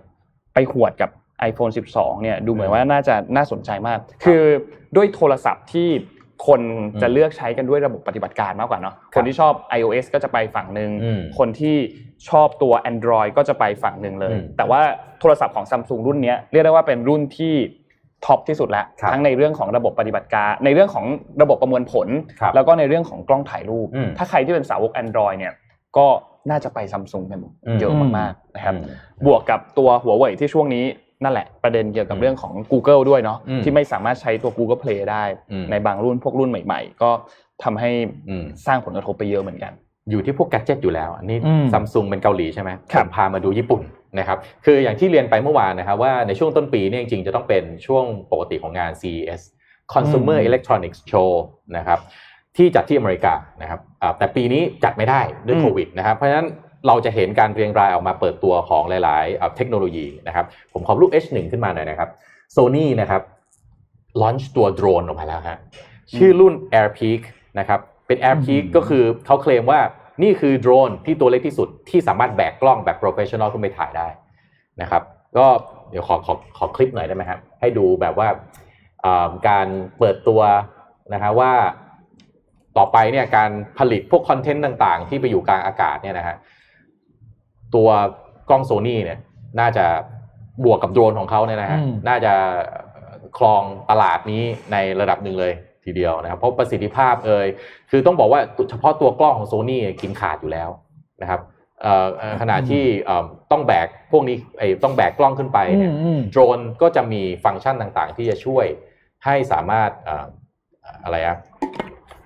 [0.53, 1.09] ไปขวดกับ
[1.49, 4.41] iPhone 12 เนี่ยดูเหมือนว่าน่าจะน่าสนใจมาก คือ
[4.95, 5.89] ด้วยโทรศัพท์ที่
[6.47, 6.61] คน
[7.01, 11.75] จะเลือกใช้กันด้วยระบบปฏิบัติการมากกว่าเนาะคนที่ชอบ iOS ก็จะไปฝั่งหนึ่งอืมคนที่
[12.29, 14.81] ชอบตัว Android ก็จะไปฝั่งหนึ่งเลยอืมแต่ว่า
[15.19, 17.55] โทรศัพท์ของ Samsung รุ่นเนี้ยเรียกได้ว่าเป็นรุ่นที่
[18.25, 21.05] ท็อปที่สุดแล้วครับทั้งในเรื่องของระบบปฏิบัติการ ในเรื่องของ
[21.41, 22.07] ระบบประมวลผล
[22.39, 25.53] ครับแล้วก็ในเรื่องของกล้องถ่ายรูปอืมถ้าใครที่เป็นสาวก Android เนี่ย
[25.97, 26.07] ก็
[26.49, 28.83] น่าจะไปซัมซุงกันอืมเยอะมากๆนะครับอืม
[29.25, 30.85] บวกกับตัวหัวเว่ยที่ช่วงนี้
[31.23, 37.11] นั่นแหละประเด็นเกี่ยวกับอืมเรื่องของ Google ด้วยเนาะอืมที่ไม่สามารถใช้ตัว Google Play ได้อืมในบางรุ่นพวกรุ่นใหม่ ๆ ก็
[37.63, 37.91] ทำให้
[38.29, 39.73] อืมสร้างผลกระทบไปเยอะเหมือนกัน
[40.09, 43.81] อยู่ที่พวกแกดเจิตอยู่แล้ว อันนี้อืมซัมซุงเป็นเกาหลีใช่ไหมครับผมพามาดูญี่ปุ่น
[44.19, 49.41] นะครับคืออย่างที่เรียนไปเมื่อวานนะครับว่าในช่วงต้นปีเนี่ยจริงๆจะต้องเป็นช่วงปกติของงาน CES
[49.93, 51.31] Consumer อืม Electronics Show
[51.77, 51.99] นะครับ
[52.57, 56.47] ที่จัดที่อเมริกานะครับอ่าแต่ปีนี้จัดไม่ได้ด้วยอืมโควิดนะครับเพราะฉะนั้น
[56.87, 62.09] เราจะเห็นการเรียงรายออกมาเปิดตัวของหลายๆอ่าเทคโนโลยีนะครับ ผมขอรูป H1 ขึ้นมาหน่อยนะครับ
[62.55, 63.21] Sony นะครับ
[64.21, 65.57] ลอนช์ตัวโดรนออกมาแล้วฮะ
[66.17, 67.21] ชื่อรุ่น Air Peak
[67.59, 69.79] นะครับเป็น Air Peak อืมก็คือเขาเคลมว่า
[70.23, 74.07] นี่คือโดรนที่ตัวเล็กที่สุดที่สามารถแบกกล้องแบบ professional ขึ้นไปถ่ายได้
[74.81, 75.03] นะครับ
[75.37, 75.45] ก็
[75.89, 78.27] เดี๋ยวขอขอขอคลิปหน่อยได้ไหมครับให้ดูแบบว่า
[79.05, 79.67] อ่าการ
[79.99, 80.41] เปิดตัว
[81.13, 81.53] นะครับว่า
[82.77, 86.35] ต่อไปเนี่ยการผลิตพวกคอนเทนต์ต่างๆ ที่ไปอยู่กลางอากาศเนี่ยนะฮะ
[87.75, 87.89] ตัว
[88.49, 89.19] กล้องโซนี่เนี่ย
[89.59, 89.85] น่าจะ
[90.65, 92.33] บวกกับโดรนของเขาเนี่ยนะฮะอืมน่าจะ
[93.37, 95.53] ครองตลาดนี้ในระดับหนึ่งเลย
[95.85, 97.47] ทีเดียวนะครับเพราะประสิทธิภาพเอ่ย
[97.91, 98.39] คือต้องบอกว่า
[98.69, 100.69] เฉพาะตัวกล้องของโซนี่กินขาดอยู่แล้ว
[101.21, 101.41] นะครับ
[101.81, 108.65] เอ่อเอ่อขณะที่เอ่อต้องแบกพวกนี้ไอ้ต้องแบกกล้องขึ้นไปเนี่ยอืมอืมโดรนก็จะมีฟังก์ชันต่างๆ ที่จะช่วย
[109.25, 110.25] ให้สามารถเอ่อ
[111.03, 111.37] อะไรอะ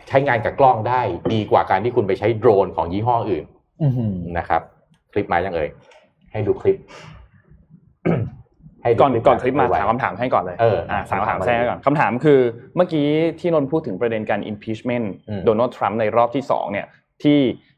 [0.08, 1.02] ใช้งานกับกล้องได้
[1.34, 3.46] ดีกว่าการที่คุณไปใช้โดรนของยี่ห้ออื่น
[3.82, 4.62] อื้อหือนะครับ
[5.14, 5.70] คลิปมายังเอ่ย
[6.32, 6.78] ให้ดูคลิป
[8.84, 10.78] ให้ดูก่อนก่อนคลิปมาไว้ถามคำถามให้ก่อนเลยเออ
[11.10, 12.40] สามคำถามถามมาแทรกไว้ก่อนคำถามคือ
[12.76, 13.08] เมื่อกี้
[13.40, 16.88] ที่นนท์พูดถึงประเด็นการ impeachment อืมโดนัลด์ทรัมป์ในรอบที่สองเนี่ย
[17.24, 17.38] ที่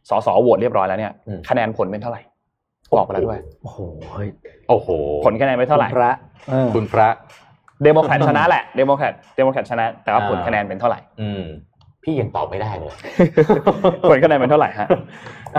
[0.10, 2.22] สสโหวตเรียบร้อยแล้วเนี่ยอืมคะแนนผลเป็นเท่าไหร่
[2.98, 3.80] บอกไปแล้วด้วย โอ้โห
[4.12, 4.28] เฮ้ย
[4.70, 4.88] โอ้โห
[5.26, 6.12] ผลคะแนนเป็นเท่าไหร่พระ
[6.50, 7.10] เออคุณพระ
[7.84, 11.44] เดโมแครตชนะแหละเดโมแครตเดโมแครตชนะ แต่ว่าผลอ่าคะแนนเป็นเท่าไหร่ อืม
[12.06, 12.94] พี่ยังตอบไม่ได้เลย
[14.10, 14.88] ผลคะแนนเป็นเท่าไหร่ฮะ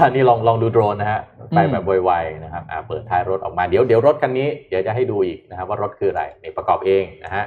[0.05, 1.21] อันนี้ลองลองดูโดรนนะฮะ
[1.55, 7.45] ไปแบบไวๆนะครับอ่าเปิดท้ายรถออกมาเดี๋ยวเดี๋ยวรถคันนี้เดี๋ยวจะให้ดูอีกนะครับว่ารถคืออะไรนี่ประกอบเองนะฮะ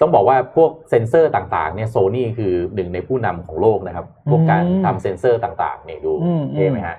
[0.00, 6.96] ต้องบอกว่าพวกเซ็นเซอร์ต่างๆเนี่ยโซนี่คือหนึ่งในผู้นำของโลกนะครับ พวกการอืมทำเซ็นเซอร์ต่างๆเนี่ยดูอืมเท่ไหมฮะ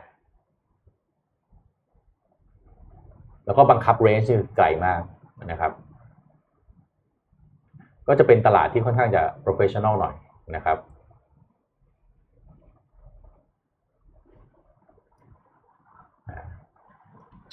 [3.46, 5.02] แล้วก็บังคับ range ไกลมาก
[5.52, 5.72] นะครับ
[8.08, 10.16] ก็จะเป็นตลาดที่ค่อนข้างจะ professional หน่อย
[10.56, 10.78] นะครับ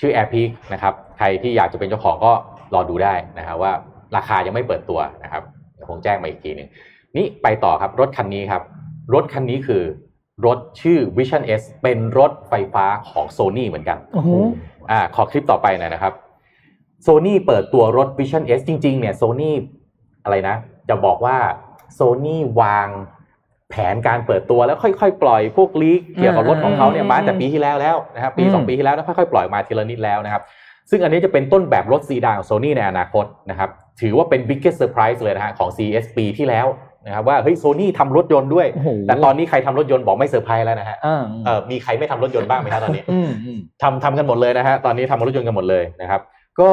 [0.00, 2.32] ชื่อ Air Peak นะครับ ใครที่อยากจะเป็นเจ้าของก็
[2.74, 3.72] รอดูได้นะครับว่า
[4.16, 5.42] ราคายังไม่เปิดตัวนะครับ
[5.74, 6.68] เดี๋ยวคงแจ้งมาอีกทีหนึ่ง
[7.16, 8.62] นี่ไปต่อครับรถคันนี้ครับ
[9.14, 9.82] รถคันนี้คือ
[10.46, 14.30] รถชื่อ Vision S เป็นรถไฟฟ้าของ Sony เหมือนกันโอ้โห
[14.90, 16.12] อ่าขอคลิปต่อไปหน่อยนะครับ
[17.06, 19.50] Sony เปิดตัวรถ Vision S จริงๆเนี่ย Sony
[20.28, 20.56] อะไรนะ
[20.88, 21.36] จะบอกว่า
[21.98, 22.88] Sony วาง
[23.70, 30.42] แผนการเปิดตัวแล้วค่อยๆ ปล่อยพวกลีกเกี่ยวกับรถของเขาเนี่ยอืมมาตั้งแต่ปีที่แล้วแล้วนะครับปีอืมสองปีที่แล้วแล้วค่อยๆ ปล่อยมาทีละนิดแล้วนะครับ
[30.90, 33.70] ซึ่งอันนี้จะเป็นต้นแบบรถซีดานของ Sony ในอนาคตนะครับ
[34.00, 36.66] ถือว่าเป็น biggest surprise เลยนะฮะของ CES ปีที่แล้ว
[37.06, 46.20] นะครับว่าเฮ้ย Sony ทำรถยนต์ด้วยโอ้โหแต่ตอนนี้ใครทำรถยนต์บอกไม่เซอร์ไพรส์แล้วนะฮะอ่าเออมีใครไม่ทำรถยนต์บ้างไหมครับตอนนี้อืมอืมทำทำกันหมดเลยนะฮะตอนนี้ทำรถยนต์กันหมดเลยนะครับ
[46.60, 46.70] ก็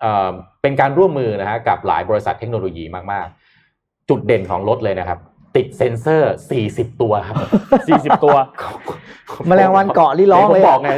[0.00, 0.30] เอ่อ
[0.62, 3.26] เป็นการร่วมมือนะฮะกับหลายบริษัทเทคโนโลยีมาก
[3.68, 5.18] ๆ จุดเด่นของรถเลยนะครับ
[5.56, 6.32] ติดเซ็นเซอร์
[6.66, 7.36] 40 ตัวครับ
[8.16, 8.36] 40 ตัว
[9.48, 10.90] แมลงวันเกาะนี่ร้องเลยผมบอกไง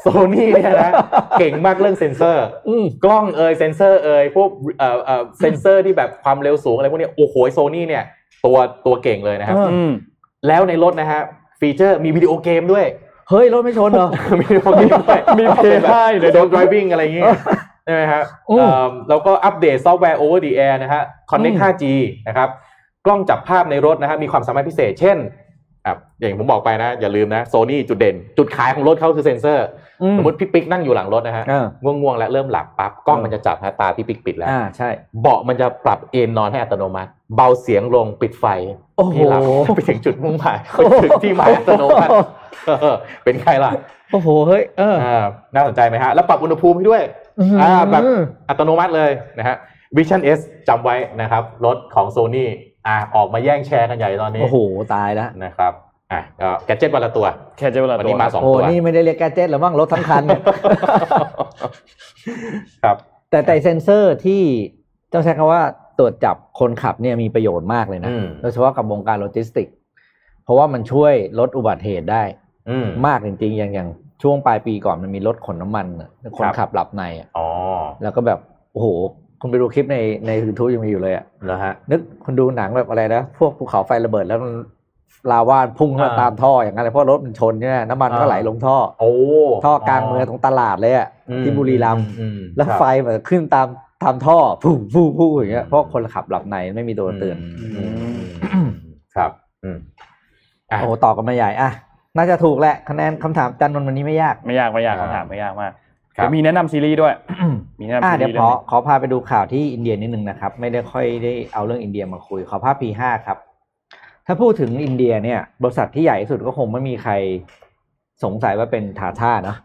[0.00, 0.92] โซนี่เนี่ยนะ
[1.38, 8.04] เก่งมากเรื่องเซ็นเซอร์อืมกล้องเอยเซ็นเซอร์เอยพวกเอ่อเอ่อเซ็นเซอร์ที่แบบความเร็วสูงอะไรพวกเนี้ยโอ้โหโซนี่เนี่ย
[8.44, 9.92] ตัวตัวเก่งเลยนะครับเอออืม
[10.48, 11.20] แล้วในรถนะฮะ
[11.60, 12.86] feature มี video game ด้วย
[13.30, 14.08] เฮ้ย รถไม่ชนเหรอ
[14.40, 17.24] มีพวกนี้ด้วยมีเพย์ให้เลยโดน driving อะไรอย่างงี้
[17.84, 21.84] ใช่ไหมฮะอืมเอ่อแล้วก็อัปเดตซอฟต์แวร์ over the air นะฮะ connect อืม 5G
[22.28, 22.48] นะครับ
[23.06, 25.18] กล้องจับภาพในรถนะฮะ มีความสามารถพิเศษ เช่น
[25.86, 29.66] อะอย่างผมบอกไปนะ อย่าลืมนะโซนี่จุดเด่น จุดขายของรถเขาคือเซ็นเซอร์
[30.02, 34.88] อืสมมติพี่ปิ๊กนั่งอยู่หลังรถนะฮะเออง่วงๆ แล้วเริ่มหลับปั๊บ กล้องมันจะจับนะตาพี่ปิ๊กปิดแล้วอ่าใช่
[35.20, 38.46] เบาะมันจะปรับเอนนอนให้อัตโนมัติ เบาเสียงลงปิดไฟ
[38.96, 39.40] โอ้โหพี่หลับ
[39.76, 42.10] ไปถึงจุดมุ่งหมายไปถึงที่หมายอัตโนมัติ
[42.66, 43.70] เออเป็นใครล่ะ
[44.12, 45.24] โอ้โหเฮ้ยเอออ่า
[45.54, 47.02] น่าสนใจไหมฮะแล้วปรับอุณหภูมิให้ด้วย
[47.62, 48.02] อ่าแบบ
[48.48, 49.56] อัตโนมัติเลยนะฮะ
[49.96, 52.46] Vision S จำไว้นะครับ รถของ Sony
[52.86, 54.58] อ่าออกมาแย่งแชร์กันใหญ่ตอนนี้ โอ้โห
[54.94, 55.72] ตายแล้วนะครับ
[56.12, 57.26] อะก็แกดเจ็ตวันละตัว
[57.58, 60.42] แค่จะเวลาวันตันี้วมาสองโอ้ตัวนี่ไม่ได้เรียกแกดเจ็ตหรือมั้งรถทั้งคันเนี่ย
[62.84, 62.96] ครับ
[63.30, 64.42] แต่แต่เซนเซอร์ที่
[65.12, 65.62] ต้องใช้คำว่า
[65.98, 69.74] ตรวจจับคนขับเนี่ยมีประโยชน์มากเลยนะอืมโดยเฉพาะกับวงการโลจิสติกส์
[70.44, 72.22] เพราะว่ามันช่วยลดอุบัติเหตุได้
[72.70, 73.88] อืมมากจริงๆ อย่างอย่าง
[74.22, 77.48] ช่วงปลายปีก่อนมันมีรถขนน้ำมันน่ะคนครับขับหลับในอะอ๋อ
[78.02, 78.38] แล้วก็แบบ
[78.72, 78.86] โอ้โห
[79.40, 79.96] คุณไปดูคลิปใน
[80.26, 84.52] ในยูทูบยังมีอยู่เลยอะแล้วฮะนึกคุณดูหนังแบบอะไรนะพวกภูเขาไฟระเบิดแล้วมัน
[85.32, 89.12] ลาวาพุ่งเข้ามาอ่าตามท่ออย่างนั้นเลยเพราะรถมันชนเนี่ยน้ำมันก็อ่าไหลลงท่อโอ้
[89.64, 93.66] ท่อกลางเมืองตรงตลาดเลยอะอืมที่บุรีรัมย์อืมแล้วครับไฟมันขึ้นตาม
[94.02, 97.36] ตามท่อพุ่งพุ่งพุ่งอย่างเงี้ยเพราะคนขับหลับในไม่มีตัวเตือน
[97.76, 97.82] อื
[98.14, 98.18] ม
[99.16, 99.30] ครับ
[99.64, 99.78] อืม
[100.70, 101.70] อะโอ้โหต่อกันมาใหญ่อะ
[102.16, 105.72] น่าจะถูกแหละคะแนนคำถามจันนนท์วันนี้ไม่ยากไม่ยากไม่ยากอ่าคำถามไม่ยากมาก
[106.16, 107.14] ครับ เดี๋ยวมีแนะนำซีรีส์ด้วย
[107.80, 113.38] มีแนะนำอ่าซีเดี๋ยรีวส์ขอเรื่องหนึ่งขอพาไปดูข่าวที่อินเดียนิดนึงนะครับ ไม่ได้ค่อยได้เอาเรื่องอินเดียมาคุย ขอภาพ P5 ครับ
[114.26, 117.12] ถ้าพูดถึงอินเดียเนี่ย บริษัทที่ใหญ่ที่สุดก็คงไม่มีใคร
[118.24, 119.56] สงสัยว่าเป็นทาท่าเนาะ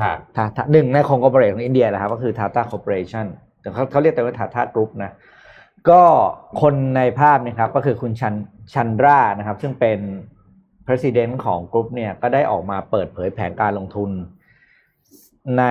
[0.00, 3.26] อะทาท่าหนึ่งในคอง corporate ของอินเดียนะครับก็คือทาท่า corporation
[3.60, 5.10] แต่เขาเขาเรียกแต่ว่าทาท่ากรุ๊ปนะ
[5.90, 6.02] ก็
[6.62, 8.34] คนในภาพเนะครับก็คือคุณชัน
[8.72, 9.98] ชันรานะครับ ซึ่งเป็น
[10.86, 14.10] president ของกรุ๊ปเนี่ยก็ได้ออกมาเปิดเผยแผนการลงทุน
[15.58, 15.64] ใน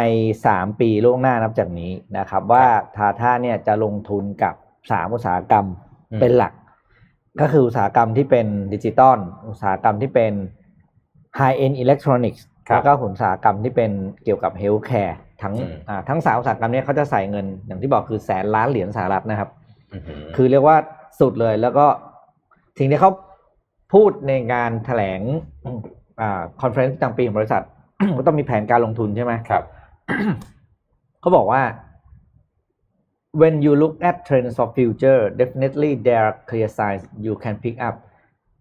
[0.46, 4.56] สามปีล่วงหน้านับจากนี้นะครับ ว่าทาท่าเนี่ยจะลงทุนกับ
[4.92, 5.66] สามอุตสาหกรรม
[6.12, 6.54] อืมเป็นหลัก
[7.42, 10.34] ก็คืออุตสาหกรรมที่เป็นดิจิตอลอุตสาหกรรมที่เป็น
[11.40, 13.92] High End Electronics ครับแล้วก็อุตสาหกรรมที่เป็น
[14.24, 19.50] เกี่ยวกับ Healthcare ทั้งอืมอ่าทั้งสามอุตสาหกรรมเนี้เขาจะใส่เงินอย่างที่บอกคือแสนล้านเหรียญสหรัฐนะครับ
[19.94, 20.02] อืม
[20.36, 20.78] คือเรียกว่า
[21.20, 21.86] สุดเลยแล้วก็
[22.78, 23.12] สิ่งที่เขา
[23.94, 25.22] พูดในงานแถลง
[26.22, 27.64] อ่า conference ประจำปีของบริษัท
[28.18, 29.64] ก็ต้องมีแผนการลงทุนใช่ไหมครับ
[31.22, 31.62] เขาบอกว่า
[33.42, 37.76] when you look at trends of future definitely there are clear signs you can pick
[37.88, 37.96] up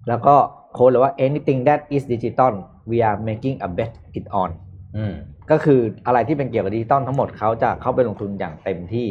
[0.09, 0.35] แล้วก็
[0.73, 2.53] quote เลยว่า anything that is digital
[2.91, 4.51] we are making a bet on
[4.97, 5.15] อืม
[5.51, 9.07] ก็คืออะไรที่เป็นเกี่ยวกับดิจิตอลทั้งหมดเขาจะเข้าไปลงทุนอย่างเต็มที่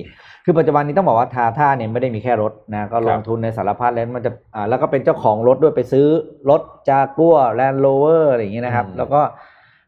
[0.46, 6.08] คือปัจจุบันนี้ต้องบอกว่าทาท่าเนี่ยไม่ได้มีแค่รถนะก็ลงทุนในสารพัดแล้วมันจะอ่าแล้วก็เป็นเจ้าของรถด้วยไปซื้อ
[6.50, 9.22] รถจากัวแลนด์โรเวอร์อะไรอย่างเงี้ยนะครับ อืมแล้วก็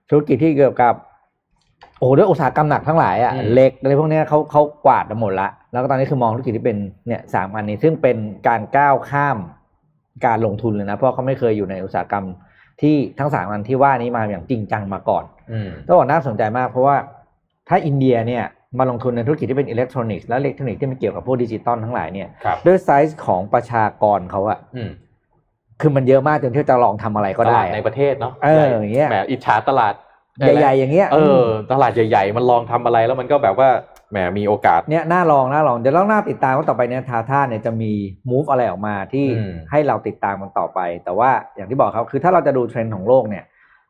[0.09, 0.93] ธุรกิจที่เกี่ยวกับ
[1.99, 6.77] โอ้โหด้วยอุตสาหกรรมหนักทั้งหลายอะอืมเหล็กอะไรพวกเนี้ยเขาเขากวาดมาหมดละแล้วก็ตอนนี้คือมองธุรกิจที่เป็น
[7.07, 9.37] เนี่ยสามอันนี้ซึ่งเป็นการก้าวข้าม
[10.25, 12.25] การลงทุนเลยนะเพราะเขาไม่เคยอยู่ในอุตสาหกรรม
[12.81, 15.40] ที่ทั้งสามอันที่ว่านี้มาอย่างจริงจังมาก่อนอืม
[15.87, 16.95] ต้องบอกน่าสนใจมากเพราะว่า
[17.69, 18.43] ถ้าอินเดียเนี่ย
[18.79, 24.89] มาลงทุนในธุรกิจที่เป็นอิเล็กทรอนิกส์และอิเล็กทรอนิกส์ที่มันเกี่ยวกับพวกดิจิตอลทั้งหลายเนี่ยครับด้วยไซส์ของประชากรเขาอะอืม
[25.81, 29.93] คือมันเยอะมากจนที่จะลองทำอะไรก็ได้ตลาดอะในประเทศเนาะเอออย่างเงี้ยแหมอิจฉาตลาด
[30.59, 33.69] ใหญ่ๆอย่างเงี้ยเออตลาดใหญ่ๆมันลองทำอะไรแล้วมันก็แบบว่า
[34.11, 37.91] แหมมีโอกาสเนี่ยน่าลองน่าลองเดี๋ยวเราน่าติดตามว่าต่อไปเนี่ยทาท่าเนี่ยจะมี
[38.29, 43.43] move อะไรออกมาที่อืมให้เราติดตามมันต่อไป แต่ว่าอย่างที่บอกครับคือถ้าเราจะดูเทรนด์ของโลกเนี่ย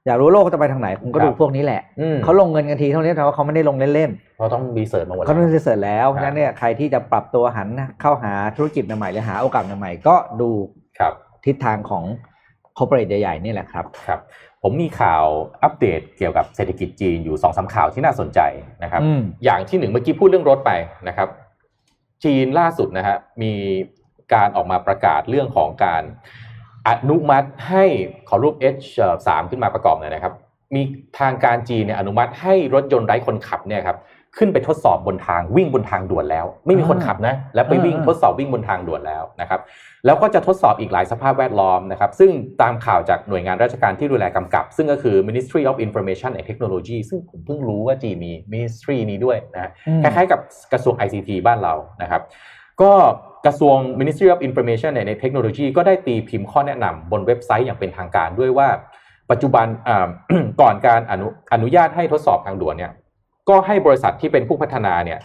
[0.06, 7.68] อยากรู้โลกเขาจะไปทางไหนคุณก็ดูพวกนี้แหละอืมเขาลงเงินกันทีเท่านี้แต่ว่าเขาไม่ได้ลงเล่นๆเพราะต้อง research มาหมดเขาต้องแล้ว research แล้วเพราะฉะนั้นเนี่ยใครที่จะปรับตัวหัน
[8.02, 10.50] เข้าหาธุรกิจใหม่ๆหรือหาโอกาสใหม่ๆก็ดู
[11.00, 11.14] ครับ
[11.46, 12.04] ทิศทางของ
[12.78, 14.20] corporate ใหญ่ๆนี่แหละครับครับ
[14.64, 15.26] ผมมีข่าว
[15.64, 18.40] อัปเดตเกี่ยวกับเศรษฐกิจจีนอยู่สองสามข่าวที่น่าสนใจ
[18.84, 20.72] นะครับอืมอย่างที่หนึ่งเมื่อกี้พูดเรื่องรถไป
[21.08, 21.28] นะครับ
[22.24, 23.54] จีนล่าสุดนะฮะมี
[24.34, 26.04] การออกมาประกาศเรื่องของการ
[26.88, 27.86] อนุมัติให้
[28.30, 30.34] ขอรูป H3 ขึ้นมาประกอบหน่อยนะครับ
[30.76, 30.82] มี
[31.20, 33.98] ทางการจีนเนี่ยอนุมัติให้รถยนต์ไร้คนขับเนี่ยครับ
[34.38, 39.62] ขึ้นไปทดสอบบนทางวิ่งบนทางด่วนแล้ว ไม่มีคนขับนะ แล้วไปวิ่งอ่าทดสอบวิ่งบนทางด่วนแล้วนะครับ
[40.06, 50.40] แล้วก็จะทดสอบอีกหลายสภาพแวดล้อมนะครับ ซึ่งตามข่าวจากหน่วยงานราชการที่ดูแลกำกับ ซึ่งก็คือ Ministry of Information and Technology ซึ่งผมเพิ่งรู้ว่าจีนมี Ministry นี้ด้วยนะฮะอืมคล้ายๆกับ
[50.74, 52.22] กระทรวง ICT บ้านเรานะครับ
[52.82, 52.92] ก็
[53.46, 58.70] กระทรวง Ministry of Information and Technology ก็ได้ตีพิมพ์ข้อแนะนำบนเว็บไซต์อย่างเป็นทางการด้วยว่า
[59.32, 60.08] ปัจจุบันอ่า
[60.62, 62.92] ก่อนการอนุอนุญาตให้ทดสอบทางด่วนเนี่ย
[63.50, 65.20] ก็ให้บริษัทที่เป็นผู้พัฒนาเนี่ย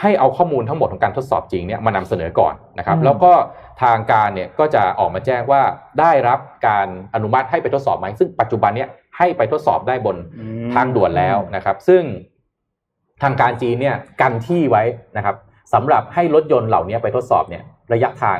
[0.00, 3.32] ให้เอาข้อมูลทั้งหมดของการทดสอบจริงเนี่ยมานำเสนอก่อนนะครับอืมแล้วก็
[3.82, 5.62] ทางการเนี่ยก็จะออกมาแจ้งว่า
[6.00, 8.88] ได้รับการอนุมัติให้ไปทดสอบไหมซึ่งปัจจุบันเนี่ย
[9.18, 12.02] ให้ไปทดสอบได้บนอืมทางด่วนแล้วนะครับ ซึ่ง
[13.22, 14.82] ทางการจีนเนี่ยกันที่ไว้
[15.16, 15.36] นะครับ
[15.72, 17.62] สำหรับให้รถยนต์เหล่านี้ไปทดสอบเนี่ย
[17.92, 18.38] ระยะทาง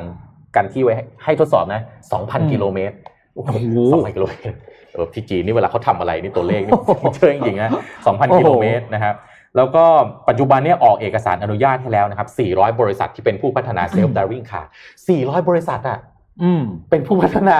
[0.57, 1.81] กันที่ไว้ให้ให้ทดสอบนะ
[2.12, 2.95] อืม2,000กิโลเมตร
[3.35, 3.51] โอ้โห
[3.93, 4.57] สองพันกิโลเมตร
[4.93, 6.74] เออที่จีนนี่เวลาเขาทำอะไรนี่ตัวเลขนี่
[7.16, 7.70] เชิงจริงๆนะ
[8.05, 9.14] 2,000กิโลเมตรนะครับ
[9.57, 9.85] แล้วก็
[10.29, 14.68] ปัจจุบันเนี้ออกเอกสารอนุญาตให้แล้วนะครับ 400 บริษัทที่เป็นผู้พัฒนาเซลฟ์ด i วิ่งคาร์
[15.09, 15.99] 400 บริษัทอะ
[16.43, 17.59] อืมเป็นผู้พัฒนา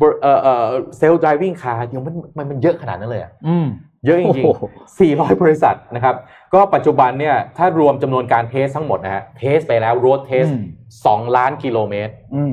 [0.00, 0.66] บริเอ่อเอ่อ
[0.98, 3.66] เซลฟ์ด i วิ่งคาร์เดี๋ยวมันมันมันเยอะขนาดนั้นเลยอะอืม
[4.04, 6.14] เยอะจริงโอ้โหๆ400 บริษัทนะครับ
[6.54, 12.52] ก็ปัจจุบันเนี่ยถ้ารวมจำนวนการเทสทั้งหมดนะฮะเทสไปแล้วร a ดเทสอืม2ล้านกิโลเมตรอืม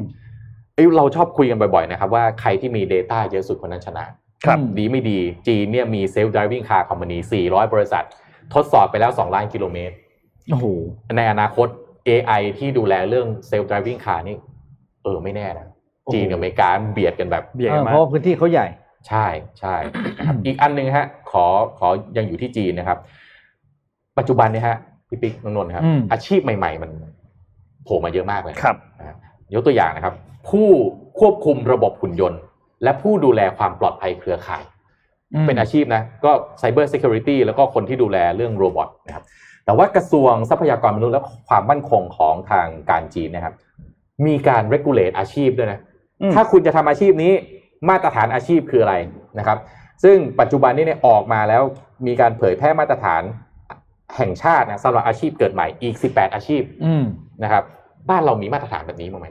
[0.75, 4.05] เอ้ยเราชอบคุยกันบ่อยๆนะครับว่าใครที่มี Data เยอะสุดคนนั้นชนะ
[4.45, 8.03] ครับดีไม่ดีจีนเนี่ยมี Self Driving Car Company 400 บริษัท
[8.53, 9.95] ทดสอบไปแล้ว 2 ล้านกิโลเมตร
[10.51, 10.65] โอ้โห
[11.17, 11.67] ในอนาคต
[12.09, 14.37] AI ที่ดูแลเรื่อง Self Driving Car นี่
[15.03, 15.67] เออไม่แน่นะ
[16.03, 18.67] โอ้โหจีนกับอเมริกาเบียดกันแบบเบียดเอกัอนเพมากราะว่าพื้นที่เขาใหญ่
[19.07, 19.25] ใช่
[19.59, 19.75] ใช่
[20.45, 21.45] อีกอันหนึ่งฮะ ขอ
[21.79, 22.97] ขอยังอยู่ที่จีนนะครับ
[24.17, 24.77] ปัจจุบันเนี่ยฮะ
[25.09, 26.91] พี่ปิ๊กนนท์ครับอืมอาชีพใหม่ ๆ มัน
[27.83, 29.15] โผล่มาเยอะมากเลยครับนะฮะ
[29.53, 30.13] ยกตัวอย่างนะครับ
[30.49, 30.67] ผู้
[31.19, 32.39] ควบคุมระบบหุ่นยนต์
[32.83, 34.63] และผู้ดูแลความปลอดภัยเครือข่าย
[35.41, 39.23] มเป็นอาชีพนะก็ Cyber Security แล้วก็คนที่ดูแลเรื่องโรบอทนะครับ
[39.65, 43.55] แต่ว่ากระทรวงทรัพยากรมนุษย์และความมั่นคงของทางการจีนนะครับ
[44.25, 45.79] มีการ regulate อาชีพด้วยนะ
[46.21, 47.33] อืมถ้าคุณจะทำอาชีพนี้
[47.89, 48.95] มาตรฐานอาชีพคืออะไร
[49.39, 49.57] นะครับ
[50.03, 51.63] ซึ่งปัจจุบันนี้เนี่ยออกมาแล้ว
[52.07, 53.23] มีการเผยแพร่มาตรฐาน
[54.17, 57.03] แห่งชาตินะสำหรับอาชีพเกิดใหม่อีก 18 อาชีพอืม
[57.43, 57.63] นะครับ
[58.09, 59.27] บ้านเรามีมาตรฐานแบบนี้มั้างไหม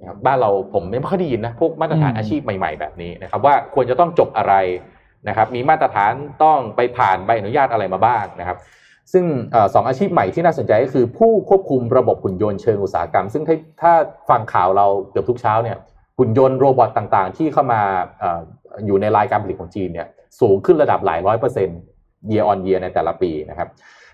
[0.00, 4.54] นะครับบ้านเราผมไม่ค่อยได้ยินนะพวกมาตรฐานอืมอาชีพใหม่ๆแบบนี้นะครับ ว่าควรจะต้องจบอะไร
[5.28, 6.12] นะครับ มีมาตรฐาน
[6.44, 8.58] ต้องไปผ่านใบอนุญาตอะไรมาบ้างนะครับ
[9.12, 13.92] ซึ่งเอ่อสองอาชีพใหม่ที่น่าสนใจก็คือ ผู้ควบคุมระบบหุ่นยนต์เชิงอุตสาหกรรม ซึ่งถ้าถ้า
[14.28, 15.78] ฟังข่าวเราเกือบทุกเช้าเนี่ย
[16.18, 18.22] หุ่นยนต์ robot ต่างๆ ที่เข้ามา
[18.86, 20.06] อยู่ในรายการผลิตของจีนเนี่ย
[20.40, 21.78] สูงขึ้นระดับหลายร้อยเปอร์เซ็นต์
[22.30, 23.68] year on year ในแต่ละปีนะครับ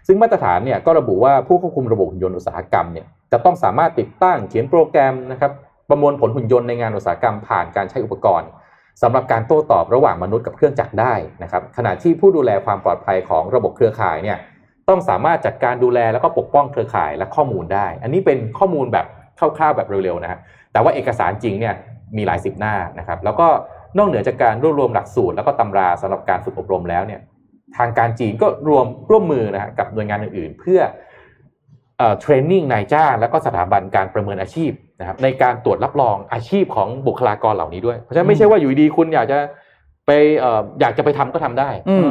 [0.07, 5.53] ซึ่งมาตรฐานเนี่ยก็ระบุว่าผู้ควบคุมระบบหุ่นยนต์อุตสาหกรรมเนี่ยจะต้องสามารถติดตั้งเขียนโปรแกรมนะครับ
[5.89, 8.49] ประมวลผลหุ่นยนต์ในงานอุตสาหกรรมผ่านการใช้อุปกรณ์
[9.03, 14.39] สำหรับการโต้ตอบระหว่างมนุษย์กับเครื่องจักรได้นะครับขณะที่ผู้ดูแลความปลอดภัยของระบบเครือข่ายเนี่ย
[14.89, 19.07] ต้องสามารถจัดการดูแลแล้วก็ปกป้องเครือข่ายและข้อมูลได้ อันนี้เป็นข้อมูลแบบ
[19.39, 20.39] คร่าวๆแบบเร็วๆนะฮะ
[20.73, 21.75] แต่ว่าเอกสารจริงเนี่ย
[22.17, 23.49] มีหลายสิบหน้านะครับแล้วก็
[23.99, 27.21] นอกเหนือจากการรวบรวมหลักสูตร แล้วก็ตำราสำหรับการฝึกอบรมแล้วเนี่ย
[27.77, 30.81] ทางการจีนก็รวมร่วมมือนะฮะกับหน่วยงานอื่นๆ เพื่อ
[31.99, 39.39] เอ่อ training นายจ้างแล้วก็สถาบันการประเมินอาชีพนะครับในการตรวจรับรองอาชีพของบุคลากรเหล่านี้ด้วยเพราะฉะนั้นไม่ใช่ว่าอยู่ดีๆคุณอยากจะ
[40.07, 42.09] ไปเอ่ออยากจะไปทำก็ทำได้อืม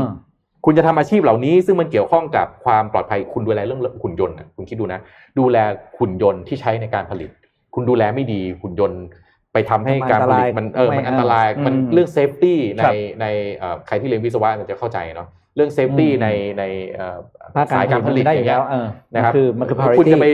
[0.66, 5.00] คุณจะทำอาชีพเหล่านี้ ซึ่งมันเกี่ยวข้องกับความปลอดภัยคุณดูแลเรื่องหุ่นยนต์น่ะคุณคิดดูนะ
[5.40, 5.58] ดูแล
[6.00, 7.30] หุ่นยนต์ที่ใช้ในการผลิต
[7.76, 9.02] คุณดูแลไม่ดีหุ่นยนต์
[9.56, 13.26] ไปทำให้การผลิตมันเออมันอันตรายอืมมันเรื่อง safety ในครับใน
[13.58, 16.28] เอ่อใครที่เรียนวิศวะมันจะเข้าใจเนาะเรื่องเซฟตี้อืมใน
[16.60, 17.18] ในเอ่อ
[17.56, 20.28] ภาคสายการผลิตได้ออยู่ย่างแล้เงี้วยเออนะครับมันคือมันคือคุณ priority จะไป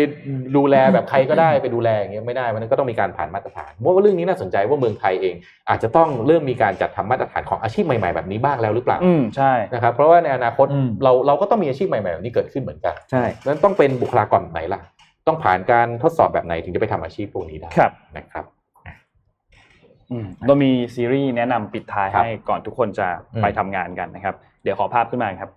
[0.58, 5.36] ดูแลแบบใครก็ได้ไปดูแลอย่างเงี้ยไม่ได้มันก็ต้องมีการผ่านมาตรฐานเพราะว่าเรื่องนี้น่าสนใจว่าเมืองไทยเอง
[5.70, 14.82] อาจจะต้องเริ่มมีการจัดทำมาตรฐานของอาชีพใหม่ๆแบบนี้บ้างแล้วหรือเปล่าอืมใช่นะครับเพราะว่าในอนาคตอืมเราเราก็ต้องมีอาชีพใหม่ๆแบบนี้เกิดขึ้นเหมือนกันใช่นั้นต้องเป็นบุคลากรแบบไหนล่ะ
[15.28, 18.61] ต้องผ่านการทดสอบแบบไหนถึงจะไปทำอาชีพพวกนี้ได้ครับนะครับอืม
[20.48, 25.50] เรามีซีรีส์แนะนำปิดท้ายครับให้ก่อนทุกคนจะอืมไปทำงานกันนะครับ เดี๋ยวขอภาพขึ้นมาครับ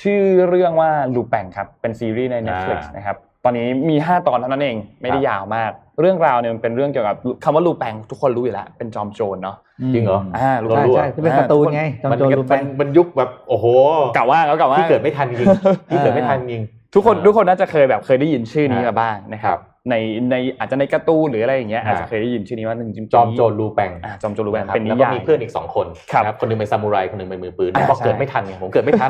[0.00, 9.56] ชื่อเรื่องว่าลูแปงครับ เป็นซีรีส์ใน Netflix นะครับ ตอนนี้มี 5 ตอนเท่านั้นเอง ไม่ได้ยาวมาก เรื่องราวเนี่ยมันเป็นเรื่องเกี่ยวกับคำว่าลูแปงทุกคนรู้อยู่แล้ว เป็นจอมโจรเนาะ
[9.94, 13.66] จริงเหรออ่าลูใช่แปงใช่ที่เป็นการ์ตูนไงจอมมันโจรลูแปงมันยุคแบบโอ้โห
[14.14, 15.48] เก่ามากแล้วเก่ามากที่เกิดไม่ทันจริง
[15.90, 16.62] ที่เกิดไม่ทันจริง
[16.94, 19.58] ทุกคนทุกคนน่าจะเคยแบบเคยได้ยินชื่อนี้อ่ามมาบ้างนะครับ
[19.88, 19.94] ใน
[20.30, 29.08] ในอาจจะในการ์ตูนหรืออะไรอย่างเงี้ยอ่าอาจจะเคยได้ยินชื่อนี้ว่าจริงๆจอมโจรลูแปงอ่าจอมโจรลูแปงนะครับเป็นนิแล้วก็ยายมีเพื่อนอีกสองคนครับนะคนหนึงเป็นซามูไรคนหนึงเป็นมือปืนอ่าบอกใช่เกิดไม่ทันไงผมเกิดไม่ทัน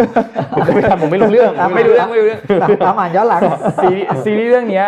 [0.54, 2.40] ผมเกิดไม่ทันผมไม่รู้เรื่องไม่รู้เรื่องไม่รู้เรื่อง
[2.86, 3.42] ตามอ่านย้อนหลัง
[3.82, 4.86] ซีรีส์ซีรีส์เรื่องเนี้ย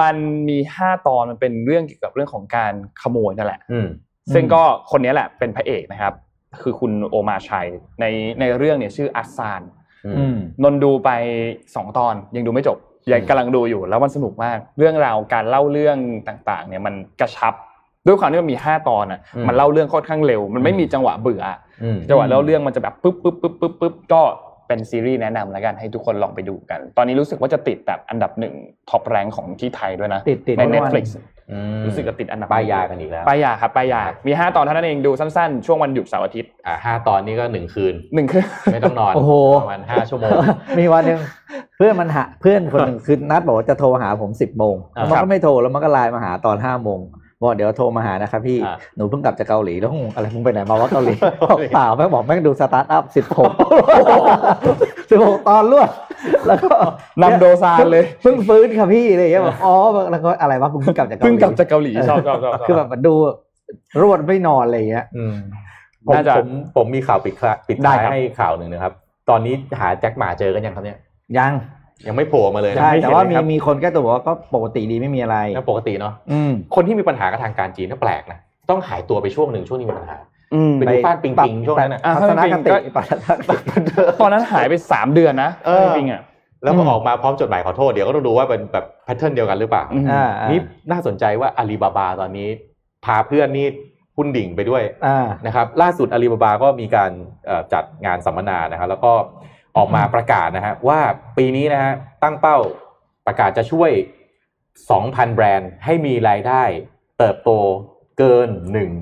[0.00, 0.16] มัน
[0.48, 2.72] มีห้าตอนมันเป็นเรื่องเกี่ยวกับเรื่องของการ
[3.02, 3.86] ขโมยนั่นแหละอืม
[4.34, 6.14] ซึ่งก็คนนี้แหละเป็นพระเอกนะครับ
[6.62, 7.68] คือคุณโอมาชัย
[8.00, 8.04] ใน
[8.40, 9.62] ในเรื่องเนี่ยชื่ออัสซาน
[10.06, 11.10] อือืมมนนท์ดูไป
[11.74, 12.78] สองตอนยังดูไม่จบ
[13.12, 15.98] ยังกำลังดูอยู่แล้วมันสนุกมาก เรื่องราวการเล่าเรื่อง
[16.28, 17.54] ต่างๆ เนี่ยมันกระชับ
[18.06, 21.42] ด้วยความที่มันมีห้าตอนอะอืมมันเล่าเรื่องค่อนข้างเร็ว มันไม่มีจังหวะเบื่อ
[21.82, 24.22] อืมจังหวะเล่าเรื่องมันจะแบบปึ๊บปึ๊บปึ๊บปึ๊บปึ๊บก็
[24.68, 28.54] เป็นซีรีส์แนะนำแล้วกันให้ทุกคนลองไปดูกัน ตอนนี้รู้สึกว่าจะติดแบบอันดับหนึ่ง
[28.90, 31.24] ท็อปแรงของที่ไทยด้วยนะติดติดในทุกวัน Netflix อืม
[31.86, 39.32] รู้สึกจะติดอันดับป้ายยากันอีกแล้วป้ายยาครับป้ายยา มีห้าตอนเท่านั้นเองดูสั้นๆ ช่วงวันหยุดเสาร์อาทิตย์อ่าห้าตอนนี้ก็หนึ่งคืนหนึ่งคือไม่ต้องนอนโอ้โห
[39.62, 40.30] ประมาณห้าชั่วโมง
[40.78, 41.20] มีวันหนึ่ง
[41.76, 46.98] เพื่อนมันหาเพื่อนคนหนึ่งคือนัดบอกว่าจะโทรหาผมสิบโมงอ่าแล้วมันก็ไม่โทรแล้วมันก็ไลน์มาหาตอนห้าโมง
[47.42, 53.50] บอกเดี๋ยวโทรมาหานะครับพี่อ่าหนูเพิ่งกลับจากเกาหลีแล้วงงอะไรมึงไปไหนมาวะเกาหลีบอกเปล่าแม่งบอกแม่งดูสตาร์ทอัพสิบหก
[55.10, 55.88] สิบหกตอนรวด
[56.46, 56.74] แล้วก็
[57.22, 59.74] นัมโดซานเลยเพิ่งฟื้นค่ะพี่อะไรอย่างเงี้ยบอกอ๋อ
[60.10, 63.14] แล้วก็อะไรวะเพิ่งกลับจากเกาหลีเพิ่งกลับจากเกาหลีชอบชอบชอบชอบคือแบบมันดู
[64.02, 65.34] รวดไม่นอนอะไรอย่างเงี้ยอืม
[66.06, 68.92] ผมน่าจะผมผมมีข่าวปิดคละปิดได้ท้ายครับให้ข่าวหนึ่งนะครับ
[69.30, 70.98] ตอนนี้หาแจ็คหมาเจอกันยังครับเนี่ย
[71.38, 71.52] ยัง
[72.06, 78.38] ยังไม่โผล่มาเลยนะใช่ไม่เห็นแต่ว่าเลยมีครับมีคนแก้ตัวบอกว่าก็ปกติดีไม่มีอะไรก็ปกติเนาะอืมคนที่มีปัญหากับทางการจีนก็แปลกนะ
[78.70, 80.18] ต้องหายตัวไปช่วงหนึ่งช่วงนี้มีปัญหา
[80.54, 83.18] อืมไปดูฟ้านปิงปิงช่วงนั้นน่ะอะทัศนคติก็ปัจจัย
[84.20, 86.22] ตอนนั้นหายไปสามเดือนนะเออจริงๆอะ
[86.62, 92.48] แล้วพออืมออกมาพร้อมจดหมายขอโทษเดี๋ยวก็ต้องดูว่าเป็นแบบแพทเทิร์นเดียวกันหรือเปล่าอืมอ่าอ่านี่น่าสนใจว่าอาลีบาบาตอนนี้
[93.04, 93.66] พาเพื่อนนี่
[94.16, 97.10] หุ้นดิ่งไปด้วยอ่านะครับล่าสุดอาลีบาบาก็มีการ
[97.46, 99.12] เอ่อจัดงานสัมมนานะครับแล้วก็
[99.76, 101.00] ออกมาประกาศนะฮะว่า
[101.38, 101.92] ปีนี้นะฮะ
[102.22, 102.58] ตั้งเป้า
[103.26, 103.90] ประกาศจะช่วย
[104.80, 106.62] 2,000 แบรนด์ให้มีรายได้
[107.18, 107.50] เติบโต
[108.18, 108.48] เกิน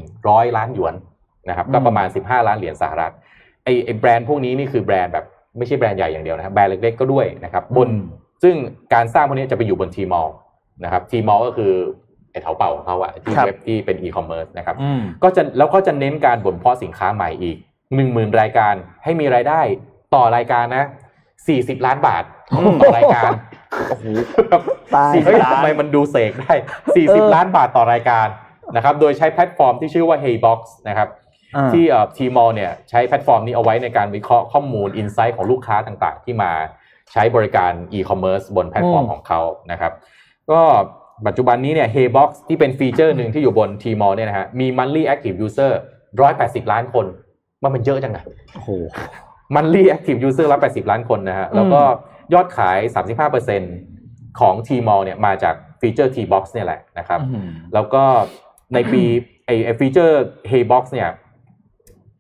[0.03, 0.95] 100 ล้านหยวน
[1.49, 3.13] นะครับก็ประมาณ 15 ล้านเหรียญสหรัฐ
[3.65, 5.27] ไอไอแบรนด์พวกนี้นี่คือแบรนด์แบบ
[5.59, 8.03] ไม่ใช่แบรนด์ใหญ่อย่างเดียวนะครับแบรนด์เล็กๆก็ด้วยนะครับบนอืม
[8.43, 8.55] ซึ่ง
[8.95, 10.29] การสร้างพวกนี้จะไปอยู่บนทีมอล
[10.85, 11.73] นะครับทีมอลก็คือ
[12.31, 17.57] ไอเถาเป่าของเขาอะที่ครับเว็บที่เป็นอีคอมเมิร์ซนะครับอืมก็จะแล้วก็จะเน้นการบ่มเพาะสินค้าใหม่อีก
[17.95, 19.61] หนึ่งหมื่นรายการให้มีรายได้
[20.15, 20.87] ต่อรายการนะ
[21.49, 22.25] สี่สิบล้านบาท
[22.81, 23.31] ต่อรายการ
[23.89, 24.05] โอ้โห
[24.95, 26.55] ตายสี่เฮ้ยทำไมมันดูเสกได้
[26.97, 28.27] สี่สิบล้านบาทต่อรายการ
[28.77, 31.09] นะครับ โดยใช้แพลตฟอร์มที่ชื่อว่า Heybox นะครับ
[31.57, 36.53] อ่าที่เอ่อ Tmall เนี่ยใช้แพลตฟอร์มนี้เอาไว้ในการวิเคราะห์ข้อมูล insight ของลูกค้าต่างๆ ที่มา
[37.13, 39.41] ใช้บริการอีคอมเมิร์ซบนแพลตฟอร์มอืมของเขา
[39.73, 39.93] นะครับ
[40.51, 40.61] ก็
[41.27, 45.73] ปัจจุบันนี้เนี่ย Heybox ที่เป็นฟีเจอร์หนึ่งที่อยู่บน Tmall เนี่ยนะฮะมี monthly active user
[46.23, 47.07] 180 ล้านคน
[47.63, 48.71] มันมันเยอะจังอะโอ้โห
[49.55, 51.81] monthly active user 180ล้านคนนะฮะแล้วก็
[52.35, 52.79] ยอดขาย
[53.59, 58.03] 35%ของ Tmall เนี่ยมาจากฟีเจอร์ Heybox เนี่ยแหละนะครับอืมแล้วก็
[58.75, 59.03] ในปี
[59.47, 61.11] ไอไอฟีเจอร์ Heybox เนี่ย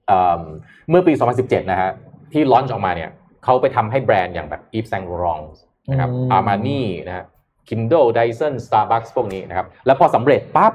[0.07, 0.43] เอิ่ม
[0.91, 1.13] เมื่อปี
[1.43, 1.91] 2017 นะฮะ
[2.33, 3.11] ที่ launch ออกมาเนี่ย
[3.45, 5.49] เขาไปทำให้แบรนด์อย่างแบบ Yves Saint Laurent
[5.91, 7.25] นะครับอืม Armani นะฮะ
[7.69, 10.73] Kindle Dyson Starbucks พวกนี้นะครับ แล้วพอสำเร็จปั๊บ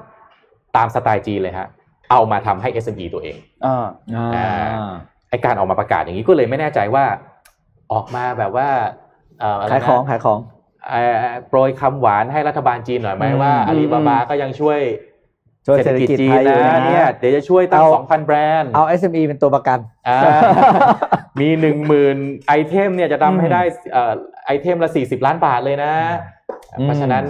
[0.76, 1.68] ตามสไตล์จีนเลยฮะ
[2.12, 3.86] เอามาทำให้ SME ตัวเองอ่า
[4.16, 4.94] อ่า
[5.34, 7.06] ไอการออกมาประกาศอย่างนี้ก็เลยไม่แน่ใจว่า
[7.94, 8.70] ออกมาแบบว่า
[9.40, 10.40] เอ่ออะไรนะขายของขายของ
[10.90, 11.18] เอ่อ
[11.48, 14.80] โปรยคำหวานให้รัฐบาลจีนหน่อยไหมอืมว่าอาลีบาบาอืมก็ยังช่วย
[15.68, 20.20] ช่วยเศรษฐกิจจีไทนยอยู่นะนะเนี่ยเดี๋ยวจะช่วยตั้งเอาสองพันแบรนด์เอา SME เป็นตัวประกันอ่า
[21.40, 22.18] มีหนึ่งหมื่น
[22.48, 23.62] item เนี่ยจะอืมทำให้ได้
[23.92, 24.14] เอ่อ
[24.46, 25.94] item ละสี่สิบล้านบาทเลยนะ
[26.78, 27.24] อืมเพราะฉะนั้น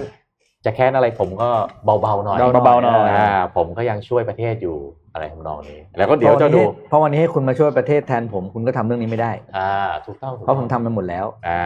[0.65, 1.49] จะแค้นอะไรผมก็
[1.85, 4.77] เบาๆหน่อยเบาๆหน่อยอ่าผมก็ยังช่วยประเทศอยู่
[5.13, 6.59] อะไรทำนองนี้ แล้วก็เดี๋ยวจะดู
[6.89, 9.71] เพราะวันนี้ให้คุณมาช่วยประเทศแทนผมคุณก็ทำเรื่องนี้ไม่ได้ อ่า
[10.05, 11.63] ถูกต้องถูกเพต้องราะผมทำไปหมดแล้ว อ่า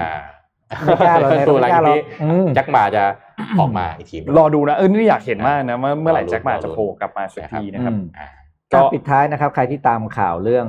[0.86, 3.04] ไม่กล้าหรอกตัวหลังไม่กล้าหรอกนี้อืมแจ็คหมาจะ
[3.60, 8.28] ออกมาอีกทีหนึ่งรอดูนะเออนี่อยากเห็นมากนะว่าเมื่อไหร่รอดูแจ็คหมาจะรอดูโผล่กลับมาสักทีนะครับอืมอ่า
[8.74, 10.66] ก็ก็ปิดท้ายนะครับ ใครที่ตามข่าวเรื่อง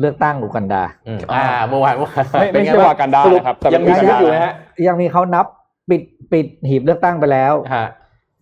[0.00, 4.52] เลือกตั้งอูกันดาอืมอ่าเมื่อวานเมื่อวานไม่ไม่เป็นงใช่บ้งวากันดาสรุปนะครับแต่ยังเป็นมีวากันชีวิตดาอยู่นะฮะ
[4.88, 5.46] ยังมีเขานับ
[6.32, 7.86] ปิดปิดหีบเลือกตั้งไปแล้ว ฮะ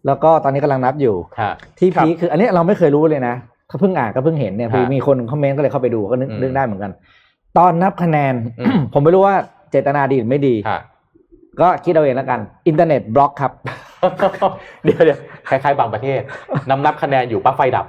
[0.07, 3.35] แล้วก็ตอนนี้กำลังนับอยู่ ฮะ ที่ peak คืออันนี้เราไม่เคยรู้เลยนะ
[3.69, 6.93] เขาเพิ่งอ่านก็เพิ่งเห็นเนี่ยฮะมีคน comment ก็เลยเข้าไปดูก็นึกอืมนึกได้เหมือนกัน
[7.59, 9.37] ตอนนับคะแนน อืม ผมไม่รู้ว่า
[9.71, 10.81] เจตนาดีหรือไม่ดี ฮะ
[11.61, 13.53] ก็คิดเอาเองแล้วกัน internet block ครับ
[14.85, 15.19] เดี๋ยวเดี๋ยว
[15.49, 16.21] คล้ายๆบางประเทศ
[16.71, 17.87] นำนับคะแนนอยู่ปั๊บไฟดับ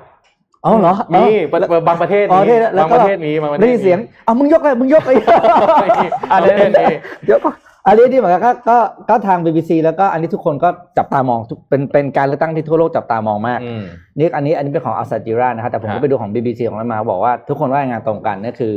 [0.65, 6.85] อ๋อเหรอมีเอ้าบางประเทศอ๋อมีที่แล้วบางก็ประเทศมีบางประเทศได้ยินเสียงเอามึงยกเลยมึงยกเลยมีอันนี้มี
[7.25, 8.77] เดี๋ยวก็อัน นี้ที่เหมือนกันก็ก็
[9.09, 13.83] ก็ทาง BBC แล้วก็อันนี้ทุกคนก็จับตามองทุกเป็นเป็นการเลือกตั้งที่ทั่วโลกจับตามองมาก อืม
[14.19, 18.75] นี่อันนี้อันนี้เป็นของอัลซาจิรานะครับแต่ผมก็ฮะไปดูของ BBC ของเรามาบอกว่าทุกคนว่ารายงานตรงกันนั่นคือ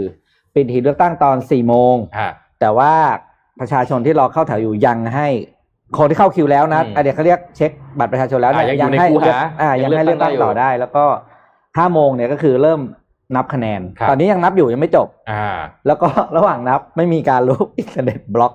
[0.54, 2.30] ปิดหีบเลือกตั้งตอน4โมง ฮะ
[2.60, 2.92] แต่ว่า
[3.60, 5.28] ประชาชนที่รอเข้าแถวอยู่ยังให้
[5.98, 11.04] คนที่เข้าคิวแล้วนะอืมอะเดี๋ยวเขาเรียกเช็คบัตรประชาชนแล้วอะเนี่ยยังอยู่ในให้คูหาเลือกอ่ายัยังงให้เลืเลืออกกตั้ตั้งงได้อยู่ต่อได้ แล้วก็
[11.78, 12.80] ห้าโมงเนี่ยก็คือเริ่ม
[13.36, 15.56] นับคะแนน ครับ ตอนนี้ยังนับอยู่ยังไม่จบ อ่า
[15.86, 18.52] แล้วก็ ระหว่างนับไม่มีการลบอินเทอร์เน็ตบล็อก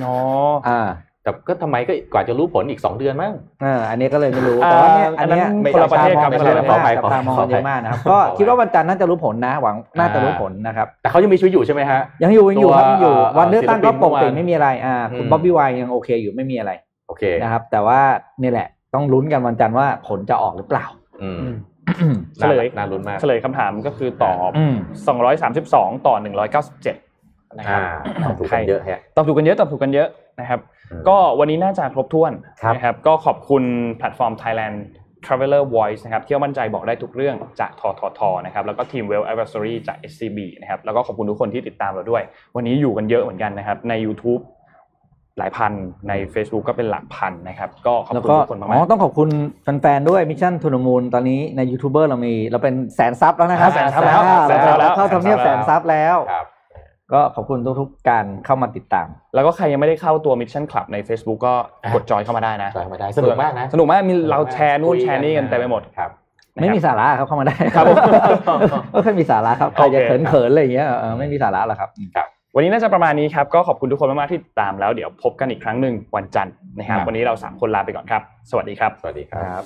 [0.00, 0.80] เนาะอ่า
[1.22, 3.32] แต่ก็ทำไมก็กว่าจะรู้ผลอีกสองเดือนมั้ง
[3.64, 16.72] อ่าอันนี้ก็เลยไม่รู้อ่าแต่ว่าเนี่ยอัอันนนั้นเนี้ยไม่คนละประเทศครับจัคนละประเทศบตามองขออภัยจับตามองขออภัยเยอะมากนะครับขอก็อภัยคิดว่าวันจันทร์น่าจะรู้ผลนะ หวังน่าจะรู้ผลนะครับ แต่เขายังมีชีวิตอยู่ใช่ไหมฮะ ยังอยู่ยังอยู่ครับตัวยังอยู่เอ่อวันเลือกตั้งก็ศิลปินปกติเมื่อวานไม่มีอะไร อ่า คุณอืมบ๊อบบี้ไวน์ยังโอเคอยู่ไม่มีอะไร
[17.08, 18.00] โอเค นะครับ แต่ว่า
[18.42, 20.84] นี่แหละ ต้องลุ้นกันวันจันทร์ว่าผลจะออกหรือเปล่า
[21.22, 21.38] อืม
[22.36, 24.74] เฉลยน่าลุ้นมากเฉลยคำถามก็คือตอบอืม
[25.40, 26.14] 232 ต่อ
[26.62, 27.03] 197
[27.58, 27.78] นะครั
[28.22, 30.08] อ่าบถูกกันเยอะแฮะตอบถูกกันเยอะตอบถูกกันเยอะ
[30.40, 30.60] นะครับ
[30.90, 32.32] อืมก็วันนี้น่าจะครบถ้วน
[32.62, 33.62] ครับนะครับก็ขอบคุณ
[33.98, 34.76] แพลตฟอร์ม Thailand
[35.24, 42.22] Traveler Voice นะครับเที่ยวมั่นใจบอกได้ทุกเรื่องจากทททนะครับแล้วก็ทีม Well Advisory จาก SCB นะครับแล้วก็ขอบคุณทุกคนที่ติดตามเราด้วย
[42.56, 44.42] วันนี้อยู่กันเยอะเหมือนกันนะครับใน YouTube
[45.38, 45.72] หลายพัน
[46.08, 49.28] ใน Facebook ก็เป็นหลักพันนะครับ ก็ขอบแล้วคุณก็ทุกคนมาอ๋อกต้ต้องขอบคุณ
[49.62, 56.46] แฟนๆด้วย Mission To The Moon ตอนนี้ในยูทูบเบอร์เรามีเราเป็นแสน sub แล้วนะครับแสน sub แล้วอ่าแสน sub แล้วเราเข้าทำเนียบแสน sub แล้วครับ
[57.14, 61.54] ก็ขอบคุณทุกๆการเข้ามาติดตามๆแล้วก็ใครยังไม่ได้เข้าตัว Mission Club ใน Facebook ก็
[61.94, 66.10] กดจอยเข้ามาได้นะจอยเข้ามาได้สนุกมากนะสนุกมากมีเราแชร์นู่นแชร์นี่กันเต็มไปหมดครับ
[66.54, 67.96] นะครับไม่มีสาระครับเข้ามาได้ครับผม
[68.94, 71.90] ก็แค่มีสาระครับใครจะโอเคเขินๆอะไรอย่างเงี้ยเออไม่มีสาระหรอกครับ
[72.56, 79.62] วันนี้น่าจะประมาณนี้ครับก็ขอบคุณทุกคนมากๆที่ติดตามแล้วเดี๋ยวพบกันอีกครั้งหนึ่งวันจันทร์นะครับครับวันนี้เราสามคนลาไปก่อนครับ สวัสดีครับ สวัสดีครับ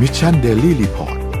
[0.00, 1.31] มิชชันเดลี่รีพอร์ต